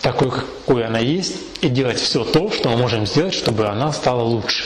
такой, 0.00 0.30
какой 0.30 0.84
она 0.84 0.98
есть, 0.98 1.36
и 1.60 1.68
делать 1.68 2.00
все 2.00 2.24
то, 2.24 2.50
что 2.50 2.68
мы 2.70 2.76
можем 2.76 3.06
сделать, 3.06 3.34
чтобы 3.34 3.68
она 3.68 3.92
стала 3.92 4.22
лучше. 4.22 4.64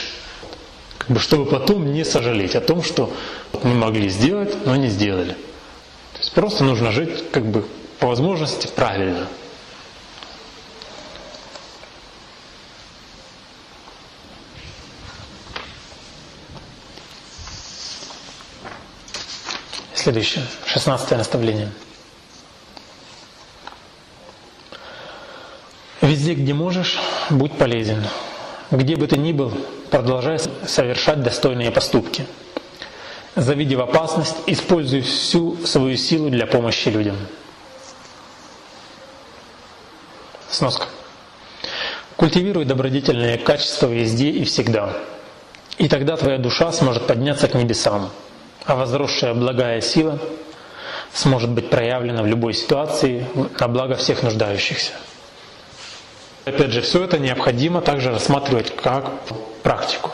Как 0.97 1.09
бы, 1.09 1.19
чтобы 1.19 1.45
потом 1.45 1.91
не 1.93 2.03
сожалеть 2.03 2.55
о 2.55 2.61
том, 2.61 2.83
что 2.83 3.13
мы 3.63 3.73
могли 3.73 4.09
сделать, 4.09 4.65
но 4.65 4.75
не 4.75 4.87
сделали. 4.87 5.33
То 6.13 6.19
есть 6.19 6.33
просто 6.33 6.63
нужно 6.63 6.91
жить 6.91 7.31
как 7.31 7.45
бы 7.45 7.65
по 7.99 8.07
возможности 8.07 8.67
правильно. 8.67 9.27
Следующее, 19.93 20.45
шестнадцатое 20.65 21.17
наставление– 21.17 21.71
Везде, 26.01 26.35
где 26.35 26.53
можешь, 26.53 26.99
будь 27.29 27.53
полезен. 27.53 28.03
Где 28.69 28.95
бы 28.95 29.07
ты 29.07 29.17
ни 29.17 29.31
был, 29.31 29.51
продолжай 29.89 30.37
совершать 30.65 31.23
достойные 31.23 31.71
поступки. 31.71 32.25
Завидев 33.35 33.79
опасность, 33.79 34.35
используй 34.45 35.01
всю 35.01 35.57
свою 35.65 35.97
силу 35.97 36.29
для 36.29 36.45
помощи 36.45 36.89
людям. 36.89 37.15
Сноска. 40.49 40.85
Культивируй 42.15 42.65
добродетельные 42.65 43.37
качества 43.37 43.87
везде 43.87 44.29
и 44.29 44.43
всегда. 44.43 44.93
И 45.77 45.87
тогда 45.87 46.17
твоя 46.17 46.37
душа 46.37 46.71
сможет 46.71 47.07
подняться 47.07 47.47
к 47.47 47.53
небесам, 47.53 48.09
а 48.65 48.75
возросшая 48.75 49.33
благая 49.33 49.81
сила 49.81 50.19
сможет 51.13 51.51
быть 51.51 51.69
проявлена 51.69 52.21
в 52.21 52.27
любой 52.27 52.53
ситуации 52.53 53.25
на 53.59 53.67
благо 53.67 53.95
всех 53.95 54.23
нуждающихся. 54.23 54.93
Опять 56.47 56.71
же, 56.71 56.81
все 56.81 57.03
это 57.03 57.19
необходимо 57.19 57.81
также 57.81 58.11
рассматривать 58.11 58.73
как 58.75 59.11
практику. 59.63 60.11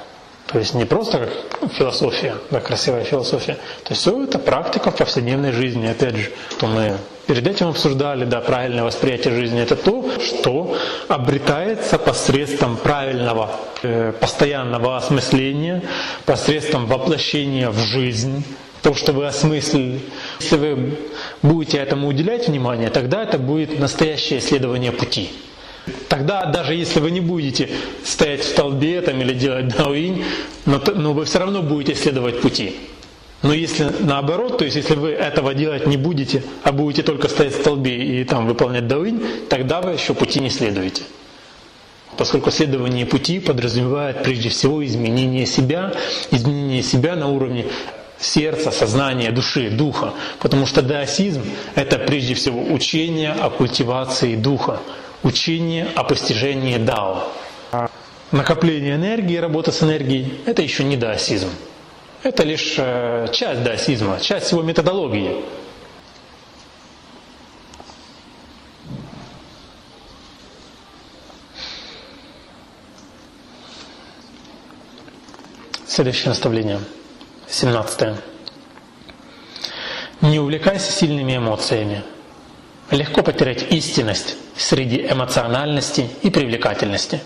То 0.47 0.59
есть 0.59 0.73
не 0.73 0.85
просто 0.85 1.29
как 1.59 1.71
философия, 1.71 2.35
да, 2.51 2.59
красивая 2.59 3.03
философия. 3.03 3.53
То 3.83 3.91
есть 3.91 4.01
все 4.01 4.23
это 4.23 4.37
практика 4.39 4.91
в 4.91 4.95
повседневной 4.95 5.51
жизни. 5.51 5.87
Опять 5.87 6.15
же, 6.15 6.31
то 6.59 6.67
мы 6.67 6.97
перед 7.27 7.47
этим 7.47 7.69
обсуждали, 7.69 8.25
да, 8.25 8.41
правильное 8.41 8.83
восприятие 8.83 9.33
жизни. 9.33 9.61
Это 9.61 9.75
то, 9.75 10.05
что 10.19 10.75
обретается 11.07 11.97
посредством 11.97 12.77
правильного, 12.77 13.51
э, 13.81 14.11
постоянного 14.19 14.97
осмысления, 14.97 15.81
посредством 16.25 16.85
воплощения 16.85 17.69
в 17.69 17.77
жизнь 17.77 18.43
то, 18.83 18.93
что 18.93 19.13
вы 19.13 19.25
осмыслили. 19.25 20.01
Если 20.39 20.57
вы 20.57 20.97
будете 21.41 21.77
этому 21.77 22.09
уделять 22.09 22.47
внимание, 22.47 22.89
тогда 22.89 23.23
это 23.23 23.37
будет 23.37 23.79
настоящее 23.79 24.39
исследование 24.39 24.91
пути. 24.91 25.31
Тогда 26.07 26.45
даже 26.45 26.75
если 26.75 26.99
вы 26.99 27.11
не 27.11 27.19
будете 27.19 27.69
стоять 28.05 28.41
в 28.41 28.47
столбе 28.47 29.01
там, 29.01 29.19
или 29.21 29.33
делать 29.33 29.67
дауинь, 29.75 30.23
но, 30.65 30.81
но 30.95 31.13
вы 31.13 31.25
все 31.25 31.39
равно 31.39 31.61
будете 31.61 31.93
исследовать 31.93 32.41
пути. 32.41 32.77
Но 33.41 33.53
если 33.53 33.91
наоборот, 33.99 34.57
то 34.57 34.63
есть 34.63 34.77
если 34.77 34.95
вы 34.95 35.09
этого 35.09 35.53
делать 35.53 35.85
не 35.85 35.97
будете, 35.97 36.43
а 36.63 36.71
будете 36.71 37.03
только 37.03 37.27
стоять 37.27 37.53
в 37.53 37.59
столбе 37.59 38.21
и 38.21 38.23
там 38.23 38.47
выполнять 38.47 38.87
дауинь, 38.87 39.21
тогда 39.49 39.81
вы 39.81 39.91
еще 39.91 40.13
пути 40.13 40.39
не 40.39 40.49
следуете. 40.49 41.03
Поскольку 42.17 42.51
следование 42.51 43.05
пути 43.05 43.39
подразумевает 43.39 44.23
прежде 44.23 44.49
всего 44.49 44.85
изменение 44.85 45.45
себя, 45.45 45.93
изменение 46.31 46.83
себя 46.83 47.15
на 47.15 47.27
уровне 47.27 47.65
сердца, 48.19 48.71
сознания, 48.71 49.31
души, 49.31 49.69
духа. 49.69 50.13
Потому 50.39 50.65
что 50.65 50.81
даосизм– 50.81 51.43
это 51.75 51.97
прежде 51.97 52.35
всего 52.35 52.61
учение 52.73 53.31
о 53.31 53.49
культивации 53.49 54.35
духа, 54.35 54.79
учение 55.23 55.87
о 55.95 56.03
постижении 56.03 56.77
дао. 56.77 57.31
Накопление 58.31 58.95
энергии, 58.95 59.37
работа 59.37 59.71
с 59.71 59.83
энергией– 59.83 60.41
это 60.45 60.61
еще 60.61 60.83
не 60.83 60.97
даосизм. 60.97 61.49
Это 62.23 62.43
лишь 62.43 62.75
э, 62.77 63.27
часть 63.31 63.63
даосизма, 63.63 64.19
часть 64.19 64.51
его 64.51 64.61
методологии. 64.63 65.35
Следующее 75.85 76.29
наставление– 76.29 76.79
17. 77.49 78.15
Не 80.21 80.39
увлекайся 80.39 80.91
сильными 80.91 81.37
эмоциями. 81.37 82.01
Легко 82.93 83.23
потерять 83.23 83.71
истинность 83.71 84.35
среди 84.55 85.07
эмоциональности 85.07 86.07
и 86.21 86.29
привлекательности. 86.29 87.21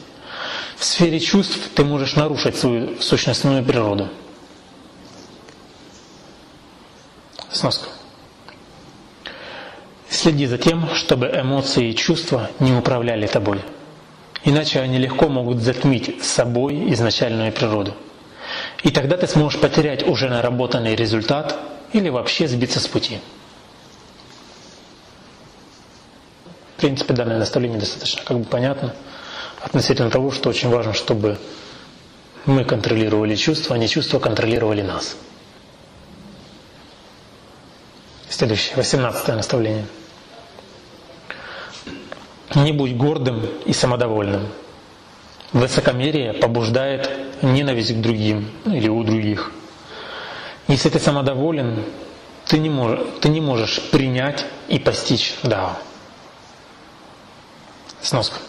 В 0.77 0.85
сфере 0.85 1.19
чувств 1.19 1.59
ты 1.75 1.83
можешь 1.83 2.15
нарушить 2.15 2.55
свою 2.55 3.01
сущностную 3.01 3.65
природу. 3.65 4.07
Сноска. 7.51 7.89
Следи 10.09 10.45
за 10.45 10.57
тем, 10.57 10.87
чтобы 10.95 11.27
эмоции 11.27 11.89
и 11.89 11.95
чувства 11.97 12.49
не 12.59 12.71
управляли 12.71 13.27
тобой. 13.27 13.59
Иначе 14.45 14.79
они 14.79 14.97
легко 14.97 15.27
могут 15.27 15.57
затмить 15.57 16.23
собой 16.23 16.93
изначальную 16.93 17.51
природу. 17.51 17.93
И 18.83 18.89
тогда 18.89 19.17
ты 19.17 19.27
сможешь 19.27 19.59
потерять 19.59 20.07
уже 20.07 20.29
наработанный 20.29 20.95
результат 20.95 21.57
или 21.91 22.07
вообще 22.07 22.47
сбиться 22.47 22.79
с 22.79 22.87
пути. 22.87 23.19
В 26.77 26.79
принципе, 26.79 27.15
данное 27.15 27.39
наставление 27.39 27.79
достаточно 27.79 28.21
как 28.23 28.37
бы 28.37 28.45
понятно 28.45 28.93
относительно 29.63 30.11
того, 30.11 30.29
что 30.31 30.49
очень 30.49 30.69
важно, 30.69 30.93
чтобы 30.93 31.39
мы 32.45 32.65
контролировали 32.65 33.35
чувства, 33.35 33.75
а 33.75 33.79
не 33.79 33.87
чувства 33.87 34.19
контролировали 34.19 34.83
нас. 34.83 35.17
Следующее, 38.29 38.75
18 38.75 39.27
наставление. 39.29 39.87
Не 42.53 42.73
будь 42.73 42.95
гордым 42.95 43.43
и 43.65 43.73
самодовольным. 43.73 44.47
Высокомерие 45.53 46.33
побуждает 46.33 47.09
ненависть 47.41 47.95
к 47.95 48.01
другим 48.01 48.51
или 48.65 48.87
у 48.87 49.03
других. 49.03 49.51
Если 50.67 50.89
ты 50.89 50.99
самодоволен, 50.99 51.83
ты 52.45 52.59
не 52.59 52.69
можешь, 52.69 52.99
ты 53.19 53.29
не 53.29 53.41
можешь 53.41 53.81
принять 53.89 54.45
и 54.67 54.77
постичь 54.77 55.33
Дао. 55.41 55.77
Сноска. 58.01 58.39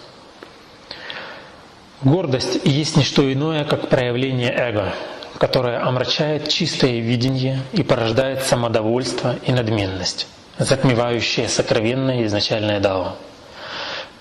Гордость 2.02 2.60
есть 2.64 2.96
не 2.96 3.02
что 3.02 3.30
иное, 3.32 3.64
как 3.64 3.88
проявление 3.88 4.52
эго, 4.52 4.94
которое 5.38 5.82
омрачает 5.82 6.48
чистое 6.48 7.00
видение 7.00 7.60
и 7.72 7.82
порождает 7.82 8.44
самодовольство 8.44 9.36
и 9.46 9.52
надменность, 9.52 10.28
затмевающее 10.58 11.48
сокровенное 11.48 12.24
изначальное 12.26 12.78
дао. 12.78 13.16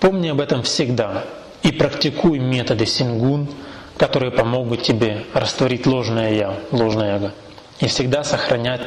Помни 0.00 0.28
об 0.28 0.40
этом 0.40 0.62
всегда 0.62 1.24
и 1.62 1.72
практикуй 1.72 2.38
методы 2.38 2.86
сингун, 2.86 3.48
которые 3.96 4.32
помогут 4.32 4.82
тебе 4.82 5.24
растворить 5.34 5.86
ложное 5.86 6.32
«я», 6.32 6.54
ложное 6.70 7.16
эго, 7.16 7.32
и 7.80 7.86
всегда 7.86 8.24
сохранять 8.24 8.82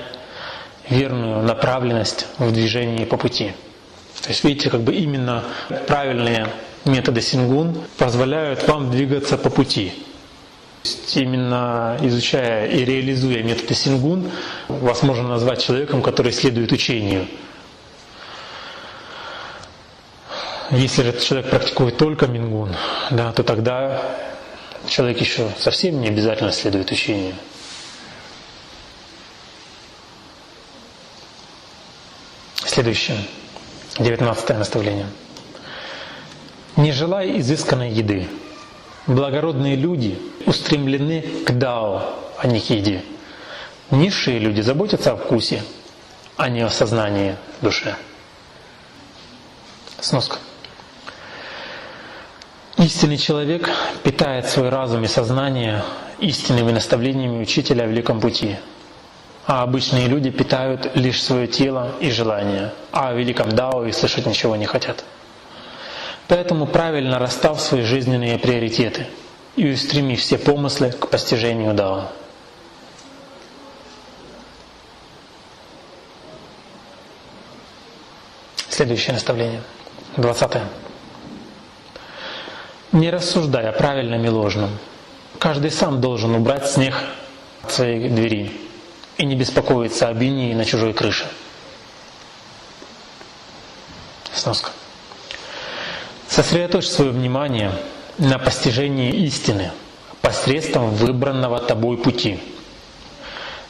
верную 0.90 1.44
направленность 1.44 2.28
в 2.38 2.52
движении 2.52 3.06
по 3.06 3.18
пути. 3.18 3.54
То 4.22 4.30
есть, 4.30 4.44
видите, 4.44 4.70
как 4.70 4.82
бы 4.82 4.94
именно 4.94 5.44
правильные 5.88 6.48
методы 6.86 7.22
сингун 7.22 7.76
позволяют 7.98 8.68
вам 8.68 8.92
двигаться 8.92 9.38
по 9.38 9.50
пути. 9.50 9.94
То 10.84 10.90
есть 10.90 11.18
именно 11.18 11.98
изучая 12.02 12.68
и 12.68 12.84
реализуя 12.84 13.44
методы 13.44 13.76
сингун, 13.76 14.32
вас 14.68 15.04
можно 15.04 15.28
назвать 15.28 15.64
человеком, 15.64 16.02
который 16.02 16.32
следует 16.32 16.72
учению. 16.72 17.28
Если 20.72 21.06
этот 21.08 21.22
человек 21.22 21.50
практикует 21.50 21.98
только 21.98 22.28
мингун, 22.28 22.76
да, 23.12 23.32
то 23.34 23.44
тогда 23.44 24.02
человек 24.88 25.20
еще 25.20 25.52
совсем 25.60 26.00
не 26.02 26.08
обязательно 26.08 26.52
следует 26.52 26.90
учению. 26.92 27.36
Следующее, 32.66 33.18
девятнадцатое 34.02 34.58
наставление. 34.58 35.08
Не 36.76 36.92
желай 36.92 37.40
изысканной 37.40 37.92
еды. 37.92 38.28
Благородные 39.08 39.76
люди 39.76 40.20
устремлены 40.46 41.22
к 41.46 41.52
дао, 41.52 42.14
а 42.38 42.48
не 42.48 42.60
к 42.60 42.70
еде. 42.70 43.04
Низшие 43.90 44.40
люди 44.40 44.62
заботятся 44.62 45.14
о 45.14 45.16
вкусе, 45.18 45.64
а 46.38 46.50
не 46.50 46.62
о 46.62 46.70
сознании 46.70 47.36
души. 47.62 47.96
Сноска. 50.00 50.38
Истинный 52.78 53.18
человек 53.18 53.70
питает 54.04 54.48
свой 54.48 54.70
разум 54.70 55.04
и 55.04 55.08
сознание 55.08 55.84
истинными 56.20 56.72
наставлениями 56.72 57.42
учителя 57.42 57.84
о 57.84 57.88
великом 57.88 58.20
пути. 58.22 58.58
А 59.52 59.64
обычные 59.64 60.08
люди 60.08 60.30
питают 60.30 60.96
лишь 60.96 61.22
свое 61.22 61.46
тело 61.46 61.92
и 62.00 62.10
желания, 62.10 62.74
а 62.94 63.10
о 63.10 63.14
великом 63.14 63.52
Дао 63.52 63.84
и 63.84 63.92
слышать 63.92 64.26
ничего 64.26 64.56
не 64.56 64.66
хотят. 64.66 65.04
Поэтому 66.30 66.66
правильно 66.66 67.20
расстав 67.20 67.60
свои 67.60 67.82
жизненные 67.82 68.40
приоритеты 68.40 69.08
и 69.58 69.70
устремив 69.70 70.22
все 70.22 70.38
помыслы 70.38 70.92
к 70.92 71.10
постижению 71.10 71.74
Дао. 71.74 72.14
Следующее 78.70 79.16
наставление, 79.16 79.64
двадцатое. 80.16 80.64
Не 82.94 83.10
рассуждая 83.10 83.74
правильным 83.74 84.24
и 84.24 84.30
ложным. 84.30 84.70
Каждый 85.40 85.72
сам 85.72 86.00
должен 86.00 86.36
убрать 86.36 86.70
снег 86.70 86.96
от 87.64 87.74
своей 87.74 88.08
двери 88.08 88.71
и 89.22 89.26
не 89.26 89.36
беспокоиться 89.36 90.08
о 90.08 90.14
бинии 90.14 90.52
на 90.56 90.66
чужой 90.66 90.94
крыше. 90.94 91.28
Сноска. 94.34 94.72
Сосредоточь 96.28 96.88
свое 96.88 97.12
внимание 97.12 97.72
на 98.18 98.40
постижении 98.40 99.12
истины 99.26 99.72
посредством 100.22 100.90
выбранного 100.90 101.60
тобой 101.60 101.98
пути. 101.98 102.40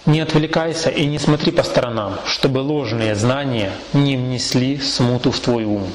Не 0.05 0.21
отвлекайся 0.21 0.89
и 0.89 1.05
не 1.05 1.19
смотри 1.19 1.51
по 1.51 1.63
сторонам, 1.63 2.17
чтобы 2.25 2.59
ложные 2.59 3.13
знания 3.15 3.73
не 3.91 4.15
внесли 4.15 4.79
смуту 4.79 5.31
в 5.31 5.39
твой 5.41 5.65
ум. 5.65 5.91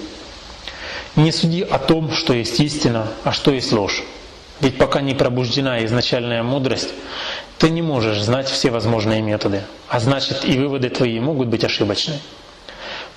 Не 1.16 1.32
суди 1.32 1.62
о 1.62 1.78
том, 1.78 2.12
что 2.12 2.34
есть 2.34 2.60
истина, 2.60 3.08
а 3.24 3.32
что 3.32 3.52
есть 3.52 3.72
ложь. 3.72 4.02
Ведь 4.60 4.76
пока 4.76 5.00
не 5.00 5.14
пробуждена 5.14 5.82
изначальная 5.84 6.42
мудрость, 6.42 6.90
ты 7.58 7.70
не 7.70 7.82
можешь 7.82 8.20
знать 8.20 8.48
все 8.48 8.70
возможные 8.70 9.22
методы, 9.22 9.62
а 9.88 10.00
значит 10.00 10.44
и 10.44 10.58
выводы 10.58 10.90
твои 10.90 11.18
могут 11.20 11.48
быть 11.48 11.64
ошибочны. 11.64 12.14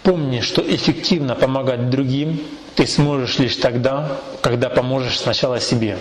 Помни, 0.04 0.40
что 0.40 0.62
эффективно 0.62 1.36
помогать 1.36 1.90
другим 1.90 2.42
ты 2.76 2.88
сможешь 2.88 3.38
лишь 3.40 3.58
тогда, 3.58 4.18
когда 4.42 4.70
поможешь 4.70 5.20
сначала 5.20 5.60
себе. 5.60 5.98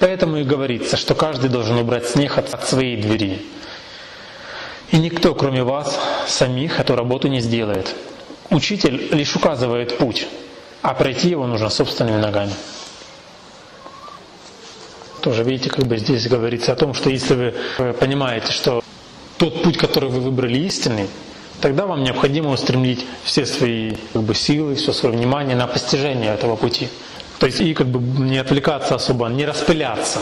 Поэтому 0.00 0.38
и 0.38 0.44
говорится, 0.44 0.96
что 0.96 1.14
каждый 1.14 1.48
должен 1.48 1.76
убрать 1.78 2.08
снег 2.08 2.38
от 2.38 2.68
своей 2.68 2.96
двери. 2.96 3.42
И 4.90 4.96
никто, 4.96 5.34
кроме 5.34 5.62
вас, 5.62 5.98
самих, 6.26 6.80
эту 6.80 6.96
работу 6.96 7.28
не 7.28 7.40
сделает. 7.40 7.94
Учитель 8.50 9.08
лишь 9.12 9.36
указывает 9.36 9.98
путь, 9.98 10.26
а 10.82 10.94
пройти 10.94 11.28
его 11.28 11.46
нужно 11.46 11.68
собственными 11.68 12.20
ногами. 12.20 12.52
Тоже 15.28 15.42
видите, 15.42 15.68
как 15.68 15.84
бы 15.84 15.98
здесь 15.98 16.26
говорится 16.26 16.72
о 16.72 16.74
том, 16.74 16.94
что 16.94 17.10
если 17.10 17.54
вы 17.76 17.92
понимаете, 17.92 18.50
что 18.50 18.82
тот 19.36 19.62
путь, 19.62 19.76
который 19.76 20.08
вы 20.08 20.20
выбрали 20.20 20.56
истинный, 20.60 21.06
тогда 21.60 21.84
вам 21.84 22.02
необходимо 22.02 22.50
устремить 22.50 23.04
все 23.24 23.44
свои 23.44 23.92
как 24.14 24.22
бы, 24.22 24.34
силы, 24.34 24.74
все 24.76 24.94
свое 24.94 25.14
внимание 25.14 25.54
на 25.54 25.66
постижение 25.66 26.32
этого 26.32 26.56
пути. 26.56 26.88
То 27.40 27.44
есть 27.44 27.60
и 27.60 27.74
как 27.74 27.88
бы 27.88 28.00
не 28.22 28.38
отвлекаться 28.38 28.94
особо, 28.94 29.28
не 29.28 29.44
распыляться, 29.44 30.20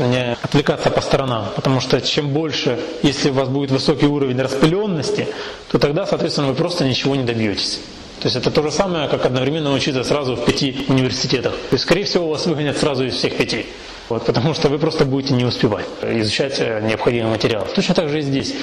не 0.00 0.32
отвлекаться 0.42 0.90
по 0.90 1.00
сторонам. 1.00 1.46
Потому 1.54 1.80
что 1.80 2.00
чем 2.00 2.30
больше, 2.30 2.80
если 3.04 3.30
у 3.30 3.34
вас 3.34 3.48
будет 3.48 3.70
высокий 3.70 4.06
уровень 4.06 4.40
распыленности, 4.40 5.28
то 5.70 5.78
тогда, 5.78 6.06
соответственно, 6.06 6.48
вы 6.48 6.54
просто 6.56 6.84
ничего 6.84 7.14
не 7.14 7.22
добьетесь. 7.22 7.78
То 8.18 8.26
есть 8.26 8.36
это 8.36 8.50
то 8.50 8.62
же 8.64 8.72
самое, 8.72 9.06
как 9.06 9.26
одновременно 9.26 9.72
учиться 9.72 10.02
сразу 10.02 10.34
в 10.34 10.44
пяти 10.44 10.86
университетах. 10.88 11.52
То 11.52 11.74
есть, 11.74 11.84
скорее 11.84 12.02
всего, 12.02 12.28
вас 12.28 12.46
выгонят 12.46 12.76
сразу 12.76 13.04
из 13.04 13.14
всех 13.14 13.36
пяти. 13.36 13.66
Вот, 14.08 14.26
потому 14.26 14.54
что 14.54 14.68
вы 14.68 14.78
просто 14.78 15.04
будете 15.04 15.34
не 15.34 15.44
успевать 15.44 15.86
изучать 16.02 16.56
э, 16.58 16.80
необходимый 16.82 17.30
материал. 17.30 17.66
Точно 17.74 17.94
так 17.94 18.08
же 18.08 18.18
и 18.18 18.22
здесь. 18.22 18.54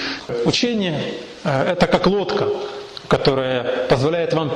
Учение 0.46 1.02
э,– 1.44 1.72
это 1.72 1.88
как 1.88 2.06
лодка, 2.08 2.48
которая 3.08 3.88
позволяет 3.88 4.34
вам 4.34 4.52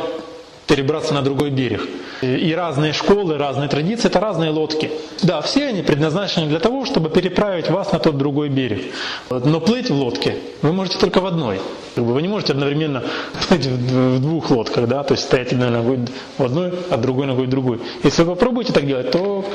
перебраться 0.68 1.14
на 1.14 1.22
другой 1.22 1.50
берег. 1.50 1.82
И 2.22 2.54
разные 2.56 2.94
школы, 2.94 3.38
разные 3.38 3.70
традиции– 3.70 4.08
это 4.10 4.20
разные 4.20 4.50
лодки. 4.50 4.90
Да, 5.22 5.42
все 5.42 5.68
они 5.68 5.82
предназначены 5.82 6.48
для 6.48 6.60
того, 6.60 6.86
чтобы 6.86 7.10
переправить 7.10 7.70
вас 7.70 7.92
на 7.92 8.00
тот 8.00 8.18
другой 8.18 8.50
берег. 8.50 8.82
Но 9.30 9.60
плыть 9.60 9.90
в 9.90 9.94
лодке 9.94 10.38
вы 10.62 10.74
можете 10.74 10.98
только 10.98 11.20
в 11.20 11.26
одной. 11.26 11.60
Вы 11.96 12.22
не 12.22 12.28
можете 12.28 12.54
одновременно 12.54 13.04
плыть 13.48 13.66
в 13.66 14.22
двух 14.22 14.50
лодках, 14.50 14.88
да, 14.88 15.04
то 15.04 15.14
есть 15.14 15.26
стоять 15.26 15.52
одной 15.52 15.70
ногой 15.70 16.00
в 16.38 16.44
одной, 16.44 16.74
а 16.90 16.98
другой 16.98 17.28
ногой 17.28 17.46
в 17.46 17.50
другой. 17.50 17.80
Если 18.04 18.24
вы 18.24 18.36
попробуете 18.36 18.74
так 18.74 18.88
делать, 18.88 19.12
то, 19.12 19.46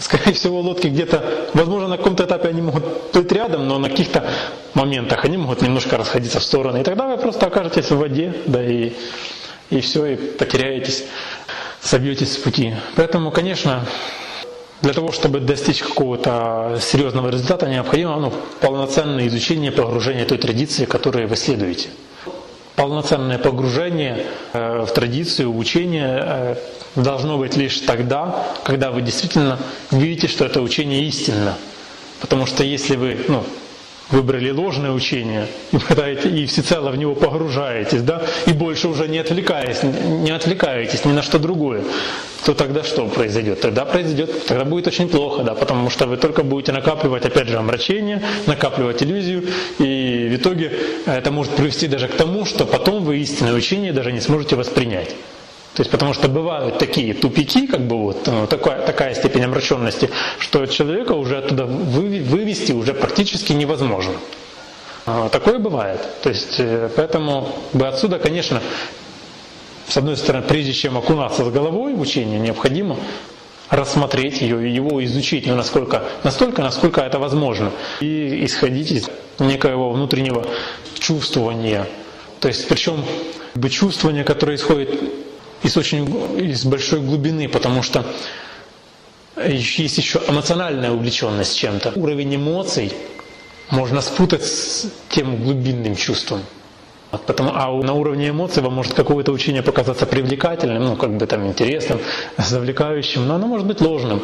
скорее 0.00 0.32
всего, 0.32 0.60
лодки 0.60 0.88
где-то, 0.88 1.48
возможно, 1.54 1.88
на 1.88 1.96
каком-то 1.96 2.24
этапе 2.24 2.48
они 2.48 2.62
могут 2.62 3.12
плыть 3.12 3.30
рядом, 3.32 3.68
но 3.68 3.78
на 3.78 3.88
каких-то 3.88 4.28
моментах 4.74 5.24
они 5.24 5.36
могут 5.36 5.62
немножко 5.62 5.96
расходиться 5.96 6.40
в 6.40 6.42
стороны. 6.44 6.80
И 6.80 6.82
тогда 6.82 7.06
вы 7.06 7.16
просто 7.16 7.46
окажетесь 7.46 7.90
в 7.90 7.98
воде, 7.98 8.34
да, 8.46 8.64
и 8.64 8.92
и 9.70 9.80
все, 9.80 10.04
и 10.06 10.16
потеряетесь, 10.16 11.04
собьетесь 11.80 12.34
с 12.34 12.36
пути. 12.36 12.74
Поэтому, 12.96 13.30
конечно, 13.30 13.86
для 14.82 14.92
того, 14.92 15.12
чтобы 15.12 15.40
достичь 15.40 15.82
какого-то 15.82 16.78
серьезного 16.80 17.28
результата, 17.30 17.68
необходимо 17.68 18.16
ну, 18.16 18.32
полноценное 18.60 19.26
изучение, 19.28 19.70
погружение 19.70 20.24
той 20.24 20.38
традиции, 20.38 20.84
которой 20.84 21.26
вы 21.26 21.36
следуете. 21.36 21.88
Полноценное 22.80 23.36
погружение 23.36 24.24
э, 24.54 24.86
в 24.88 24.94
традицию, 24.94 25.52
в 25.52 25.58
учение 25.58 26.18
э, 26.24 26.56
должно 26.96 27.36
быть 27.36 27.54
лишь 27.54 27.78
тогда, 27.80 28.46
когда 28.64 28.90
вы 28.90 29.02
действительно 29.02 29.58
видите, 29.90 30.28
что 30.28 30.46
это 30.46 30.62
учение 30.62 31.04
истинно. 31.04 31.58
Потому 32.22 32.46
что 32.46 32.64
если 32.64 32.96
вы 32.96 33.18
ну, 33.28 33.44
выбрали 34.10 34.50
ложное 34.50 34.92
учение 34.92 35.46
и, 35.72 35.76
пытаете, 35.76 36.30
и 36.30 36.46
всецело 36.46 36.90
в 36.90 36.96
него 36.96 37.14
погружаетесь, 37.14 38.00
да, 38.00 38.22
и 38.46 38.52
больше 38.52 38.88
уже 38.88 39.08
не 39.08 39.18
отвлекаясь, 39.18 39.82
не 39.82 40.30
отвлекаетесь 40.30 41.04
ни 41.04 41.12
на 41.12 41.20
что 41.20 41.38
другое, 41.38 41.84
то 42.44 42.54
тогда 42.54 42.82
что 42.82 43.06
произойдет? 43.06 43.60
Тогда 43.60 43.84
произойдет, 43.84 44.46
тогда 44.46 44.64
будет 44.64 44.86
очень 44.86 45.08
плохо, 45.08 45.42
да, 45.42 45.54
потому 45.54 45.90
что 45.90 46.06
вы 46.06 46.16
только 46.16 46.42
будете 46.42 46.72
накапливать, 46.72 47.24
опять 47.24 47.48
же, 47.48 47.58
омрачение, 47.58 48.22
накапливать 48.46 49.02
иллюзию, 49.02 49.44
и 49.78 49.84
в 50.30 50.36
итоге 50.36 50.72
это 51.06 51.30
может 51.30 51.54
привести 51.54 51.88
даже 51.88 52.08
к 52.08 52.14
тому, 52.14 52.44
что 52.44 52.64
потом 52.64 53.04
вы 53.04 53.18
истинное 53.18 53.54
учение 53.54 53.92
даже 53.92 54.12
не 54.12 54.20
сможете 54.20 54.56
воспринять. 54.56 55.10
То 55.74 55.82
есть 55.82 55.90
потому 55.90 56.14
что 56.14 56.28
бывают 56.28 56.78
такие 56.78 57.14
тупики, 57.14 57.66
как 57.66 57.80
бы 57.80 57.96
вот 57.96 58.26
ну, 58.26 58.46
такая, 58.46 58.84
такая 58.84 59.14
степень 59.14 59.44
омраченности, 59.44 60.10
что 60.38 60.66
человека 60.66 61.12
уже 61.12 61.38
оттуда 61.38 61.64
вывести 61.64 62.72
уже 62.72 62.92
практически 62.92 63.52
невозможно. 63.52 64.14
А, 65.06 65.28
такое 65.28 65.58
бывает. 65.58 66.00
То 66.22 66.28
есть 66.28 66.56
э, 66.58 66.90
поэтому 66.94 67.54
бы 67.72 67.86
отсюда, 67.86 68.18
конечно, 68.18 68.60
с 69.88 69.96
одной 69.96 70.16
стороны, 70.16 70.44
прежде 70.46 70.72
чем 70.72 70.98
окунаться 70.98 71.44
с 71.44 71.48
головой 71.50 71.94
в 71.94 72.00
учение, 72.00 72.38
необходимо 72.38 72.96
рассмотреть 73.70 74.40
ее, 74.40 74.74
его 74.74 75.02
изучить 75.04 75.46
ну, 75.46 75.54
насколько, 75.54 76.02
настолько, 76.24 76.62
насколько 76.62 77.00
это 77.00 77.18
возможно. 77.18 77.70
И 78.00 78.44
исходить 78.44 78.90
из 78.90 79.10
некоего 79.40 79.90
внутреннего 79.90 80.46
чувствования. 80.98 81.86
То 82.40 82.48
есть 82.48 82.68
причем 82.68 83.04
бы 83.54 83.68
чувствование, 83.68 84.24
которое 84.24 84.56
исходит 84.56 84.90
из 85.62 85.76
очень 85.76 86.04
из 86.38 86.64
большой 86.64 87.00
глубины, 87.00 87.48
потому 87.48 87.82
что 87.82 88.04
есть 89.46 89.98
еще 89.98 90.20
эмоциональная 90.28 90.90
увлеченность 90.90 91.56
чем-то. 91.56 91.92
Уровень 91.96 92.36
эмоций 92.36 92.92
можно 93.70 94.00
спутать 94.00 94.44
с 94.44 94.86
тем 95.08 95.42
глубинным 95.42 95.96
чувством. 95.96 96.42
Потому, 97.10 97.50
а 97.54 97.68
на 97.82 97.94
уровне 97.94 98.28
эмоций 98.28 98.62
вам 98.62 98.74
может 98.74 98.94
какое-то 98.94 99.32
учение 99.32 99.62
показаться 99.62 100.06
привлекательным, 100.06 100.84
ну 100.84 100.96
как 100.96 101.16
бы 101.16 101.26
там 101.26 101.46
интересным, 101.46 102.00
завлекающим, 102.38 103.26
но 103.26 103.34
оно 103.34 103.46
может 103.48 103.66
быть 103.66 103.80
ложным. 103.80 104.22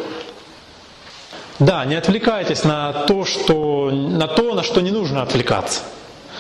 Да, 1.58 1.84
не 1.84 1.94
отвлекайтесь 1.94 2.64
на 2.64 2.92
то, 2.92 3.24
что, 3.24 3.90
на 3.90 4.26
то, 4.26 4.54
на 4.54 4.62
что 4.62 4.80
не 4.80 4.90
нужно 4.90 5.22
отвлекаться. 5.22 5.82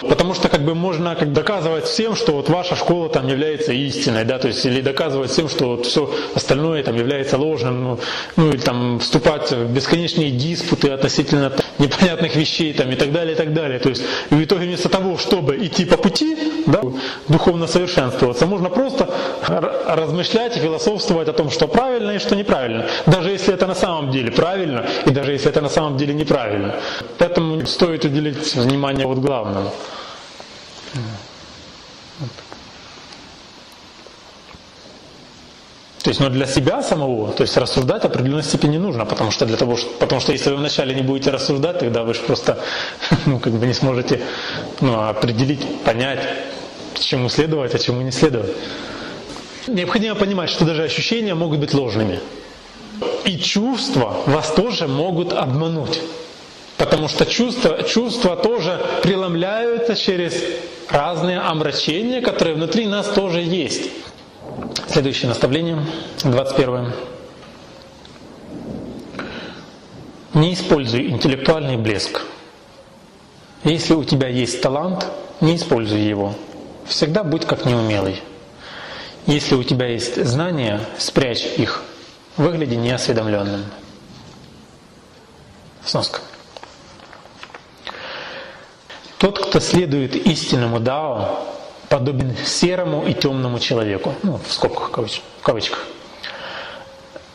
Потому 0.02 0.34
что 0.34 0.50
как 0.50 0.62
бы 0.62 0.74
можно 0.74 1.14
как 1.14 1.32
доказывать 1.32 1.86
всем, 1.86 2.16
что 2.16 2.32
вот 2.32 2.50
ваша 2.50 2.76
школа 2.76 3.08
там 3.08 3.26
является 3.26 3.72
истиной, 3.72 4.24
да, 4.24 4.38
то 4.38 4.48
есть 4.48 4.64
или 4.66 4.82
доказывать 4.82 5.30
всем, 5.30 5.48
что 5.48 5.76
вот 5.76 5.86
все 5.86 6.12
остальное 6.34 6.82
там 6.82 6.96
является 6.96 7.38
ложным, 7.38 7.82
ну, 7.82 8.00
ну 8.36 8.50
или 8.50 8.58
там 8.58 8.98
вступать 8.98 9.50
в 9.50 9.72
бесконечные 9.72 10.30
диспуты 10.30 10.90
относительно 10.90 11.52
непонятных 11.78 12.36
вещей 12.36 12.74
там 12.74 12.90
и 12.90 12.96
так 12.96 13.10
далее, 13.10 13.34
и 13.34 13.36
так 13.36 13.54
далее. 13.54 13.78
То 13.78 13.88
есть 13.88 14.02
в 14.28 14.42
итоге 14.42 14.66
вместо 14.66 14.90
того, 14.90 15.16
чтобы 15.16 15.56
идти 15.56 15.86
по 15.86 15.96
пути, 15.96 16.36
да, 16.66 16.82
духовно 17.28 17.66
совершенствоваться, 17.66 18.46
можно 18.46 18.68
просто 18.68 19.08
размышлять 19.86 20.56
и 20.56 20.60
философствовать 20.60 21.28
о 21.28 21.32
том, 21.32 21.50
что 21.50 21.68
правильно 21.68 22.12
и 22.12 22.18
что 22.18 22.36
неправильно. 22.36 22.86
Даже 23.06 23.30
если 23.30 23.54
это 23.54 23.66
на 23.66 23.74
самом 23.74 24.10
деле 24.10 24.30
правильно, 24.30 24.84
и 25.06 25.10
даже 25.10 25.32
если 25.32 25.48
это 25.48 25.60
на 25.60 25.68
самом 25.68 25.96
деле 25.96 26.14
неправильно. 26.14 26.74
Поэтому 27.18 27.66
стоит 27.66 28.04
уделить 28.04 28.54
внимание 28.54 29.06
вот 29.06 29.18
главному. 29.18 29.72
То 36.06 36.10
есть, 36.10 36.20
но 36.20 36.28
для 36.28 36.46
себя 36.46 36.84
самого, 36.84 37.32
то 37.32 37.42
есть 37.42 37.56
рассуждать 37.56 38.02
в 38.02 38.04
определенной 38.04 38.44
степени 38.44 38.78
нужно, 38.78 39.04
потому 39.04 39.32
что 39.32 39.44
для 39.44 39.56
того, 39.56 39.76
что, 39.76 39.90
потому 39.98 40.20
что 40.20 40.30
если 40.30 40.50
вы 40.50 40.56
вначале 40.58 40.94
не 40.94 41.02
будете 41.02 41.30
рассуждать, 41.32 41.80
тогда 41.80 42.04
вы 42.04 42.14
же 42.14 42.20
просто, 42.20 42.60
ну, 43.26 43.40
как 43.40 43.52
бы 43.54 43.66
не 43.66 43.72
сможете, 43.72 44.20
ну, 44.80 45.00
определить, 45.08 45.80
понять, 45.80 46.20
чему 47.00 47.28
следовать, 47.28 47.74
а 47.74 47.78
чему 47.78 48.02
не 48.02 48.12
следовать. 48.12 48.52
Необходимо 49.66 50.14
понимать, 50.14 50.50
что 50.50 50.64
даже 50.64 50.84
ощущения 50.84 51.34
могут 51.34 51.58
быть 51.58 51.74
ложными. 51.74 52.20
И 53.24 53.38
чувства 53.38 54.16
вас 54.26 54.52
тоже 54.52 54.86
могут 54.86 55.32
обмануть. 55.32 56.00
Потому 56.78 57.08
что 57.08 57.26
чувства, 57.26 57.82
чувства 57.82 58.36
тоже 58.36 58.80
преломляются 59.02 59.96
через 59.96 60.34
разные 60.88 61.40
омрачения, 61.40 62.20
которые 62.20 62.54
внутри 62.54 62.86
нас 62.86 63.08
тоже 63.08 63.40
есть. 63.40 63.90
Следующее 64.88 65.28
наставление, 65.28 65.84
21. 66.22 66.92
Не 70.34 70.54
используй 70.54 71.08
интеллектуальный 71.08 71.76
блеск. 71.76 72.22
Если 73.64 73.94
у 73.94 74.04
тебя 74.04 74.28
есть 74.28 74.60
талант, 74.60 75.06
не 75.40 75.56
используй 75.56 76.00
его. 76.00 76.34
Всегда 76.88 77.24
будь 77.24 77.46
как 77.46 77.64
неумелый. 77.64 78.22
Если 79.26 79.54
у 79.54 79.62
тебя 79.64 79.86
есть 79.86 80.24
знания, 80.24 80.80
спрячь 80.98 81.44
их. 81.56 81.82
Выгляди 82.36 82.74
неосведомленным. 82.74 83.64
Сноска. 85.84 86.20
Тот, 89.18 89.38
кто 89.38 89.60
следует 89.60 90.14
истинному 90.14 90.78
Дао, 90.78 91.46
подобен 91.88 92.36
серому 92.44 93.04
и 93.06 93.14
темному 93.14 93.58
человеку, 93.58 94.14
ну, 94.22 94.38
в 94.46 94.52
скобках, 94.52 94.90
в 94.90 95.42
кавычках. 95.42 95.86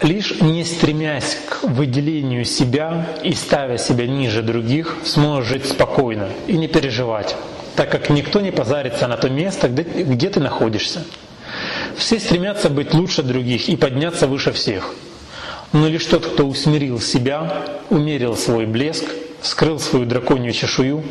Лишь 0.01 0.39
не 0.41 0.63
стремясь 0.63 1.37
к 1.49 1.63
выделению 1.63 2.45
себя 2.45 3.07
и 3.23 3.33
ставя 3.33 3.77
себя 3.77 4.07
ниже 4.07 4.41
других, 4.41 4.97
сможешь 5.05 5.49
жить 5.49 5.69
спокойно 5.69 6.29
и 6.47 6.53
не 6.53 6.67
переживать, 6.67 7.35
так 7.75 7.91
как 7.91 8.09
никто 8.09 8.41
не 8.41 8.51
позарится 8.51 9.07
на 9.07 9.17
то 9.17 9.29
место, 9.29 9.67
где, 9.67 9.83
где 9.83 10.29
ты 10.29 10.39
находишься. 10.39 11.03
Все 11.97 12.19
стремятся 12.19 12.69
быть 12.69 12.93
лучше 12.93 13.23
других 13.23 13.69
и 13.69 13.75
подняться 13.75 14.27
выше 14.27 14.51
всех. 14.51 14.93
Но 15.73 15.87
лишь 15.87 16.05
тот, 16.05 16.25
кто 16.25 16.45
усмирил 16.45 16.99
себя, 16.99 17.65
умерил 17.89 18.35
свой 18.35 18.65
блеск, 18.65 19.05
скрыл 19.41 19.79
свою 19.79 20.05
драконью 20.05 20.53
чешую, 20.53 21.03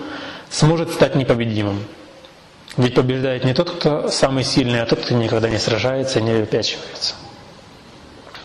сможет 0.50 0.92
стать 0.92 1.14
непобедимым. 1.14 1.78
Ведь 2.76 2.94
побеждает 2.94 3.44
не 3.44 3.54
тот, 3.54 3.70
кто 3.70 4.08
самый 4.08 4.44
сильный, 4.44 4.82
а 4.82 4.86
тот, 4.86 5.00
кто 5.00 5.14
никогда 5.14 5.48
не 5.48 5.58
сражается 5.58 6.18
и 6.18 6.22
не 6.22 6.32
выпячивается. 6.32 7.14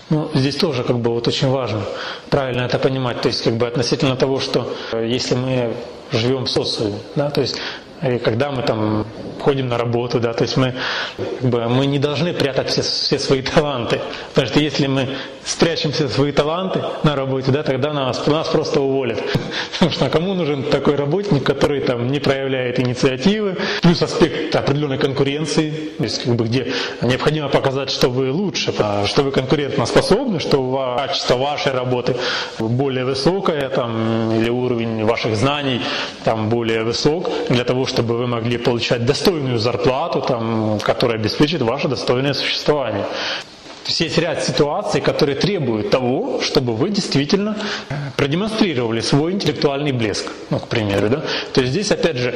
Ну, 0.09 0.29
здесь 0.35 0.55
тоже 0.55 0.83
как 0.83 0.99
бы 0.99 1.11
вот 1.11 1.27
очень 1.27 1.49
важно 1.49 1.81
правильно 2.29 2.61
это 2.61 2.77
понимать, 2.77 3.21
то 3.21 3.27
есть 3.27 3.43
как 3.43 3.55
бы 3.55 3.65
относительно 3.65 4.15
того, 4.15 4.39
что 4.39 4.71
э, 4.91 5.07
если 5.07 5.33
мы 5.33 5.75
живем 6.11 6.45
в 6.45 6.51
социуме, 6.51 6.99
да, 7.15 7.31
то 7.31 7.41
есть 7.41 7.57
и 8.01 8.17
когда 8.19 8.51
мы 8.51 8.61
там 8.63 9.05
ходим 9.39 9.67
на 9.67 9.77
работу, 9.77 10.19
да, 10.19 10.33
то 10.33 10.43
есть 10.43 10.57
мы, 10.57 10.73
как 11.17 11.49
бы, 11.49 11.67
мы 11.69 11.85
не 11.85 11.99
должны 11.99 12.33
прятать 12.33 12.69
все, 12.69 12.81
все 12.81 13.19
свои 13.19 13.41
таланты. 13.41 14.01
Потому 14.29 14.47
что 14.47 14.59
если 14.59 14.87
мы 14.87 15.07
спрячем 15.45 15.91
все 15.91 16.09
свои 16.09 16.31
таланты 16.31 16.81
на 17.03 17.15
работе, 17.15 17.51
да, 17.51 17.63
тогда 17.63 17.93
нас, 17.93 18.25
нас 18.27 18.47
просто 18.47 18.81
уволят. 18.81 19.21
Потому 19.73 19.91
что 19.91 20.09
кому 20.09 20.33
нужен 20.33 20.63
такой 20.63 20.95
работник, 20.95 21.43
который 21.43 21.81
там 21.81 22.07
не 22.07 22.19
проявляет 22.19 22.79
инициативы, 22.79 23.57
плюс 23.81 24.01
аспект 24.01 24.55
определенной 24.55 24.97
конкуренции, 24.97 25.71
то 25.97 26.03
есть 26.03 26.23
как 26.23 26.35
бы, 26.35 26.45
где 26.45 26.73
необходимо 27.01 27.49
показать, 27.49 27.91
что 27.91 28.09
вы 28.09 28.31
лучше, 28.31 28.73
а 28.79 29.05
что 29.05 29.23
вы 29.23 29.31
конкурентно 29.31 29.85
способны, 29.85 30.39
что 30.39 30.95
качество 30.97 31.35
вашей 31.35 31.71
работы 31.71 32.15
более 32.59 33.05
высокое, 33.05 33.69
там, 33.69 34.31
или 34.39 34.49
уровень 34.49 35.05
ваших 35.05 35.35
знаний 35.35 35.81
там 36.23 36.49
более 36.49 36.83
высок, 36.83 37.29
для 37.49 37.63
того, 37.63 37.85
чтобы 37.85 38.17
вы 38.17 38.27
могли 38.27 38.57
получать 38.57 39.05
достойную 39.05 39.59
зарплату, 39.59 40.21
там, 40.21 40.79
которая 40.79 41.19
обеспечит 41.19 41.61
ваше 41.61 41.87
достойное 41.87 42.33
существование. 42.33 43.05
То 43.85 43.89
есть 43.89 44.01
есть 44.01 44.17
ряд 44.17 44.43
ситуаций, 44.43 44.99
которые 44.99 45.35
требуют 45.35 45.91
того, 45.91 46.41
чтобы 46.41 46.73
вы 46.73 46.89
действительно 46.89 47.55
продемонстрировали 48.17 48.99
свой 48.99 49.33
интеллектуальный 49.33 49.91
блеск, 49.91 50.25
ну, 50.49 50.59
к 50.59 50.67
примеру. 50.67 51.09
Да? 51.09 51.23
То 51.53 51.61
есть 51.61 51.71
здесь, 51.71 51.91
опять 51.91 52.17
же, 52.17 52.33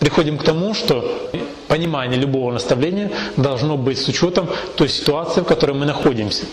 приходим 0.00 0.38
к 0.38 0.44
тому, 0.44 0.72
что 0.72 1.30
понимание 1.68 2.18
любого 2.18 2.50
наставления 2.52 3.10
должно 3.36 3.76
быть 3.76 3.98
с 3.98 4.08
учетом 4.08 4.48
той 4.76 4.88
ситуации, 4.88 5.42
в 5.42 5.44
которой 5.44 5.72
мы 5.72 5.84
находимся. 5.84 6.46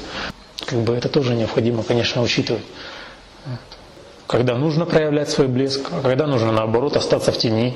Как 0.66 0.80
бы 0.80 0.94
это 0.94 1.08
тоже 1.08 1.34
необходимо, 1.34 1.84
конечно, 1.84 2.22
учитывать. 2.22 2.64
Когда 4.28 4.56
нужно 4.56 4.86
проявлять 4.86 5.30
свой 5.30 5.48
блеск, 5.48 5.88
а 5.92 6.02
когда 6.02 6.28
нужно, 6.28 6.52
наоборот, 6.52 6.98
остаться 6.98 7.32
в 7.32 7.38
тени 7.38 7.74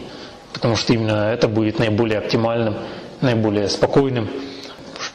потому 0.53 0.75
что 0.75 0.93
именно 0.93 1.31
это 1.31 1.47
будет 1.47 1.79
наиболее 1.79 2.19
оптимальным, 2.19 2.75
наиболее 3.21 3.69
спокойным, 3.69 4.29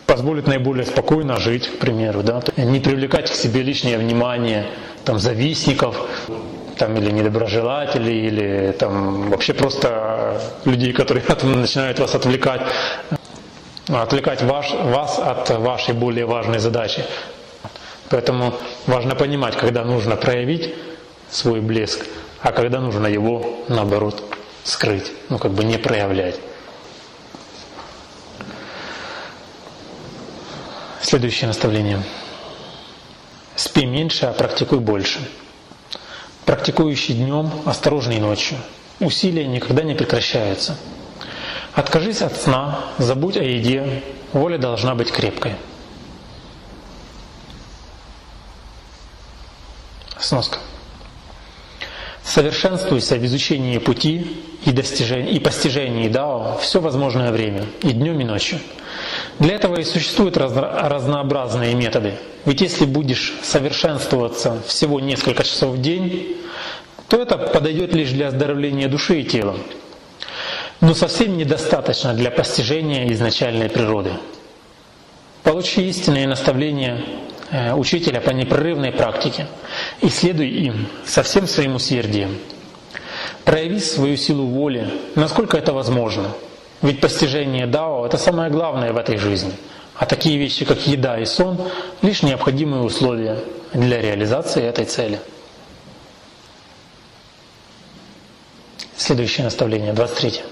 позволит 0.06 0.46
наиболее 0.46 0.86
спокойно 0.86 1.38
жить, 1.38 1.68
к 1.68 1.78
примеру, 1.78 2.22
да, 2.22 2.42
не 2.56 2.80
привлекать 2.80 3.30
к 3.30 3.34
себе 3.34 3.62
лишнее 3.62 3.98
внимание 3.98 4.66
там, 5.04 5.18
завистников, 5.18 5.96
там, 6.78 6.96
или 6.96 7.10
недоброжелателей, 7.10 8.26
или 8.26 8.72
там, 8.78 9.30
вообще 9.30 9.54
просто 9.54 10.40
людей, 10.64 10.92
которые 10.92 11.24
начинают 11.42 11.98
вас 11.98 12.14
отвлекать, 12.14 12.62
отвлекать 13.88 14.42
ваш, 14.42 14.72
вас 14.72 15.18
от 15.18 15.50
вашей 15.50 15.94
более 15.94 16.26
важной 16.26 16.58
задачи. 16.58 17.04
Поэтому 18.10 18.54
важно 18.86 19.14
понимать, 19.14 19.56
когда 19.56 19.84
нужно 19.84 20.16
проявить 20.16 20.74
свой 21.30 21.60
блеск, 21.60 22.04
а 22.42 22.52
когда 22.52 22.80
нужно 22.80 23.06
его, 23.06 23.64
наоборот, 23.68 24.22
скрыть, 24.64 25.10
ну 25.30 25.38
как 25.38 25.52
бы 25.52 25.64
не 25.64 25.78
проявлять. 25.78 26.36
Следующее 31.04 31.48
наставление. 31.48 32.02
Спи 33.56 33.84
меньше, 33.84 34.24
а 34.24 34.32
практикуй 34.32 34.78
больше. 34.78 35.20
Практикующий 36.46 37.14
днем, 37.14 37.50
осторожный 37.66 38.18
ночью. 38.20 38.56
Усилия 39.00 39.46
никогда 39.46 39.82
не 39.82 39.94
прекращаются. 39.94 40.78
Откажись 41.74 42.22
от 42.22 42.34
сна, 42.40 42.80
забудь 42.96 43.36
о 43.36 43.42
еде, 43.42 44.02
воля 44.32 44.56
должна 44.56 44.94
быть 44.94 45.12
крепкой. 45.12 45.56
Сноска. 50.18 50.56
Совершенствуйся 52.22 53.16
в 53.16 53.26
изучении 53.26 53.76
пути 53.76 54.42
и, 54.64 54.72
достижении, 54.72 55.34
и 55.34 55.38
постижении 55.38 56.08
Дао 56.08 56.56
все 56.62 56.80
возможное 56.80 57.30
время, 57.30 57.66
и 57.82 57.92
днем, 57.92 58.18
и 58.20 58.24
ночью. 58.24 58.58
Для 59.38 59.56
этого 59.56 59.76
и 59.80 59.84
существуют 59.84 60.36
разнообразные 60.36 61.74
методы. 61.74 62.14
Ведь 62.44 62.60
если 62.60 62.84
будешь 62.84 63.34
совершенствоваться 63.42 64.62
всего 64.66 65.00
несколько 65.00 65.44
часов 65.44 65.74
в 65.74 65.80
день, 65.80 66.36
то 67.08 67.20
это 67.20 67.36
подойдет 67.36 67.94
лишь 67.94 68.10
для 68.10 68.28
оздоровления 68.28 68.88
души 68.88 69.20
и 69.20 69.24
тела. 69.24 69.56
Но 70.80 70.94
совсем 70.94 71.36
недостаточно 71.36 72.14
для 72.14 72.30
постижения 72.30 73.12
изначальной 73.12 73.68
природы. 73.68 74.12
Получи 75.42 75.88
истинные 75.88 76.26
наставления 76.26 77.02
Э, 77.56 77.72
учителя 77.72 78.20
по 78.20 78.30
непрерывной 78.30 78.90
практике 78.90 79.46
и 80.00 80.08
следуй 80.08 80.48
им 80.48 80.88
со 81.06 81.22
всем 81.22 81.46
своим 81.46 81.76
усердием. 81.76 82.36
Прояви 83.44 83.78
свою 83.78 84.16
силу 84.16 84.46
воли, 84.46 84.90
насколько 85.14 85.56
это 85.56 85.72
возможно. 85.72 86.32
Ведь 86.84 87.00
постижение 87.00 87.66
Дао– 87.66 88.04
это 88.06 88.18
самое 88.18 88.50
главное 88.50 88.92
в 88.92 88.98
этой 88.98 89.16
жизни. 89.16 89.54
А 89.96 90.04
такие 90.04 90.36
вещи, 90.36 90.66
как 90.66 90.86
еда 90.86 91.18
и 91.18 91.24
сон– 91.24 91.58
лишь 92.02 92.22
необходимые 92.22 92.82
условия 92.82 93.38
для 93.72 94.02
реализации 94.02 94.62
этой 94.62 94.84
цели. 94.84 95.18
Следующее 98.98 99.44
наставление, 99.44 99.94
23. 99.94 100.42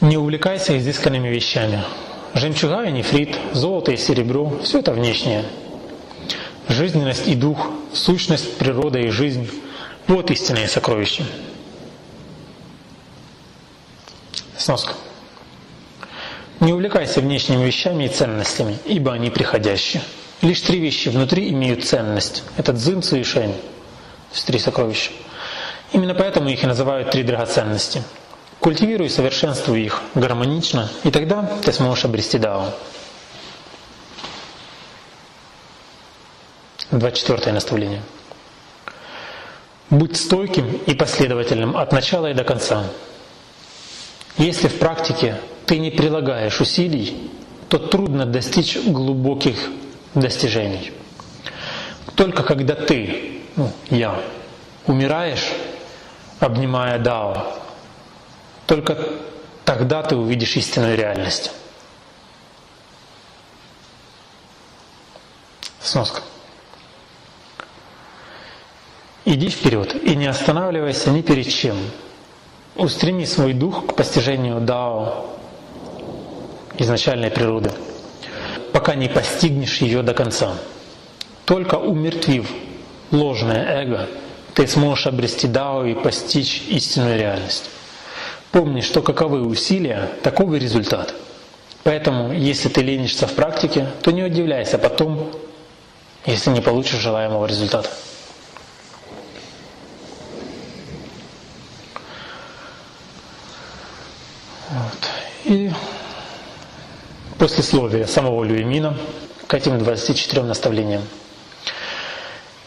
Не 0.00 0.16
увлекайся 0.16 0.76
изысканными 0.76 1.28
вещами, 1.28 1.80
Жемчуга 2.34 2.82
и 2.86 2.90
нефрит, 2.90 3.36
золото 3.52 3.92
и 3.92 3.96
серебро– 3.96 4.58
все 4.64 4.80
это 4.80 4.90
внешнее. 4.90 5.44
Жизненность 6.68 7.28
и 7.28 7.36
дух, 7.36 7.70
сущность, 7.92 8.58
природа 8.58 8.98
и 8.98 9.10
жизнь– 9.10 9.48
вот 10.08 10.32
истинные 10.32 10.66
сокровища. 10.66 11.22
Сноска. 14.60 14.94
Не 16.60 16.72
увлекайся 16.72 17.20
внешними 17.20 17.64
вещами 17.64 18.04
и 18.04 18.08
ценностями, 18.08 18.78
ибо 18.84 19.12
они 19.12 19.30
приходящие. 19.30 20.02
Лишь 20.42 20.60
три 20.60 20.78
вещи 20.78 21.08
внутри 21.08 21.48
имеют 21.50 21.84
ценность. 21.84 22.44
Это 22.56 22.72
дзин, 22.72 23.02
ци 23.02 23.20
и 23.20 23.24
шень. 23.24 23.52
То 23.52 24.34
есть 24.34 24.46
три 24.46 24.58
сокровища. 24.58 25.10
Именно 25.92 26.14
поэтому 26.14 26.48
их 26.48 26.62
и 26.62 26.66
называют 26.66 27.10
три 27.10 27.24
драгоценности– 27.24 28.04
Культивируй 28.60 29.06
и 29.06 29.10
совершенствуй 29.10 29.84
их 29.84 30.02
гармонично, 30.14 30.90
и 31.02 31.10
тогда 31.10 31.42
ты 31.64 31.72
сможешь 31.72 32.04
обрести 32.04 32.38
Дао. 32.38 32.74
24 36.90 37.52
наставление. 37.52 38.02
Будь 39.88 40.16
стойким 40.16 40.72
и 40.86 40.94
последовательным 40.94 41.74
от 41.74 41.92
начала 41.92 42.30
и 42.30 42.34
до 42.34 42.44
конца. 42.44 42.84
Если 44.40 44.68
в 44.68 44.78
практике 44.78 45.38
ты 45.66 45.78
не 45.78 45.90
прилагаешь 45.90 46.62
усилий, 46.62 47.30
то 47.68 47.78
трудно 47.78 48.24
достичь 48.24 48.78
глубоких 48.78 49.68
достижений. 50.14 50.92
Только 52.14 52.42
когда 52.42 52.74
ты, 52.74 53.42
ну, 53.56 53.70
я, 53.90 54.18
умираешь, 54.86 55.52
обнимая 56.38 56.98
Дао, 56.98 57.52
только 58.64 59.10
тогда 59.66 60.02
ты 60.02 60.16
увидишь 60.16 60.56
истинную 60.56 60.96
реальность. 60.96 61.52
Сноска. 65.82 66.22
Иди 69.26 69.50
вперед 69.50 70.02
и 70.02 70.16
не 70.16 70.28
останавливайся 70.28 71.10
ни 71.10 71.20
перед 71.20 71.46
чем. 71.50 71.76
Устреми 72.76 73.24
свой 73.24 73.52
дух 73.52 73.86
к 73.86 73.94
постижению 73.94 74.60
Дао, 74.60 75.26
изначальной 76.78 77.30
природы, 77.30 77.72
пока 78.72 78.94
не 78.94 79.08
постигнешь 79.08 79.78
ее 79.78 80.02
до 80.02 80.14
конца. 80.14 80.54
Только 81.44 81.74
умертвив 81.74 82.48
ложное 83.10 83.82
эго, 83.82 84.08
ты 84.54 84.66
сможешь 84.66 85.06
обрести 85.06 85.48
Дао 85.48 85.84
и 85.84 85.94
постичь 85.94 86.62
истинную 86.68 87.18
реальность. 87.18 87.70
Помни, 88.52 88.80
что 88.80 89.02
каковы 89.02 89.42
усилия, 89.44 90.08
таков 90.22 90.52
и 90.52 90.58
результат. 90.58 91.14
Поэтому, 91.82 92.32
если 92.32 92.68
ты 92.68 92.82
ленишься 92.82 93.26
в 93.26 93.32
практике, 93.32 93.88
то 94.02 94.10
не 94.10 94.22
удивляйся 94.22 94.78
потом, 94.78 95.30
если 96.24 96.50
не 96.50 96.60
получишь 96.60 97.00
желаемого 97.00 97.46
результата. 97.46 97.90
Вот. 104.70 105.10
И 105.44 105.70
послесловие 107.38 108.06
самого 108.06 108.44
Люемина 108.44 108.96
к 109.46 109.54
этим 109.54 109.78
24 109.78 110.42
наставлениям. 110.42 111.02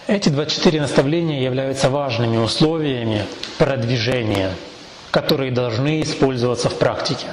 Эти 0.07 0.27
24 0.27 0.81
наставления 0.81 1.41
являются 1.41 1.89
важными 1.89 2.35
условиями 2.38 3.25
продвижения, 3.57 4.51
которые 5.11 5.51
должны 5.51 6.01
использоваться 6.01 6.69
в 6.69 6.77
практике. 6.77 7.27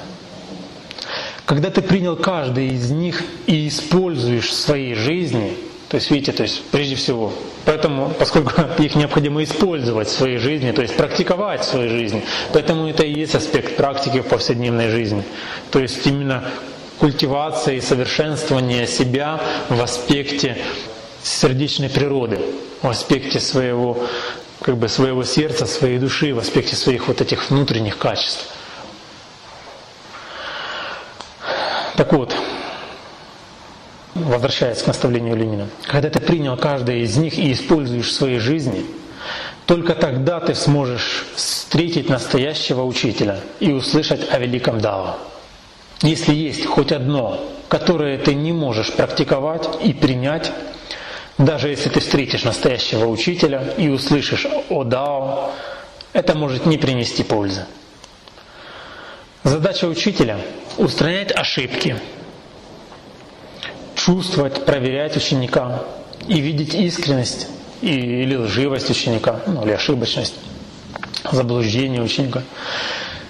Когда 1.45 1.69
ты 1.69 1.81
принял 1.81 2.15
каждый 2.15 2.67
из 2.69 2.91
них 2.91 3.23
и 3.47 3.67
используешь 3.67 4.49
в 4.49 4.53
своей 4.53 4.95
жизни, 4.95 5.57
то 5.91 5.95
есть, 5.95 6.09
видите, 6.09 6.31
то 6.31 6.43
есть 6.43 6.63
прежде 6.71 6.95
всего, 6.95 7.33
поэтому, 7.65 8.13
поскольку 8.17 8.53
их 8.81 8.95
необходимо 8.95 9.43
использовать 9.43 10.07
в 10.07 10.11
своей 10.13 10.37
жизни, 10.37 10.71
то 10.71 10.81
есть 10.81 10.95
практиковать 10.95 11.65
в 11.65 11.65
своей 11.65 11.89
жизни, 11.89 12.23
поэтому 12.53 12.87
это 12.87 13.03
и 13.03 13.11
есть 13.11 13.35
аспект 13.35 13.75
практики 13.75 14.21
в 14.21 14.27
повседневной 14.27 14.89
жизни. 14.89 15.25
То 15.69 15.79
есть 15.79 16.07
именно 16.07 16.45
культивация 16.97 17.75
и 17.75 17.81
совершенствование 17.81 18.87
себя 18.87 19.41
в 19.67 19.81
аспекте 19.81 20.57
сердечной 21.23 21.89
природы, 21.89 22.39
в 22.81 22.87
аспекте 22.87 23.41
своего, 23.41 24.01
как 24.61 24.77
бы 24.77 24.87
своего 24.87 25.25
сердца, 25.25 25.65
своей 25.65 25.97
души, 25.97 26.33
в 26.33 26.39
аспекте 26.39 26.77
своих 26.77 27.09
вот 27.09 27.19
этих 27.19 27.49
внутренних 27.49 27.97
качеств. 27.97 28.47
Так 31.97 32.13
вот, 32.13 32.33
возвращаясь 34.13 34.81
к 34.81 34.87
наставлению 34.87 35.35
Ленина, 35.35 35.67
когда 35.85 36.09
ты 36.09 36.19
принял 36.19 36.57
каждое 36.57 36.97
из 36.97 37.17
них 37.17 37.37
и 37.37 37.51
используешь 37.51 38.07
в 38.07 38.13
своей 38.13 38.39
жизни, 38.39 38.85
только 39.65 39.95
тогда 39.95 40.39
ты 40.39 40.55
сможешь 40.55 41.25
встретить 41.35 42.09
настоящего 42.09 42.83
учителя 42.83 43.39
и 43.59 43.71
услышать 43.71 44.29
о 44.31 44.39
великом 44.39 44.81
Дао. 44.81 45.17
Если 46.01 46.33
есть 46.33 46.65
хоть 46.65 46.91
одно, 46.91 47.39
которое 47.69 48.17
ты 48.17 48.33
не 48.33 48.51
можешь 48.51 48.91
практиковать 48.91 49.69
и 49.83 49.93
принять, 49.93 50.51
даже 51.37 51.69
если 51.69 51.89
ты 51.89 51.99
встретишь 51.99 52.43
настоящего 52.43 53.05
учителя 53.05 53.63
и 53.77 53.87
услышишь 53.87 54.45
о 54.69 54.83
Дао, 54.83 55.51
это 56.13 56.35
может 56.35 56.65
не 56.65 56.77
принести 56.77 57.23
пользы. 57.23 57.65
Задача 59.43 59.85
учителя– 59.85 60.37
устранять 60.77 61.31
ошибки, 61.31 61.97
чувствовать, 64.05 64.65
проверять 64.65 65.15
ученика 65.15 65.83
и 66.27 66.39
видеть 66.39 66.73
искренность 66.73 67.47
или 67.81 68.35
лживость 68.35 68.89
ученика, 68.89 69.41
ну 69.45 69.63
или 69.63 69.71
ошибочность, 69.71 70.35
заблуждение 71.31 72.01
ученика. 72.01 72.43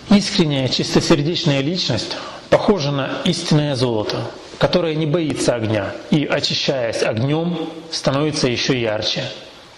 Искренняя, 0.09 0.67
чистосердечная 0.69 1.61
личность 1.61 2.15
похожа 2.49 2.91
на 2.91 3.09
истинное 3.25 3.75
золото, 3.75 4.17
которое 4.59 4.95
не 4.95 5.05
боится 5.05 5.55
огня 5.55 5.93
и, 6.09 6.25
очищаясь 6.25 7.03
огнем, 7.03 7.69
становится 7.91 8.47
еще 8.47 8.79
ярче, 8.79 9.23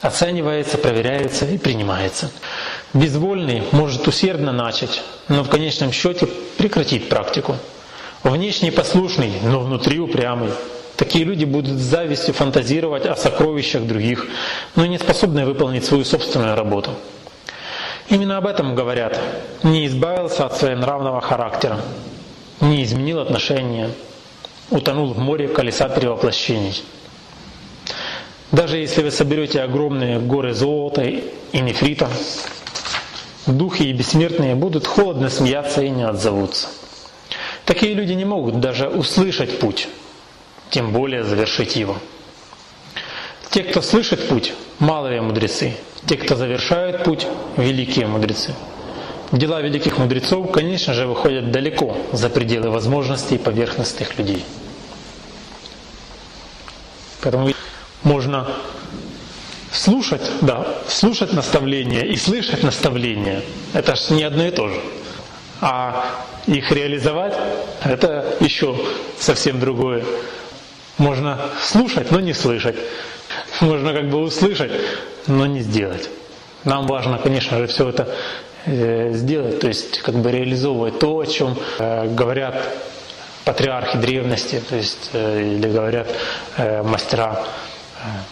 оценивается, 0.02 0.78
проверяется 0.78 1.46
и 1.46 1.58
принимается. 1.58 2.32
Безвольный 2.94 3.64
может 3.72 4.08
усердно 4.08 4.52
начать, 4.52 5.02
но 5.28 5.44
в 5.44 5.50
конечном 5.50 5.92
счете 5.92 6.28
прекратить 6.58 7.10
практику. 7.10 7.56
Внешне 8.24 8.72
послушный, 8.72 9.34
но 9.44 9.60
внутри 9.60 10.00
упрямый. 10.00 10.50
Такие 11.04 11.26
люди 11.26 11.44
будут 11.44 11.78
с 11.78 11.82
завистью 11.82 12.34
фантазировать 12.34 13.06
о 13.06 13.18
сокровищах 13.18 13.84
других, 13.84 14.26
но 14.78 14.86
не 14.86 14.98
способны 14.98 15.46
выполнить 15.46 15.84
свою 15.84 16.06
собственную 16.06 16.56
работу. 16.56 16.92
Именно 18.08 18.38
об 18.38 18.48
этом 18.48 18.74
говорят. 18.74 19.20
Не 19.64 19.86
избавился 19.86 20.46
от 20.46 20.56
своего 20.56 20.80
нравного 20.80 21.20
характера, 21.20 21.82
не 22.62 22.86
изменил 22.86 23.20
отношения, 23.20 23.90
утонул 24.70 25.12
в 25.12 25.20
море 25.20 25.50
колеса 25.50 25.90
перевоплощений. 25.90 26.82
Даже 28.54 28.78
если 28.78 29.04
вы 29.04 29.12
соберете 29.12 29.62
огромные 29.62 30.20
горы 30.20 30.54
золота 30.54 31.02
и 31.02 31.60
нефрита, 31.60 32.08
духи 33.46 33.90
и 33.90 33.92
бессмертные 33.92 34.56
будут 34.56 34.88
холодно 34.88 35.30
смеяться 35.30 35.82
и 35.82 35.90
не 35.90 36.04
отзовутся. 36.04 36.70
Такие 37.66 37.94
люди 37.94 38.14
не 38.14 38.24
могут 38.24 38.62
даже 38.62 38.88
услышать 38.88 39.60
путь, 39.60 39.90
тем 40.70 40.92
более 40.92 41.24
завершить 41.24 41.76
его. 41.76 41.98
Те, 43.50 43.64
кто 43.64 43.82
слышит 43.82 44.28
путь, 44.28 44.54
малые 44.80 45.22
мудрецы. 45.22 45.76
Те, 46.08 46.18
кто 46.18 46.36
завершают 46.36 47.04
путь, 47.04 47.28
великие 47.56 48.08
мудрецы. 48.08 48.54
Дела 49.32 49.62
великих 49.62 49.98
мудрецов, 49.98 50.52
конечно 50.52 50.94
же, 50.94 51.08
выходят 51.08 51.52
далеко 51.52 51.98
за 52.12 52.30
пределы 52.30 52.70
возможностей 52.70 53.38
поверхностных 53.38 54.18
людей. 54.18 54.44
Поэтому 57.22 57.52
можно 58.04 58.48
слушать, 59.72 60.22
да, 60.42 60.68
слушать 60.88 61.34
наставления 61.34 62.02
и 62.02 62.16
слышать 62.16 62.64
наставления. 62.64 63.42
Это 63.74 63.96
же 63.96 64.14
не 64.14 64.24
одно 64.24 64.46
и 64.46 64.52
то 64.52 64.68
же. 64.68 64.80
А 65.62 66.06
их 66.46 66.72
реализовать– 66.72 67.36
это 67.84 68.36
еще 68.40 68.76
совсем 69.18 69.60
другое. 69.60 70.04
Можно 70.98 71.40
слушать, 71.62 72.12
но 72.12 72.20
не 72.20 72.34
слышать. 72.34 72.76
Можно 73.62 73.94
как 73.94 74.10
бы 74.10 74.20
услышать, 74.20 74.72
но 75.28 75.46
не 75.46 75.62
сделать. 75.62 76.10
Нам 76.64 76.88
важно, 76.88 77.18
конечно 77.18 77.58
же, 77.58 77.68
все 77.68 77.90
это 77.90 78.14
Э, 78.66 79.12
сделать, 79.14 79.60
то 79.60 79.68
есть 79.68 80.00
как 80.00 80.16
бы 80.16 80.32
реализовывать 80.32 80.98
то, 80.98 81.20
о 81.20 81.26
чем 81.26 81.58
э, 81.80 82.08
говорят 82.08 82.56
патриархи 83.44 83.98
древности, 83.98 84.62
то 84.70 84.78
есть 84.78 85.10
э, 85.12 85.42
или 85.42 85.68
говорят 85.68 86.08
мастера, 86.86 87.44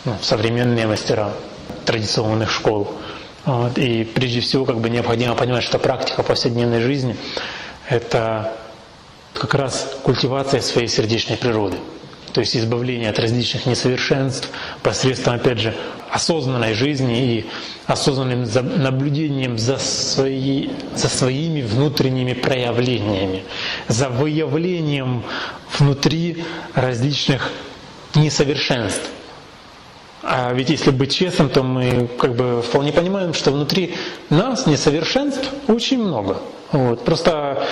ну, 0.05 0.15
современные 0.21 0.87
мастера 0.87 1.33
традиционных 1.85 2.49
школ. 2.49 2.93
Вот. 3.43 3.77
И 3.77 4.05
прежде 4.05 4.39
всего 4.39 4.63
как 4.63 4.79
бы 4.79 4.89
необходимо 4.89 5.35
понимать, 5.35 5.63
что 5.63 5.79
практика 5.79 6.23
повседневной 6.23 6.79
жизни– 6.79 7.17
это 7.89 8.53
как 9.33 9.53
раз 9.53 9.97
культивация 10.03 10.61
своей 10.61 10.87
сердечной 10.87 11.35
природы. 11.35 11.77
То 12.33 12.41
есть 12.41 12.55
избавление 12.55 13.09
от 13.09 13.19
различных 13.19 13.65
несовершенств 13.65 14.49
посредством, 14.83 15.35
опять 15.35 15.59
же, 15.59 15.73
осознанной 16.09 16.73
жизни 16.73 17.35
и 17.37 17.45
осознанным 17.87 18.43
наблюдением 18.81 19.57
за, 19.57 19.77
свои, 19.77 20.69
за 20.95 21.09
своими 21.09 21.61
внутренними 21.61 22.33
проявлениями, 22.33 23.43
за 23.87 24.09
выявлением 24.09 25.23
внутри 25.77 26.43
различных 26.73 27.49
несовершенств. 28.15 29.09
А 30.23 30.53
ведь 30.53 30.69
если 30.69 30.91
быть 30.91 31.13
честным, 31.13 31.49
то 31.49 31.63
мы 31.63 32.07
как 32.19 32.35
бы 32.35 32.61
вполне 32.61 32.91
понимаем, 32.93 33.33
что 33.33 33.51
внутри 33.51 33.95
нас 34.29 34.67
несовершенств 34.67 35.49
очень 35.67 36.03
много. 36.03 36.37
Вот. 36.71 37.03
Просто 37.03 37.65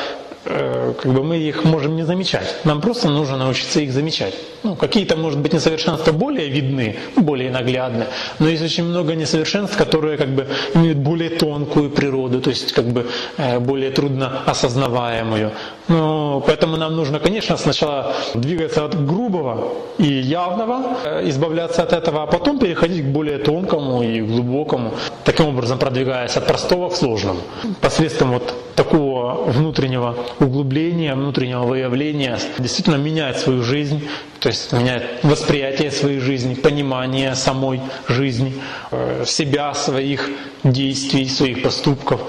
как 0.44 1.14
бы 1.14 1.24
мы 1.24 1.38
их 1.38 1.66
можем 1.66 1.96
не 1.96 2.04
замечать. 2.04 2.56
Нам 2.64 2.82
просто 2.82 3.10
нужно 3.10 3.38
научиться 3.38 3.82
их 3.82 3.92
замечать. 3.92 4.34
Ну, 4.64 4.76
какие-то, 4.76 5.16
может 5.16 5.40
быть, 5.40 5.54
несовершенства 5.54 6.12
более 6.12 6.50
видны, 6.50 6.98
более 7.16 7.52
наглядны, 7.52 8.08
но 8.40 8.50
есть 8.50 8.64
очень 8.64 8.84
много 8.84 9.16
несовершенств, 9.16 9.78
которые 9.78 10.18
как 10.18 10.30
бы 10.30 10.48
имеют 10.74 10.98
более 10.98 11.30
тонкую 11.30 11.90
природу, 11.90 12.42
то 12.42 12.50
есть 12.50 12.74
как 12.74 12.86
бы 12.86 13.08
э, 13.38 13.60
более 13.60 13.92
трудно 13.92 14.44
осознаваемую. 14.46 15.52
Ну, 15.90 16.44
поэтому 16.46 16.78
нам 16.78 16.96
нужно, 16.96 17.20
конечно, 17.20 17.58
сначала 17.58 18.14
двигаться 18.36 18.86
от 18.86 19.06
грубого 19.08 19.74
и 19.98 20.06
явного, 20.06 20.98
э, 21.04 21.30
избавляться 21.30 21.82
от 21.82 21.94
этого, 21.94 22.22
а 22.22 22.28
потом 22.28 22.60
переходить 22.60 23.04
к 23.04 23.08
более 23.08 23.40
тонкому 23.40 24.04
и 24.04 24.22
глубокому, 24.22 24.94
таким 25.24 25.48
образом 25.48 25.80
продвигаясь 25.80 26.38
от 26.38 26.46
простого 26.46 26.90
к 26.90 26.96
сложному. 26.96 27.40
Посредством 27.82 28.34
вот 28.34 28.54
такого 28.76 29.46
внутреннего 29.52 30.16
углубления, 30.40 31.16
внутреннего 31.16 31.64
выявления 31.64 32.38
действительно 32.60 32.98
менять 32.98 33.40
свою 33.40 33.64
жизнь, 33.64 34.08
то 34.40 34.50
есть 34.50 34.72
менять 34.72 35.04
восприятие 35.24 35.90
своей 35.90 36.20
жизни, 36.20 36.54
понимание 36.54 37.34
самой 37.34 37.82
жизни, 38.08 38.54
э, 38.92 39.24
себя, 39.26 39.74
своих 39.74 40.30
действий, 40.64 41.28
своих 41.28 41.64
поступков 41.64 42.22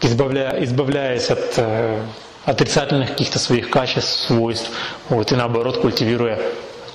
избавляя, 0.00 0.62
избавляясь 0.64 1.30
от 1.30 1.54
э, 1.56 2.02
отрицательных 2.44 3.10
каких-то 3.10 3.38
своих 3.38 3.70
качеств, 3.70 4.26
свойств, 4.26 4.70
вот, 5.08 5.32
и 5.32 5.34
наоборот 5.34 5.78
культивируя 5.78 6.38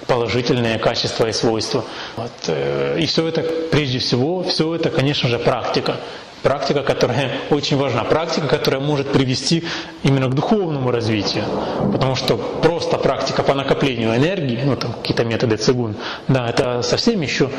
положительные 0.08 0.80
качества 0.80 1.28
и 1.28 1.32
свойства. 1.32 1.84
Вот, 2.16 2.32
э, 2.48 2.98
и 3.00 3.06
все 3.06 3.28
это, 3.28 3.42
прежде 3.72 4.00
всего, 4.00 4.44
все 4.44 4.76
это, 4.76 4.90
конечно 4.90 5.30
же, 5.30 5.40
практика. 5.40 5.98
Практика, 6.42 6.84
которая 6.84 7.32
очень 7.52 7.78
важна. 7.78 8.04
Практика, 8.04 8.48
которая 8.48 8.82
может 8.82 9.14
привести 9.14 9.64
именно 10.04 10.28
к 10.28 10.34
духовному 10.36 10.92
развитию. 10.92 11.46
Потому 11.94 12.16
что 12.16 12.36
просто 12.36 12.98
практика 12.98 13.44
по 13.44 13.54
накоплению 13.54 14.14
энергии, 14.14 14.60
ну 14.62 14.76
там 14.76 14.92
какие-то 14.92 15.24
методы 15.24 15.56
цигун, 15.56 15.96
да, 16.28 16.50
это 16.50 16.82
совсем 16.82 17.22
еще 17.22 17.50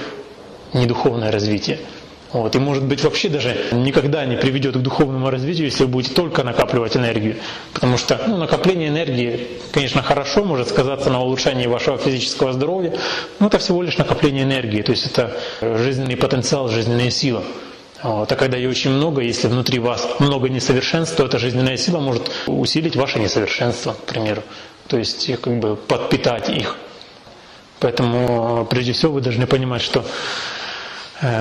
не 0.75 0.85
духовное 0.85 1.33
развитие. 1.33 1.79
Вот. 2.35 2.57
И 2.57 2.59
может 2.59 2.83
быть 2.83 3.05
вообще 3.05 3.29
даже 3.29 3.57
никогда 3.71 4.27
не 4.27 4.37
приведет 4.37 4.75
к 4.75 4.79
духовному 4.79 5.31
развитию, 5.31 5.67
если 5.67 5.85
вы 5.85 5.89
будете 5.89 6.15
только 6.15 6.43
накапливать 6.43 6.97
энергию. 6.97 7.37
Потому 7.73 7.97
что 7.97 8.21
ну, 8.27 8.37
накопление 8.37 8.89
энергии, 8.89 9.47
конечно, 9.71 10.03
хорошо, 10.03 10.43
может 10.43 10.69
сказаться 10.69 11.11
на 11.11 11.23
улучшении 11.23 11.69
вашего 11.69 11.97
физического 11.97 12.53
здоровья, 12.53 12.93
но 13.39 13.47
это 13.47 13.59
всего 13.59 13.83
лишь 13.83 13.99
накопление 13.99 14.43
энергии. 14.43 14.83
То 14.83 14.91
есть 14.91 15.07
это 15.07 15.37
жизненный 15.61 16.17
потенциал, 16.17 16.69
жизненная 16.69 17.11
сила. 17.11 17.45
Вот. 18.03 18.31
А 18.33 18.35
когда 18.35 18.57
ее 18.59 18.69
очень 18.69 18.91
много, 18.91 19.23
если 19.23 19.47
внутри 19.47 19.79
вас 19.79 20.05
много 20.19 20.49
несовершенств, 20.49 21.15
то 21.17 21.27
эта 21.27 21.39
жизненная 21.39 21.77
сила 21.77 22.01
может 22.01 22.33
усилить 22.49 22.97
ваше 22.97 23.21
несовершенство, 23.21 23.93
к 23.93 24.07
примеру. 24.07 24.43
То 24.89 24.99
есть 24.99 25.41
как 25.41 25.61
бы 25.61 25.77
подпитать 25.77 26.49
их. 26.49 26.77
Поэтому 27.79 28.67
прежде 28.69 28.93
всего 28.93 29.13
вы 29.13 29.21
должны 29.21 29.47
понимать, 29.47 29.83
что 29.83 30.05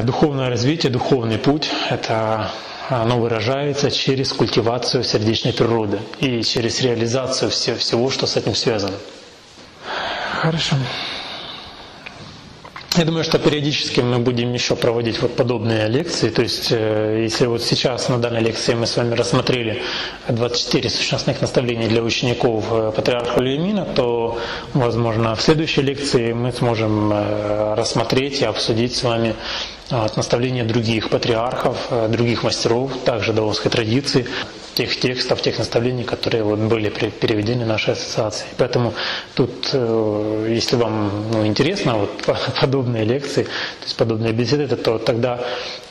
духовное 0.04 0.50
развитие, 0.50 0.92
духовный 0.92 1.38
путь– 1.38 1.70
это 1.90 2.52
оно 2.90 3.20
выражается 3.20 3.90
через 3.92 4.34
культивацию 4.34 5.04
сердечной 5.04 5.54
природы 5.54 6.00
и 6.20 6.42
через 6.44 6.82
реализацию 6.82 7.50
всего, 7.50 8.10
что 8.10 8.28
с 8.28 8.36
этим 8.36 8.56
связано. 8.56 8.98
Хорошо. 10.42 10.76
Я 12.96 13.06
думаю, 13.06 13.24
что 13.24 13.40
периодически 13.40 14.02
мы 14.02 14.20
будем 14.20 14.54
еще 14.54 14.76
проводить 14.76 15.20
вот 15.20 15.36
подобные 15.36 15.88
лекции. 15.88 16.30
То 16.30 16.44
есть, 16.44 16.68
э, 16.72 17.22
если 17.24 17.48
вот 17.48 17.64
сейчас 17.64 18.08
на 18.08 18.20
данной 18.20 18.42
лекции 18.42 18.76
мы 18.76 18.86
с 18.86 18.96
вами 18.96 19.16
рассмотрели 19.16 19.82
24 20.30 20.90
сущностных 20.92 21.42
наставления 21.42 21.88
для 21.90 22.04
учеников 22.04 22.66
э, 22.70 22.92
патриарха 22.96 23.42
Леемина, 23.42 23.86
то, 23.96 24.38
возможно, 24.74 25.34
в 25.36 25.42
следующей 25.42 25.82
лекции 25.82 26.34
мы 26.34 26.52
сможем 26.52 27.12
э, 27.12 27.74
рассмотреть 27.74 28.42
и 28.42 28.46
обсудить 28.46 28.96
с 28.96 29.02
вами 29.02 29.34
наставления 30.16 30.64
других 30.64 31.10
патриархов, 31.10 31.78
других 32.10 32.44
мастеров, 32.44 32.92
также 33.06 33.34
даосской 33.34 33.72
традиции, 33.72 34.26
тех 34.74 35.00
текстов, 35.00 35.42
тех 35.42 35.58
наставлений, 35.60 36.04
которые 36.04 36.44
вот 36.44 36.60
были 36.60 36.90
переведены 36.90 37.66
нашей 37.66 37.94
ассоциацией. 37.94 38.50
Поэтому 38.58 38.94
тут, 39.36 39.70
э, 39.74 40.48
если 40.50 40.76
вам 40.76 41.12
ну, 41.32 41.46
интересно 41.46 41.98
вот, 41.98 42.10
подобные 42.62 43.04
лекции, 43.06 43.44
то 43.44 43.50
есть 43.84 43.96
подобные 43.96 44.34
беседы, 44.34 44.68
то 44.76 44.98
тогда 44.98 45.40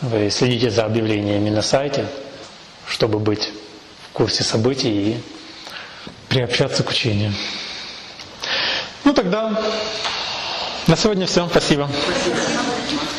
вы 0.00 0.30
следите 0.30 0.70
за 0.70 0.84
объявлениями 0.84 1.50
на 1.50 1.62
сайте, 1.62 2.06
чтобы 2.88 3.18
быть 3.18 3.50
в 4.10 4.12
курсе 4.12 4.42
событий 4.42 4.90
и 5.12 5.16
приобщаться 6.28 6.82
к 6.82 6.90
учению. 6.90 7.32
Ну 9.04 9.12
тогда 9.12 9.60
на 10.86 10.96
сегодня 10.96 11.26
все. 11.26 11.46
Спасибо. 11.48 11.88
Спасибо. 12.04 13.11